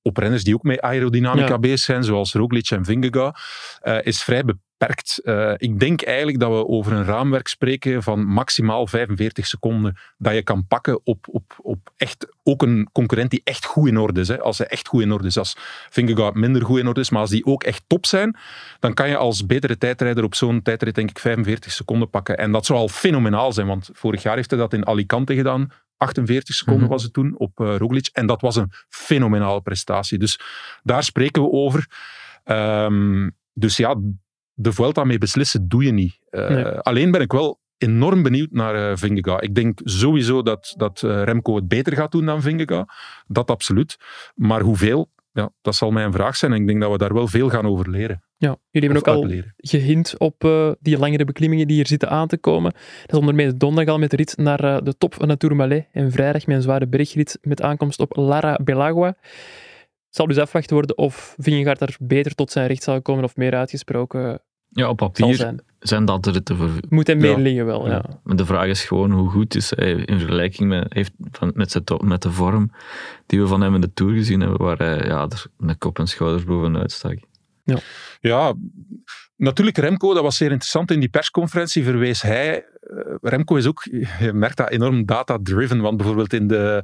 op 0.05 0.17
renners 0.17 0.43
die 0.43 0.53
ook 0.53 0.63
met 0.63 0.81
aerodynamica 0.81 1.47
ja. 1.47 1.59
bezig 1.59 1.79
zijn, 1.79 2.03
zoals 2.03 2.33
Roglic 2.33 2.69
en 2.69 2.85
Vingegaard, 2.85 3.39
uh, 3.83 3.97
is 4.01 4.23
vrij 4.23 4.43
beperkt. 4.43 4.63
Uh, 4.77 5.53
ik 5.57 5.79
denk 5.79 6.01
eigenlijk 6.01 6.39
dat 6.39 6.49
we 6.49 6.67
over 6.67 6.91
een 6.91 7.03
raamwerk 7.03 7.47
spreken 7.47 8.03
van 8.03 8.25
maximaal 8.25 8.87
45 8.87 9.47
seconden 9.47 9.97
dat 10.17 10.33
je 10.33 10.41
kan 10.41 10.67
pakken 10.67 10.99
op, 11.03 11.25
op, 11.29 11.55
op 11.61 11.91
echt 11.97 12.27
ook 12.43 12.61
een 12.61 12.89
concurrent 12.91 13.29
die 13.29 13.41
echt 13.43 13.65
goed 13.65 13.87
in 13.87 13.97
orde 13.97 14.19
is. 14.19 14.27
Hè. 14.27 14.39
Als 14.39 14.57
hij 14.57 14.67
echt 14.67 14.87
goed 14.87 15.01
in 15.01 15.11
orde 15.11 15.27
is, 15.27 15.37
als 15.37 15.55
Vingegaard 15.89 16.35
minder 16.35 16.65
goed 16.65 16.79
in 16.79 16.87
orde 16.87 16.99
is, 16.99 17.09
maar 17.09 17.21
als 17.21 17.29
die 17.29 17.45
ook 17.45 17.63
echt 17.63 17.83
top 17.87 18.05
zijn, 18.05 18.37
dan 18.79 18.93
kan 18.93 19.09
je 19.09 19.17
als 19.17 19.45
betere 19.45 19.77
tijdrijder 19.77 20.23
op 20.23 20.35
zo'n 20.35 20.61
tijdrit 20.61 20.95
denk 20.95 21.09
ik 21.09 21.19
45 21.19 21.71
seconden 21.71 22.09
pakken. 22.09 22.37
En 22.37 22.51
dat 22.51 22.65
zou 22.65 22.79
al 22.79 22.87
fenomenaal 22.87 23.53
zijn, 23.53 23.67
want 23.67 23.89
vorig 23.93 24.23
jaar 24.23 24.35
heeft 24.35 24.49
hij 24.49 24.59
dat 24.59 24.73
in 24.73 24.87
Alicante 24.87 25.35
gedaan. 25.35 25.71
48 25.97 26.55
seconden 26.55 26.83
mm 26.83 26.87
-hmm. 26.87 26.95
was 26.95 27.03
het 27.03 27.13
toen 27.13 27.37
op 27.37 27.59
uh, 27.59 27.75
Roglic. 27.77 28.09
En 28.11 28.25
dat 28.25 28.41
was 28.41 28.55
een 28.55 28.71
fenomenale 28.89 29.61
prestatie. 29.61 30.17
Dus 30.17 30.39
daar 30.83 31.03
spreken 31.03 31.41
we 31.41 31.51
over. 31.51 31.87
Um, 32.45 33.35
dus 33.53 33.77
ja, 33.77 33.95
de 34.55 34.71
Vuelta 34.71 35.03
mee 35.03 35.17
beslissen 35.17 35.67
doe 35.67 35.83
je 35.83 35.91
niet. 35.91 36.19
Uh, 36.31 36.49
nee. 36.49 36.65
Alleen 36.65 37.11
ben 37.11 37.21
ik 37.21 37.31
wel 37.31 37.59
enorm 37.77 38.23
benieuwd 38.23 38.51
naar 38.51 38.75
uh, 38.75 38.97
Vingegaard. 38.97 39.43
Ik 39.43 39.55
denk 39.55 39.79
sowieso 39.83 40.41
dat, 40.41 40.73
dat 40.77 41.01
uh, 41.05 41.23
Remco 41.23 41.55
het 41.55 41.67
beter 41.67 41.93
gaat 41.93 42.11
doen 42.11 42.25
dan 42.25 42.41
Vingegaard. 42.41 42.91
Dat 43.27 43.51
absoluut. 43.51 43.97
Maar 44.35 44.61
hoeveel? 44.61 45.13
Ja, 45.31 45.51
dat 45.61 45.75
zal 45.75 45.91
mij 45.91 46.03
een 46.03 46.11
vraag 46.11 46.35
zijn. 46.35 46.53
En 46.53 46.61
ik 46.61 46.67
denk 46.67 46.81
dat 46.81 46.91
we 46.91 46.97
daar 46.97 47.13
wel 47.13 47.27
veel 47.27 47.49
gaan 47.49 47.65
over 47.65 47.89
leren. 47.89 48.23
Ja, 48.37 48.57
jullie 48.71 48.89
hebben 48.89 49.09
ook 49.09 49.15
al 49.15 49.25
leren. 49.25 49.53
gehint 49.57 50.17
op 50.17 50.43
uh, 50.43 50.71
die 50.79 50.97
langere 50.97 51.25
beklimmingen 51.25 51.67
die 51.67 51.75
hier 51.75 51.87
zitten 51.87 52.09
aan 52.09 52.27
te 52.27 52.37
komen. 52.37 52.71
Dat 52.71 53.11
is 53.11 53.17
onder 53.17 53.35
meer 53.35 53.57
donderdag 53.57 53.93
al 53.93 53.99
met 53.99 54.09
de 54.09 54.15
rit 54.15 54.37
naar 54.37 54.83
de 54.83 54.97
top 54.97 55.13
van 55.13 55.27
de 55.27 55.37
Tourmalet 55.37 55.87
en 55.91 56.11
vrijdag 56.11 56.45
met 56.45 56.55
een 56.55 56.61
zware 56.61 56.87
bergrit 56.87 57.37
met 57.41 57.61
aankomst 57.61 57.99
op 57.99 58.15
Lara 58.15 58.59
Belagua. 58.63 59.15
Het 60.15 60.23
zal 60.23 60.33
dus 60.35 60.43
afwachten 60.43 60.75
worden 60.75 60.97
of 60.97 61.35
Vingegaard 61.37 61.79
daar 61.79 61.95
beter 61.99 62.35
tot 62.35 62.51
zijn 62.51 62.67
recht 62.67 62.83
zal 62.83 63.01
komen 63.01 63.23
of 63.23 63.35
meer 63.35 63.55
uitgesproken 63.55 64.41
Ja, 64.69 64.89
op 64.89 64.97
papier 64.97 65.35
zijn. 65.35 65.61
zijn. 65.79 66.05
dat 66.05 66.23
de 66.23 66.31
ritten 66.31 66.57
voor... 66.57 66.69
Moet 66.89 67.07
hij 67.07 67.15
meer 67.15 67.29
ja. 67.29 67.37
liggen 67.37 67.65
wel, 67.65 67.87
ja. 67.87 67.93
ja. 67.93 68.19
Maar 68.23 68.35
de 68.35 68.45
vraag 68.45 68.65
is 68.65 68.83
gewoon 68.83 69.11
hoe 69.11 69.29
goed 69.29 69.55
is 69.55 69.69
hij 69.75 69.91
in 69.91 70.19
vergelijking 70.19 70.69
met, 70.69 70.93
heeft 70.93 71.11
van, 71.31 71.51
met, 71.55 71.71
zijn 71.71 71.83
top, 71.83 72.01
met 72.01 72.21
de 72.21 72.31
vorm 72.31 72.71
die 73.25 73.41
we 73.41 73.47
van 73.47 73.61
hem 73.61 73.75
in 73.75 73.81
de 73.81 73.93
Tour 73.93 74.13
gezien 74.13 74.39
hebben, 74.39 74.57
waar 74.57 74.77
hij 74.77 75.05
ja, 75.05 75.21
er 75.21 75.45
met 75.57 75.77
kop 75.77 75.99
en 75.99 76.07
schouders 76.07 76.43
bovenuit 76.43 76.91
stak. 76.91 77.17
Ja. 77.63 77.77
ja, 78.21 78.53
natuurlijk 79.35 79.77
Remco, 79.77 80.13
dat 80.13 80.23
was 80.23 80.37
zeer 80.37 80.51
interessant. 80.51 80.91
In 80.91 80.99
die 80.99 81.09
persconferentie 81.09 81.83
verwees 81.83 82.21
hij... 82.21 82.65
Uh, 82.81 83.15
Remco 83.21 83.55
is 83.55 83.67
ook, 83.67 83.83
je 84.19 84.33
merkt 84.33 84.57
dat, 84.57 84.69
enorm 84.69 85.05
data-driven. 85.05 85.81
Want 85.81 85.97
bijvoorbeeld 85.97 86.33
in 86.33 86.47
de, 86.47 86.83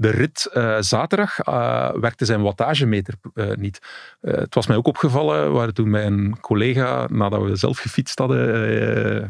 de 0.00 0.10
rit 0.10 0.50
uh, 0.54 0.76
zaterdag 0.80 1.46
uh, 1.48 1.90
werkte 1.90 2.24
zijn 2.24 2.42
wattagemeter 2.42 3.14
niet. 3.54 3.80
het 4.20 4.54
was 4.54 4.66
mij 4.66 4.76
ook 4.76 4.86
opgevallen, 4.86 5.44
we 5.44 5.50
waren 5.50 5.74
toen 5.74 5.90
bij 5.90 6.06
een 6.06 6.40
collega, 6.40 7.06
nadat 7.10 7.42
we 7.42 7.56
zelf 7.56 7.78
gefietst 7.78 8.18
hadden, 8.18 8.38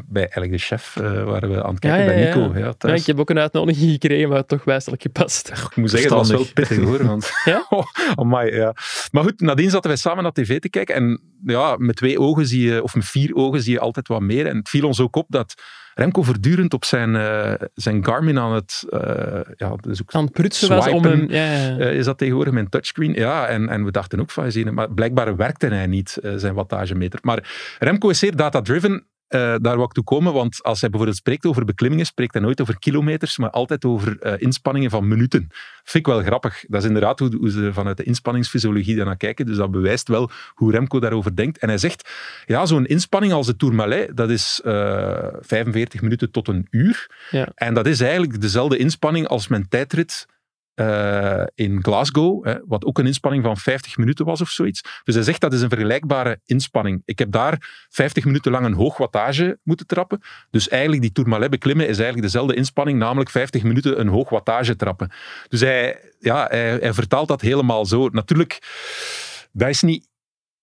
bij 0.07 0.21
eigenlijk 0.21 0.51
de 0.51 0.57
chef, 0.57 0.93
waren 1.25 1.49
we 1.49 1.63
aan 1.63 1.69
het 1.69 1.79
kijken 1.79 1.99
ja, 1.99 2.11
ja, 2.11 2.33
bij 2.33 2.41
Nico. 2.41 2.59
Ja. 2.59 2.73
Ja, 2.77 2.93
ik 2.93 3.05
heb 3.05 3.19
ook 3.19 3.29
een 3.29 3.39
uitnodiging 3.39 3.91
gekregen, 3.91 4.29
maar 4.29 4.37
het 4.37 4.47
toch 4.47 4.63
wijselijk 4.63 5.01
gepast. 5.01 5.49
Ik 5.49 5.75
moet 5.75 5.89
zeggen, 5.89 6.09
dat 6.09 6.17
was 6.17 6.29
wel 6.29 6.45
pittig 6.53 6.77
hoor. 6.77 7.05
Want, 7.05 7.31
ja? 7.45 7.65
oh, 7.69 7.85
amai, 8.15 8.55
ja. 8.55 8.75
Maar 9.11 9.23
goed, 9.23 9.39
nadien 9.39 9.69
zaten 9.69 9.89
wij 9.89 9.97
samen 9.99 10.23
naar 10.23 10.31
tv 10.31 10.59
te 10.59 10.69
kijken 10.69 10.95
en 10.95 11.21
ja, 11.45 11.75
met 11.77 11.95
twee 11.95 12.19
ogen 12.19 12.47
zie 12.47 12.69
je, 12.69 12.83
of 12.83 12.95
met 12.95 13.05
vier 13.05 13.35
ogen 13.35 13.61
zie 13.61 13.73
je 13.73 13.79
altijd 13.79 14.07
wat 14.07 14.21
meer. 14.21 14.45
En 14.45 14.57
het 14.57 14.69
viel 14.69 14.87
ons 14.87 14.99
ook 14.99 15.15
op 15.15 15.25
dat 15.29 15.53
Remco 16.01 16.23
voortdurend 16.23 16.73
op 16.73 16.85
zijn, 16.85 17.13
uh, 17.15 17.53
zijn 17.73 18.05
Garmin 18.05 18.39
aan 18.39 18.53
het... 18.53 18.85
Uh, 18.89 18.99
ja, 19.55 19.75
dus 19.75 20.01
ook 20.01 20.13
aan 20.13 20.23
het 20.23 20.33
prutsen 20.33 20.69
was 20.69 20.87
om 20.87 21.03
hem... 21.03 21.31
Ja, 21.31 21.51
ja. 21.51 21.77
Uh, 21.77 21.93
is 21.93 22.05
dat 22.05 22.17
tegenwoordig 22.17 22.53
met 22.53 22.63
een 22.63 22.69
touchscreen? 22.69 23.13
Ja, 23.13 23.47
en, 23.47 23.69
en 23.69 23.85
we 23.85 23.91
dachten 23.91 24.19
ook 24.19 24.31
van, 24.31 24.73
maar 24.73 24.91
blijkbaar 24.91 25.35
werkte 25.35 25.67
hij 25.67 25.87
niet, 25.87 26.17
zijn 26.35 26.53
wattagemeter. 26.53 27.19
Maar 27.21 27.75
Remco 27.79 28.09
is 28.09 28.19
zeer 28.19 28.35
data-driven. 28.35 29.05
Uh, 29.33 29.39
daar 29.39 29.75
wou 29.75 29.83
ik 29.83 29.91
toe 29.91 30.03
komen, 30.03 30.33
want 30.33 30.63
als 30.63 30.79
hij 30.81 30.89
bijvoorbeeld 30.89 31.19
spreekt 31.19 31.45
over 31.45 31.65
beklimmingen, 31.65 32.05
spreekt 32.05 32.33
hij 32.33 32.41
nooit 32.41 32.61
over 32.61 32.79
kilometers, 32.79 33.37
maar 33.37 33.49
altijd 33.49 33.85
over 33.85 34.17
uh, 34.21 34.33
inspanningen 34.37 34.89
van 34.89 35.07
minuten. 35.07 35.47
Vind 35.83 36.07
ik 36.07 36.13
wel 36.13 36.23
grappig. 36.23 36.63
Dat 36.67 36.81
is 36.81 36.87
inderdaad 36.87 37.19
hoe, 37.19 37.35
hoe, 37.35 37.49
ze 37.49 37.73
vanuit 37.73 37.97
de 37.97 38.03
inspanningsfysiologie 38.03 38.95
daarnaar 38.95 39.17
kijken, 39.17 39.45
dus 39.45 39.57
dat 39.57 39.71
bewijst 39.71 40.07
wel 40.07 40.29
hoe 40.53 40.71
Remco 40.71 40.99
daarover 40.99 41.35
denkt. 41.35 41.57
En 41.57 41.67
hij 41.67 41.77
zegt, 41.77 42.09
ja, 42.45 42.65
zo'n 42.65 42.85
inspanning 42.85 43.33
als 43.33 43.45
de 43.45 43.55
Tourmalet, 43.55 44.17
dat 44.17 44.29
is 44.29 44.61
uh, 44.65 45.27
45 45.39 46.01
minuten 46.01 46.31
tot 46.31 46.47
een 46.47 46.67
uur. 46.69 47.09
Ja. 47.29 47.51
En 47.55 47.73
dat 47.73 47.85
is 47.85 47.99
eigenlijk 47.99 48.41
dezelfde 48.41 48.77
inspanning 48.77 49.27
als 49.27 49.47
mijn 49.47 49.67
tijdrit 49.69 50.27
uh, 50.75 51.43
in 51.55 51.83
Glasgow, 51.83 52.47
wat 52.65 52.85
ook 52.85 52.99
een 52.99 53.05
inspanning 53.05 53.43
van 53.43 53.57
50 53.57 53.97
minuten 53.97 54.25
was 54.25 54.41
of 54.41 54.49
zoiets. 54.49 54.81
Dus 55.03 55.15
hij 55.15 55.23
zegt 55.23 55.41
dat 55.41 55.53
is 55.53 55.61
een 55.61 55.69
vergelijkbare 55.69 56.39
inspanning. 56.45 57.01
Ik 57.05 57.19
heb 57.19 57.31
daar 57.31 57.85
50 57.89 58.25
minuten 58.25 58.51
lang 58.51 58.65
een 58.65 58.73
hoog 58.73 58.97
wattage 58.97 59.59
moeten 59.63 59.87
trappen. 59.87 60.21
Dus 60.49 60.67
eigenlijk 60.69 61.01
die 61.01 61.11
Tourmalet 61.11 61.49
beklimmen 61.49 61.87
is 61.87 61.97
eigenlijk 61.97 62.25
dezelfde 62.31 62.55
inspanning, 62.55 62.99
namelijk 62.99 63.29
50 63.29 63.63
minuten 63.63 63.99
een 63.99 64.07
hoog 64.07 64.29
wattage 64.29 64.75
trappen. 64.75 65.11
Dus 65.47 65.59
hij, 65.59 65.99
ja, 66.19 66.47
hij, 66.49 66.77
hij 66.77 66.93
vertaalt 66.93 67.27
dat 67.27 67.41
helemaal 67.41 67.85
zo. 67.85 68.09
Natuurlijk, 68.09 68.59
dat 69.51 69.69
is 69.69 69.81
niet 69.81 70.09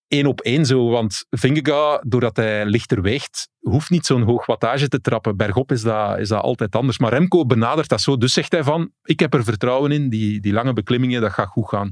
één 0.08 0.26
op 0.26 0.40
één 0.40 0.66
zo. 0.66 0.88
Want 0.88 1.24
Vingegaard, 1.30 2.10
doordat 2.10 2.36
hij 2.36 2.66
lichter 2.66 3.02
weegt, 3.02 3.48
hoeft 3.68 3.90
niet 3.90 4.06
zo'n 4.06 4.22
hoog 4.22 4.46
wattage 4.46 4.88
te 4.88 5.00
trappen. 5.00 5.36
Bergop 5.36 5.72
is 5.72 5.82
dat, 5.82 6.18
is 6.18 6.28
dat 6.28 6.42
altijd 6.42 6.76
anders. 6.76 6.98
Maar 6.98 7.12
Remco 7.12 7.46
benadert 7.46 7.88
dat 7.88 8.00
zo. 8.00 8.16
Dus 8.16 8.32
zegt 8.32 8.52
hij 8.52 8.64
van, 8.64 8.90
ik 9.04 9.20
heb 9.20 9.34
er 9.34 9.44
vertrouwen 9.44 9.92
in. 9.92 10.08
Die, 10.08 10.40
die 10.40 10.52
lange 10.52 10.72
beklimmingen, 10.72 11.20
dat 11.20 11.32
gaat 11.32 11.48
goed 11.48 11.68
gaan. 11.68 11.88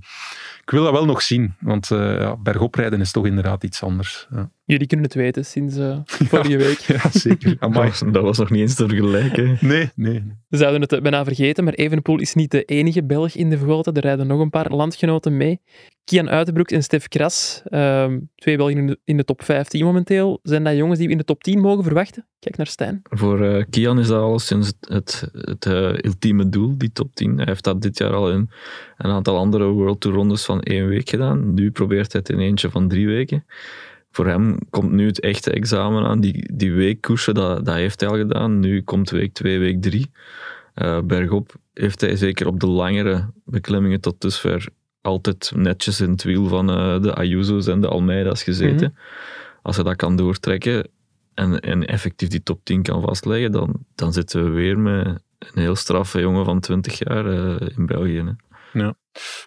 Ik 0.62 0.71
wil 0.71 0.83
dat 0.83 0.93
wel 0.93 1.05
nog 1.05 1.23
zien. 1.23 1.55
Want 1.61 1.91
uh, 1.91 2.19
ja, 2.19 2.37
bergop 2.37 2.75
rijden 2.75 3.01
is 3.01 3.12
toch 3.12 3.27
inderdaad 3.27 3.65
iets 3.65 3.83
anders. 3.83 4.27
Ja. 4.31 4.51
Jullie 4.65 4.87
kunnen 4.87 5.07
het 5.07 5.15
weten 5.15 5.45
sinds 5.45 5.77
uh, 5.87 5.99
vorige 6.05 6.57
week. 6.57 6.79
Ja, 6.97 7.11
zeker. 7.11 7.57
dat, 7.61 7.75
was, 7.75 8.03
dat 8.12 8.23
was 8.23 8.39
nog 8.39 8.51
niet 8.51 8.61
eens 8.61 8.75
te 8.75 8.89
vergelijken. 8.89 9.59
Nee, 9.61 9.91
nee. 9.95 10.25
We 10.49 10.57
zouden 10.57 10.81
het 10.81 11.03
bijna 11.03 11.25
vergeten, 11.25 11.65
maar 11.65 11.73
Evenepoel 11.73 12.21
is 12.21 12.35
niet 12.35 12.51
de 12.51 12.65
enige 12.65 13.05
Belg 13.05 13.35
in 13.35 13.51
de 13.51 13.59
Vuelta. 13.59 13.93
Er 13.93 14.03
rijden 14.03 14.27
nog 14.27 14.41
een 14.41 14.51
paar 14.51 14.71
landgenoten 14.71 15.37
mee. 15.37 15.61
Kian 16.05 16.31
Uitenbroek 16.31 16.71
en 16.71 16.83
Stef 16.83 17.09
Kras, 17.09 17.62
uh, 17.69 18.12
twee 18.35 18.57
Belgen 18.57 18.77
in 18.77 18.87
de, 18.87 18.99
in 19.05 19.17
de, 19.17 19.25
top 19.25 19.43
15 19.43 19.85
momenteel. 19.85 20.39
Zijn 20.43 20.65
dat 20.65 20.77
jongens 20.77 20.99
die 20.99 21.07
we 21.07 21.12
in 21.12 21.19
de 21.19 21.25
top 21.25 21.43
10 21.43 21.61
mogen 21.66 21.85
verwachten? 21.85 22.26
Kijk 22.38 22.57
naar 22.57 22.66
Stijn. 22.66 23.00
Voor 23.02 23.40
uh, 23.40 23.64
Kian 23.70 23.98
is 23.98 24.07
dat 24.07 24.22
alleszins 24.22 24.66
het, 24.66 24.76
het, 24.88 25.29
het 25.33 25.66
uh, 25.66 25.98
ultieme 25.98 26.48
doel, 26.48 26.79
die 26.79 26.92
top 26.92 27.14
10. 27.14 27.37
Hij 27.37 27.44
heeft 27.46 27.64
dat 27.64 27.83
dit 27.83 27.98
jaar 27.98 28.14
al 28.14 28.31
in 28.31 28.50
een 28.96 29.11
aantal 29.11 29.37
andere 29.37 29.64
World 29.64 30.00
Tour 30.00 30.16
rondes 30.16 30.44
van 30.44 30.61
één 30.61 30.88
week 30.88 31.09
gedaan. 31.09 31.55
Nu 31.55 31.70
probeert 31.70 32.12
hij 32.12 32.20
het 32.20 32.37
in 32.37 32.44
eentje 32.44 32.70
van 32.70 32.88
drie 32.88 33.07
weken 33.07 33.44
voor 34.16 34.26
hem 34.26 34.59
komt 34.70 34.92
nu 34.92 35.07
het 35.07 35.20
echte 35.20 35.50
examen 35.50 36.05
aan. 36.05 36.20
Die, 36.20 36.52
die 36.55 36.72
weekkoersen, 36.72 37.35
dat, 37.35 37.64
dat 37.64 37.74
heeft 37.74 38.00
hij 38.00 38.09
al 38.09 38.16
gedaan. 38.16 38.61
Nu 38.61 38.83
komt 38.83 39.11
week 39.11 39.33
2, 39.33 39.59
week 39.59 39.83
3. 39.83 40.11
Uh, 40.74 41.00
bergop 41.00 41.55
heeft 41.74 42.00
hij 42.00 42.16
zeker 42.16 42.46
op 42.46 42.61
de 42.61 42.66
langere 42.66 43.31
beklimmingen 43.44 44.00
tot 44.00 44.20
dusver 44.20 44.68
altijd 45.00 45.52
netjes 45.55 46.00
in 46.00 46.11
het 46.11 46.22
wiel 46.22 46.46
van 46.46 46.66
de 47.02 47.14
Ayuso's 47.14 47.66
en 47.66 47.81
de 47.81 47.88
Almeida's 47.88 48.42
gezeten. 48.42 48.88
Mm 48.88 48.94
-hmm. 48.96 49.61
Als 49.62 49.76
hij 49.76 49.85
dat 49.85 49.96
kan 49.96 50.16
doortrekken 50.16 50.88
en, 51.37 51.61
en 51.61 51.87
effectief 51.87 52.29
die 52.29 52.42
top 52.42 52.61
10 52.64 52.83
kan 52.83 53.01
vastleggen, 53.01 53.53
dan, 53.53 53.85
dan 53.94 54.12
zitten 54.12 54.44
we 54.44 54.51
weer 54.51 54.79
met 54.79 55.07
een 55.38 55.62
heel 55.62 55.77
straffe 55.77 56.20
jongen 56.20 56.44
van 56.44 56.61
20 56.61 56.99
jaar 56.99 57.27
uh, 57.27 57.68
in 57.77 57.87
België. 57.87 58.22
Hè. 58.25 58.33
Ja, 58.81 58.94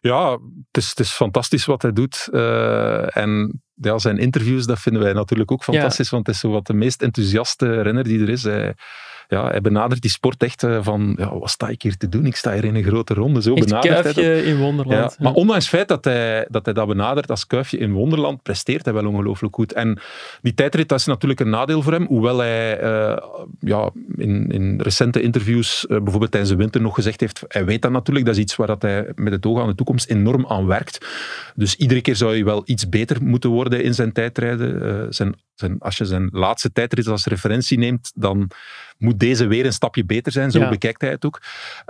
ja 0.02 0.32
het, 0.32 0.78
is, 0.84 0.90
het 0.90 1.00
is 1.00 1.12
fantastisch 1.12 1.66
wat 1.66 1.82
hij 1.82 1.94
doet. 1.94 2.28
Uh, 2.32 3.18
en 3.18 3.62
ja, 3.74 3.98
zijn 3.98 4.18
interviews, 4.18 4.66
dat 4.66 4.80
vinden 4.80 5.02
wij 5.02 5.14
natuurlijk 5.14 5.52
ook 5.52 5.64
fantastisch, 5.64 6.10
ja. 6.10 6.16
want 6.16 6.28
het 6.28 6.36
is 6.36 6.42
zo 6.42 6.50
wat 6.50 6.68
de 6.68 6.74
meest 6.74 7.02
enthousiaste 7.02 7.82
renner 7.82 8.04
die 8.04 8.22
er 8.22 8.30
is. 8.30 8.44
Hij, 8.44 8.76
ja, 9.30 9.48
hij 9.48 9.62
benadert 9.62 10.02
die 10.02 10.12
sport 10.12 10.44
echt 10.44 10.66
van, 10.82 11.16
ja, 11.18 11.38
wat 11.38 11.50
sta 11.50 11.68
ik 11.68 11.82
hier 11.82 11.98
te 11.98 12.10
doen? 12.10 12.26
Ik 12.26 12.36
sta 12.36 12.54
hier 12.54 12.64
in 12.64 12.76
een 12.76 12.84
grote 12.84 13.14
ronde. 13.14 13.42
Zo 13.42 13.54
echt 13.54 13.66
benadert 13.66 14.02
kuifje 14.02 14.22
hij 14.22 14.36
dat. 14.36 14.44
in 14.44 14.58
Wonderland. 14.58 15.16
Ja, 15.18 15.24
maar 15.24 15.34
ondanks 15.34 15.66
het 15.66 15.76
feit 15.76 15.88
dat 15.88 16.06
hij, 16.06 16.48
dat 16.50 16.66
hij 16.66 16.74
dat 16.74 16.88
benadert 16.88 17.30
als 17.30 17.48
kuifje 17.48 17.78
in 17.78 17.92
Wonderland, 17.92 18.42
presteert 18.42 18.86
hij 18.86 18.94
wel 18.94 19.06
ongelooflijk 19.06 19.56
goed. 19.56 19.74
En 19.74 20.00
die 20.42 20.54
tijdrit, 20.54 20.90
dat 20.90 21.00
is 21.00 21.06
natuurlijk 21.06 21.40
een 21.40 21.50
nadeel 21.50 21.82
voor 21.82 21.94
hem, 21.94 22.06
hoewel 22.06 22.38
hij 22.38 22.84
uh, 22.84 23.18
ja, 23.60 23.90
in, 24.18 24.52
in 24.52 24.82
recente 24.82 25.22
interviews, 25.22 25.86
uh, 25.90 25.98
bijvoorbeeld 25.98 26.32
tijdens 26.32 26.52
de 26.54 26.58
winter 26.58 26.82
nog 26.82 26.96
gezegd 26.96 27.20
heeft, 27.20 27.44
hij 27.48 27.66
weet 27.66 27.82
dat 27.82 27.92
natuurlijk, 27.92 28.26
dat 28.26 28.36
is 28.36 28.42
iets 28.42 28.56
waar 28.56 28.68
dat 28.68 28.82
hij 28.82 29.12
met 29.16 29.34
het 29.34 29.46
oog 29.46 29.62
aan 29.62 29.68
de 29.68 29.76
toekomst 29.76 30.10
enorm 30.10 30.48
aan 30.48 30.66
werkt. 30.66 31.06
Dus 31.56 31.76
iedere 31.76 32.02
keer 32.02 32.16
zou 32.16 32.32
hij 32.32 32.44
wel 32.44 32.62
iets 32.66 32.90
beter 32.90 33.24
moeten 33.24 33.50
worden 33.50 33.84
in 33.84 33.94
zijn 33.94 34.12
tijdrijden. 34.12 34.86
Uh, 34.86 35.06
zijn, 35.10 35.36
zijn, 35.56 35.76
als 35.80 35.98
je 35.98 36.06
zijn 36.06 36.30
laatste 36.32 36.72
tijdrit 36.72 37.08
als 37.08 37.26
referentie 37.26 37.78
neemt, 37.78 38.12
dan 38.16 38.52
moet 39.00 39.20
deze 39.20 39.48
weer 39.48 39.66
een 39.66 39.74
stapje 39.74 40.06
beter 40.06 40.32
zijn. 40.32 40.52
Zo 40.52 40.60
Ja. 40.60 40.70
bekijkt 40.70 41.02
hij 41.02 41.10
het 41.10 41.26
ook. 41.26 41.42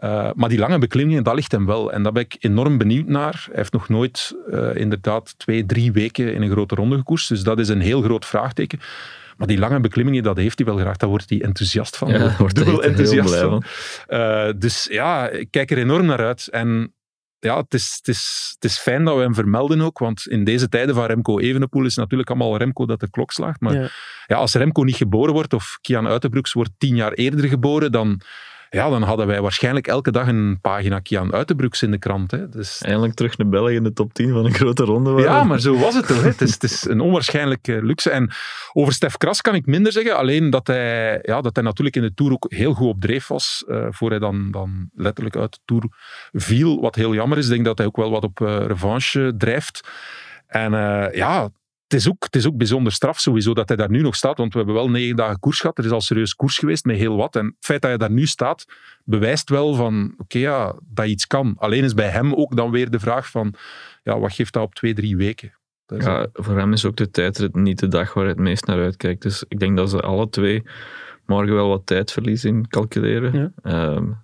Uh, 0.03 0.29
maar 0.35 0.49
die 0.49 0.59
lange 0.59 0.79
beklimmingen, 0.79 1.23
dat 1.23 1.35
ligt 1.35 1.51
hem 1.51 1.65
wel. 1.65 1.91
En 1.91 2.03
daar 2.03 2.11
ben 2.11 2.23
ik 2.23 2.35
enorm 2.39 2.77
benieuwd 2.77 3.07
naar. 3.07 3.43
Hij 3.45 3.55
heeft 3.55 3.73
nog 3.73 3.89
nooit 3.89 4.35
uh, 4.49 4.75
inderdaad 4.75 5.39
twee, 5.39 5.65
drie 5.65 5.91
weken 5.91 6.33
in 6.33 6.41
een 6.41 6.51
grote 6.51 6.75
ronde 6.75 6.97
gekoerst. 6.97 7.29
Dus 7.29 7.43
dat 7.43 7.59
is 7.59 7.69
een 7.69 7.81
heel 7.81 8.01
groot 8.01 8.25
vraagteken. 8.25 8.79
Maar 9.37 9.47
die 9.47 9.59
lange 9.59 9.79
beklimmingen, 9.79 10.23
dat 10.23 10.37
heeft 10.37 10.57
hij 10.57 10.67
wel 10.67 10.77
graag. 10.77 10.97
Daar 10.97 11.09
wordt 11.09 11.29
hij 11.29 11.41
enthousiast 11.41 11.97
van. 11.97 12.07
Ja, 12.07 12.17
daar 12.17 12.35
wordt 12.37 12.55
hij 12.55 12.65
Dubbel 12.65 12.83
enthousiast 12.83 13.35
van. 13.35 13.63
Uh, 14.09 14.49
dus 14.57 14.87
ja, 14.91 15.29
ik 15.29 15.47
kijk 15.51 15.71
er 15.71 15.77
enorm 15.77 16.05
naar 16.05 16.25
uit. 16.25 16.47
En 16.47 16.93
ja, 17.39 17.57
het 17.57 17.73
is, 17.73 17.93
het, 17.97 18.07
is, 18.07 18.51
het 18.53 18.71
is 18.71 18.79
fijn 18.79 19.03
dat 19.03 19.15
we 19.15 19.21
hem 19.21 19.33
vermelden 19.33 19.81
ook, 19.81 19.99
want 19.99 20.27
in 20.27 20.43
deze 20.43 20.69
tijden 20.69 20.95
van 20.95 21.05
Remco 21.05 21.39
Evenepoel 21.39 21.85
is 21.85 21.95
natuurlijk 21.95 22.29
allemaal 22.29 22.57
Remco 22.57 22.85
dat 22.85 22.99
de 22.99 23.09
klok 23.09 23.31
slaagt. 23.31 23.59
Maar 23.59 23.73
ja. 23.73 23.89
Ja. 24.27 24.35
als 24.35 24.53
Remco 24.53 24.83
niet 24.83 24.95
geboren 24.95 25.33
wordt, 25.33 25.53
of 25.53 25.77
Kian 25.81 26.07
Uitenbroeks 26.07 26.53
wordt 26.53 26.71
tien 26.77 26.95
jaar 26.95 27.13
eerder 27.13 27.47
geboren, 27.47 27.91
dan, 27.91 28.21
ja, 28.69 28.89
dan 28.89 29.01
hadden 29.01 29.27
wij 29.27 29.41
waarschijnlijk 29.41 29.87
elke 29.87 30.11
dag 30.11 30.27
een 30.27 30.59
pagina 30.61 30.99
Kian 30.99 31.33
Uitenbroeks 31.33 31.83
in 31.83 31.91
de 31.91 31.97
krant. 31.97 32.31
Hè. 32.31 32.49
Dus, 32.49 32.81
Eindelijk 32.81 33.13
terug 33.13 33.37
naar 33.37 33.49
België 33.49 33.75
in 33.75 33.83
de 33.83 33.93
top 33.93 34.13
10 34.13 34.31
van 34.31 34.45
een 34.45 34.53
grote 34.53 34.83
ronde. 34.83 35.09
waren. 35.09 35.31
ja, 35.31 35.43
maar 35.43 35.59
zo 35.59 35.77
was 35.77 35.95
het 35.95 36.07
toch. 36.07 36.23
Het, 36.23 36.41
is, 36.41 36.53
het 36.59 36.63
is 36.63 36.87
een 36.87 36.99
onwaarschijnlijke 36.99 37.83
luxe. 37.83 38.09
En 38.09 38.31
over 38.73 38.93
Stef 38.93 39.17
Kras 39.17 39.41
kan 39.41 39.55
ik 39.55 39.65
minder 39.65 39.91
zeggen, 39.91 40.17
alleen 40.17 40.49
dat 40.49 40.67
hij, 40.67 41.19
ja, 41.21 41.41
dat 41.41 41.55
hij 41.55 41.63
natuurlijk 41.63 41.95
in 41.95 42.01
de 42.01 42.13
Tour 42.13 42.31
ook 42.31 42.45
heel 42.49 42.73
goed 42.73 42.87
op 42.87 43.01
dreef 43.01 43.27
was, 43.27 43.63
uh, 43.67 43.87
voor 43.89 44.09
hij 44.09 44.19
dan, 44.19 44.51
dan 44.51 44.89
letterlijk 44.95 45.35
uit 45.35 45.51
de 45.51 45.59
Tour 45.65 45.83
viel, 46.31 46.81
wat 46.81 46.95
heel 46.95 47.13
jammer 47.13 47.37
is. 47.37 47.45
Ik 47.45 47.51
denk 47.51 47.65
dat 47.65 47.77
hij 47.77 47.87
ook 47.87 47.97
wel 47.97 48.11
wat 48.11 48.23
op 48.23 48.39
uh, 48.39 48.65
revanche 48.65 49.33
drijft. 49.37 49.89
En 50.47 50.73
uh, 50.73 51.13
ja, 51.13 51.49
het 51.89 51.99
is, 51.99 52.09
ook, 52.09 52.23
het 52.23 52.35
is 52.35 52.47
ook 52.47 52.57
bijzonder 52.57 52.93
straf 52.93 53.19
sowieso 53.19 53.53
dat 53.53 53.67
hij 53.67 53.77
daar 53.77 53.89
nu 53.89 54.01
nog 54.01 54.15
staat, 54.15 54.37
want 54.37 54.51
we 54.51 54.57
hebben 54.57 54.75
wel 54.75 54.89
negen 54.89 55.15
dagen 55.15 55.39
koers 55.39 55.59
gehad. 55.59 55.77
Er 55.77 55.85
is 55.85 55.91
al 55.91 56.01
serieus 56.01 56.35
koers 56.35 56.57
geweest 56.57 56.85
met 56.85 56.97
heel 56.97 57.15
wat. 57.15 57.35
En 57.35 57.45
het 57.45 57.55
feit 57.59 57.81
dat 57.81 57.89
hij 57.89 57.99
daar 57.99 58.11
nu 58.11 58.25
staat, 58.25 58.65
bewijst 59.03 59.49
wel 59.49 59.73
van, 59.73 60.11
oké, 60.11 60.21
okay, 60.21 60.41
ja, 60.41 60.75
dat 60.83 61.05
iets 61.05 61.27
kan. 61.27 61.55
Alleen 61.57 61.83
is 61.83 61.93
bij 61.93 62.09
hem 62.09 62.33
ook 62.33 62.55
dan 62.55 62.71
weer 62.71 62.89
de 62.89 62.99
vraag 62.99 63.29
van, 63.29 63.53
ja, 64.03 64.19
wat 64.19 64.33
geeft 64.33 64.53
dat 64.53 64.63
op 64.63 64.75
twee, 64.75 64.93
drie 64.93 65.17
weken? 65.17 65.53
Ja, 65.97 66.27
voor 66.33 66.57
hem 66.57 66.73
is 66.73 66.85
ook 66.85 66.95
de 66.95 67.09
tijdrit 67.09 67.55
niet 67.55 67.79
de 67.79 67.87
dag 67.87 68.13
waar 68.13 68.23
hij 68.23 68.33
het 68.33 68.41
meest 68.41 68.65
naar 68.65 68.79
uitkijkt. 68.79 69.21
Dus 69.21 69.43
ik 69.47 69.59
denk 69.59 69.77
dat 69.77 69.89
ze 69.89 69.99
alle 69.99 70.29
twee 70.29 70.63
morgen 71.25 71.55
wel 71.55 71.67
wat 71.67 71.85
tijdverlies 71.85 72.45
in 72.45 72.67
calculeren. 72.67 73.51
Ja. 73.63 73.95
Um, 73.95 74.17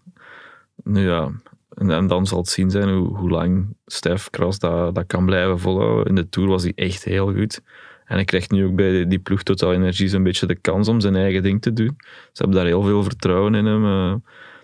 nu 0.83 1.07
ja, 1.07 1.31
en, 1.75 2.07
dan 2.07 2.27
zal 2.27 2.37
het 2.37 2.47
zien 2.47 2.69
zijn 2.69 2.89
hoe, 2.89 3.17
hoe 3.17 3.29
lang 3.29 3.75
Stef 3.85 4.29
Kras 4.29 4.59
dat, 4.59 4.95
dat 4.95 5.07
kan 5.07 5.25
blijven 5.25 5.59
volhouden. 5.59 6.05
In 6.05 6.15
de 6.15 6.29
Tour 6.29 6.49
was 6.49 6.63
hij 6.63 6.71
echt 6.75 7.03
heel 7.03 7.33
goed. 7.33 7.61
En 8.05 8.15
hij 8.15 8.25
krijgt 8.25 8.51
nu 8.51 8.65
ook 8.65 8.75
bij 8.75 9.07
die, 9.07 9.19
ploeg 9.19 9.43
Total 9.43 9.73
Energie 9.73 10.15
een 10.15 10.23
beetje 10.23 10.47
de 10.47 10.55
kans 10.55 10.87
om 10.87 10.99
zijn 10.99 11.15
eigen 11.15 11.43
ding 11.43 11.61
te 11.61 11.73
doen. 11.73 11.95
Ze 12.05 12.41
hebben 12.41 12.55
daar 12.55 12.65
heel 12.65 12.83
veel 12.83 13.03
vertrouwen 13.03 13.55
in 13.55 13.65
hem. 13.65 13.85
Uh, 13.85 14.15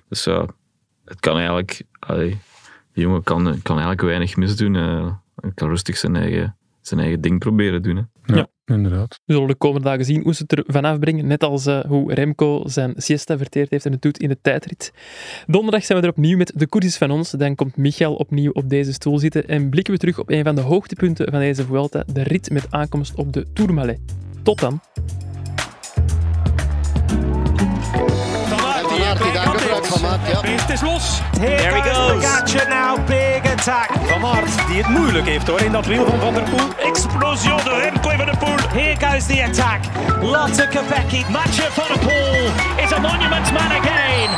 dus 0.07 0.23
ja, 0.23 0.45
het 1.05 1.19
kan 1.19 1.35
eigenlijk... 1.35 1.81
Allee, 1.99 2.39
die 2.93 3.03
jongen 3.03 3.23
kan, 3.23 3.43
kan 3.43 3.75
eigenlijk 3.75 4.01
weinig 4.01 4.35
misdoen. 4.35 4.73
Uh, 4.73 5.11
hij 5.35 5.51
kan 5.53 5.69
rustig 5.69 5.97
zijn 5.97 6.15
eigen, 6.15 6.57
zijn 6.81 6.99
eigen 6.99 7.21
ding 7.21 7.39
proberen 7.39 7.81
doen. 7.81 7.95
Hè. 7.95 8.35
Ja, 8.35 8.47
inderdaad. 8.73 9.19
We 9.25 9.33
zullen 9.33 9.47
de 9.47 9.55
komende 9.55 9.87
dagen 9.87 10.05
zien 10.05 10.23
hoe 10.23 10.33
ze 10.33 10.41
het 10.47 10.57
er 10.57 10.63
vanaf 10.67 10.99
brengen. 10.99 11.27
Net 11.27 11.43
als 11.43 11.67
uh, 11.67 11.79
hoe 11.79 12.13
Remco 12.13 12.61
zijn 12.65 12.93
siesta 12.97 13.37
verteerd 13.37 13.69
heeft 13.69 13.85
en 13.85 13.91
het 13.91 14.01
doet 14.01 14.19
in 14.19 14.29
de 14.29 14.37
tijdrit. 14.41 14.93
Donderdag 15.47 15.85
zijn 15.85 15.99
we 15.99 16.05
er 16.05 16.11
opnieuw 16.11 16.37
met 16.37 16.51
de 16.55 16.67
koers 16.67 16.97
van 16.97 17.11
ons. 17.11 17.31
Dan 17.31 17.55
komt 17.55 17.77
Michael 17.77 18.15
opnieuw 18.15 18.51
op 18.51 18.69
deze 18.69 18.93
stoel 18.93 19.19
zitten 19.19 19.47
en 19.47 19.69
blikken 19.69 19.93
we 19.93 19.99
terug 19.99 20.19
op 20.19 20.29
een 20.29 20.43
van 20.43 20.55
de 20.55 20.61
hoogtepunten 20.61 21.31
van 21.31 21.39
deze 21.39 21.65
Vuelta, 21.65 22.03
de 22.13 22.23
rit 22.23 22.49
met 22.49 22.67
aankomst 22.69 23.15
op 23.15 23.33
de 23.33 23.45
Tourmalet. 23.53 23.99
Tot 24.43 24.59
dan 24.59 24.81
het 30.61 30.69
is 30.69 30.81
los. 30.81 31.21
Here 31.39 31.57
There 31.57 31.75
he 31.75 31.81
goes. 31.81 32.67
Now, 32.67 33.05
big 33.05 33.51
attack. 33.51 33.89
Van 34.03 34.25
Aert, 34.25 34.67
die 34.67 34.77
het 34.77 34.87
moeilijk 34.87 35.27
heeft 35.27 35.47
hoor, 35.47 35.61
in 35.61 35.71
dat 35.71 35.85
wiel 35.85 36.05
van 36.05 36.19
Van 36.19 36.33
der 36.33 36.43
Poel. 36.43 36.87
Explosie 36.87 37.49
door 37.63 37.79
Remco 37.79 38.09
van 38.09 38.25
de 38.25 38.37
Poel. 38.39 38.81
Here 38.81 38.95
goes 39.07 39.25
the 39.25 39.43
attack. 39.43 39.79
Lotte 40.21 40.67
Kopecky, 40.67 41.23
Matcher 41.29 41.71
van 41.71 41.87
de 41.93 41.99
Poel 41.99 42.83
is 42.85 42.93
a 42.93 42.99
monument 42.99 43.51
man 43.51 43.71
again. 43.71 44.29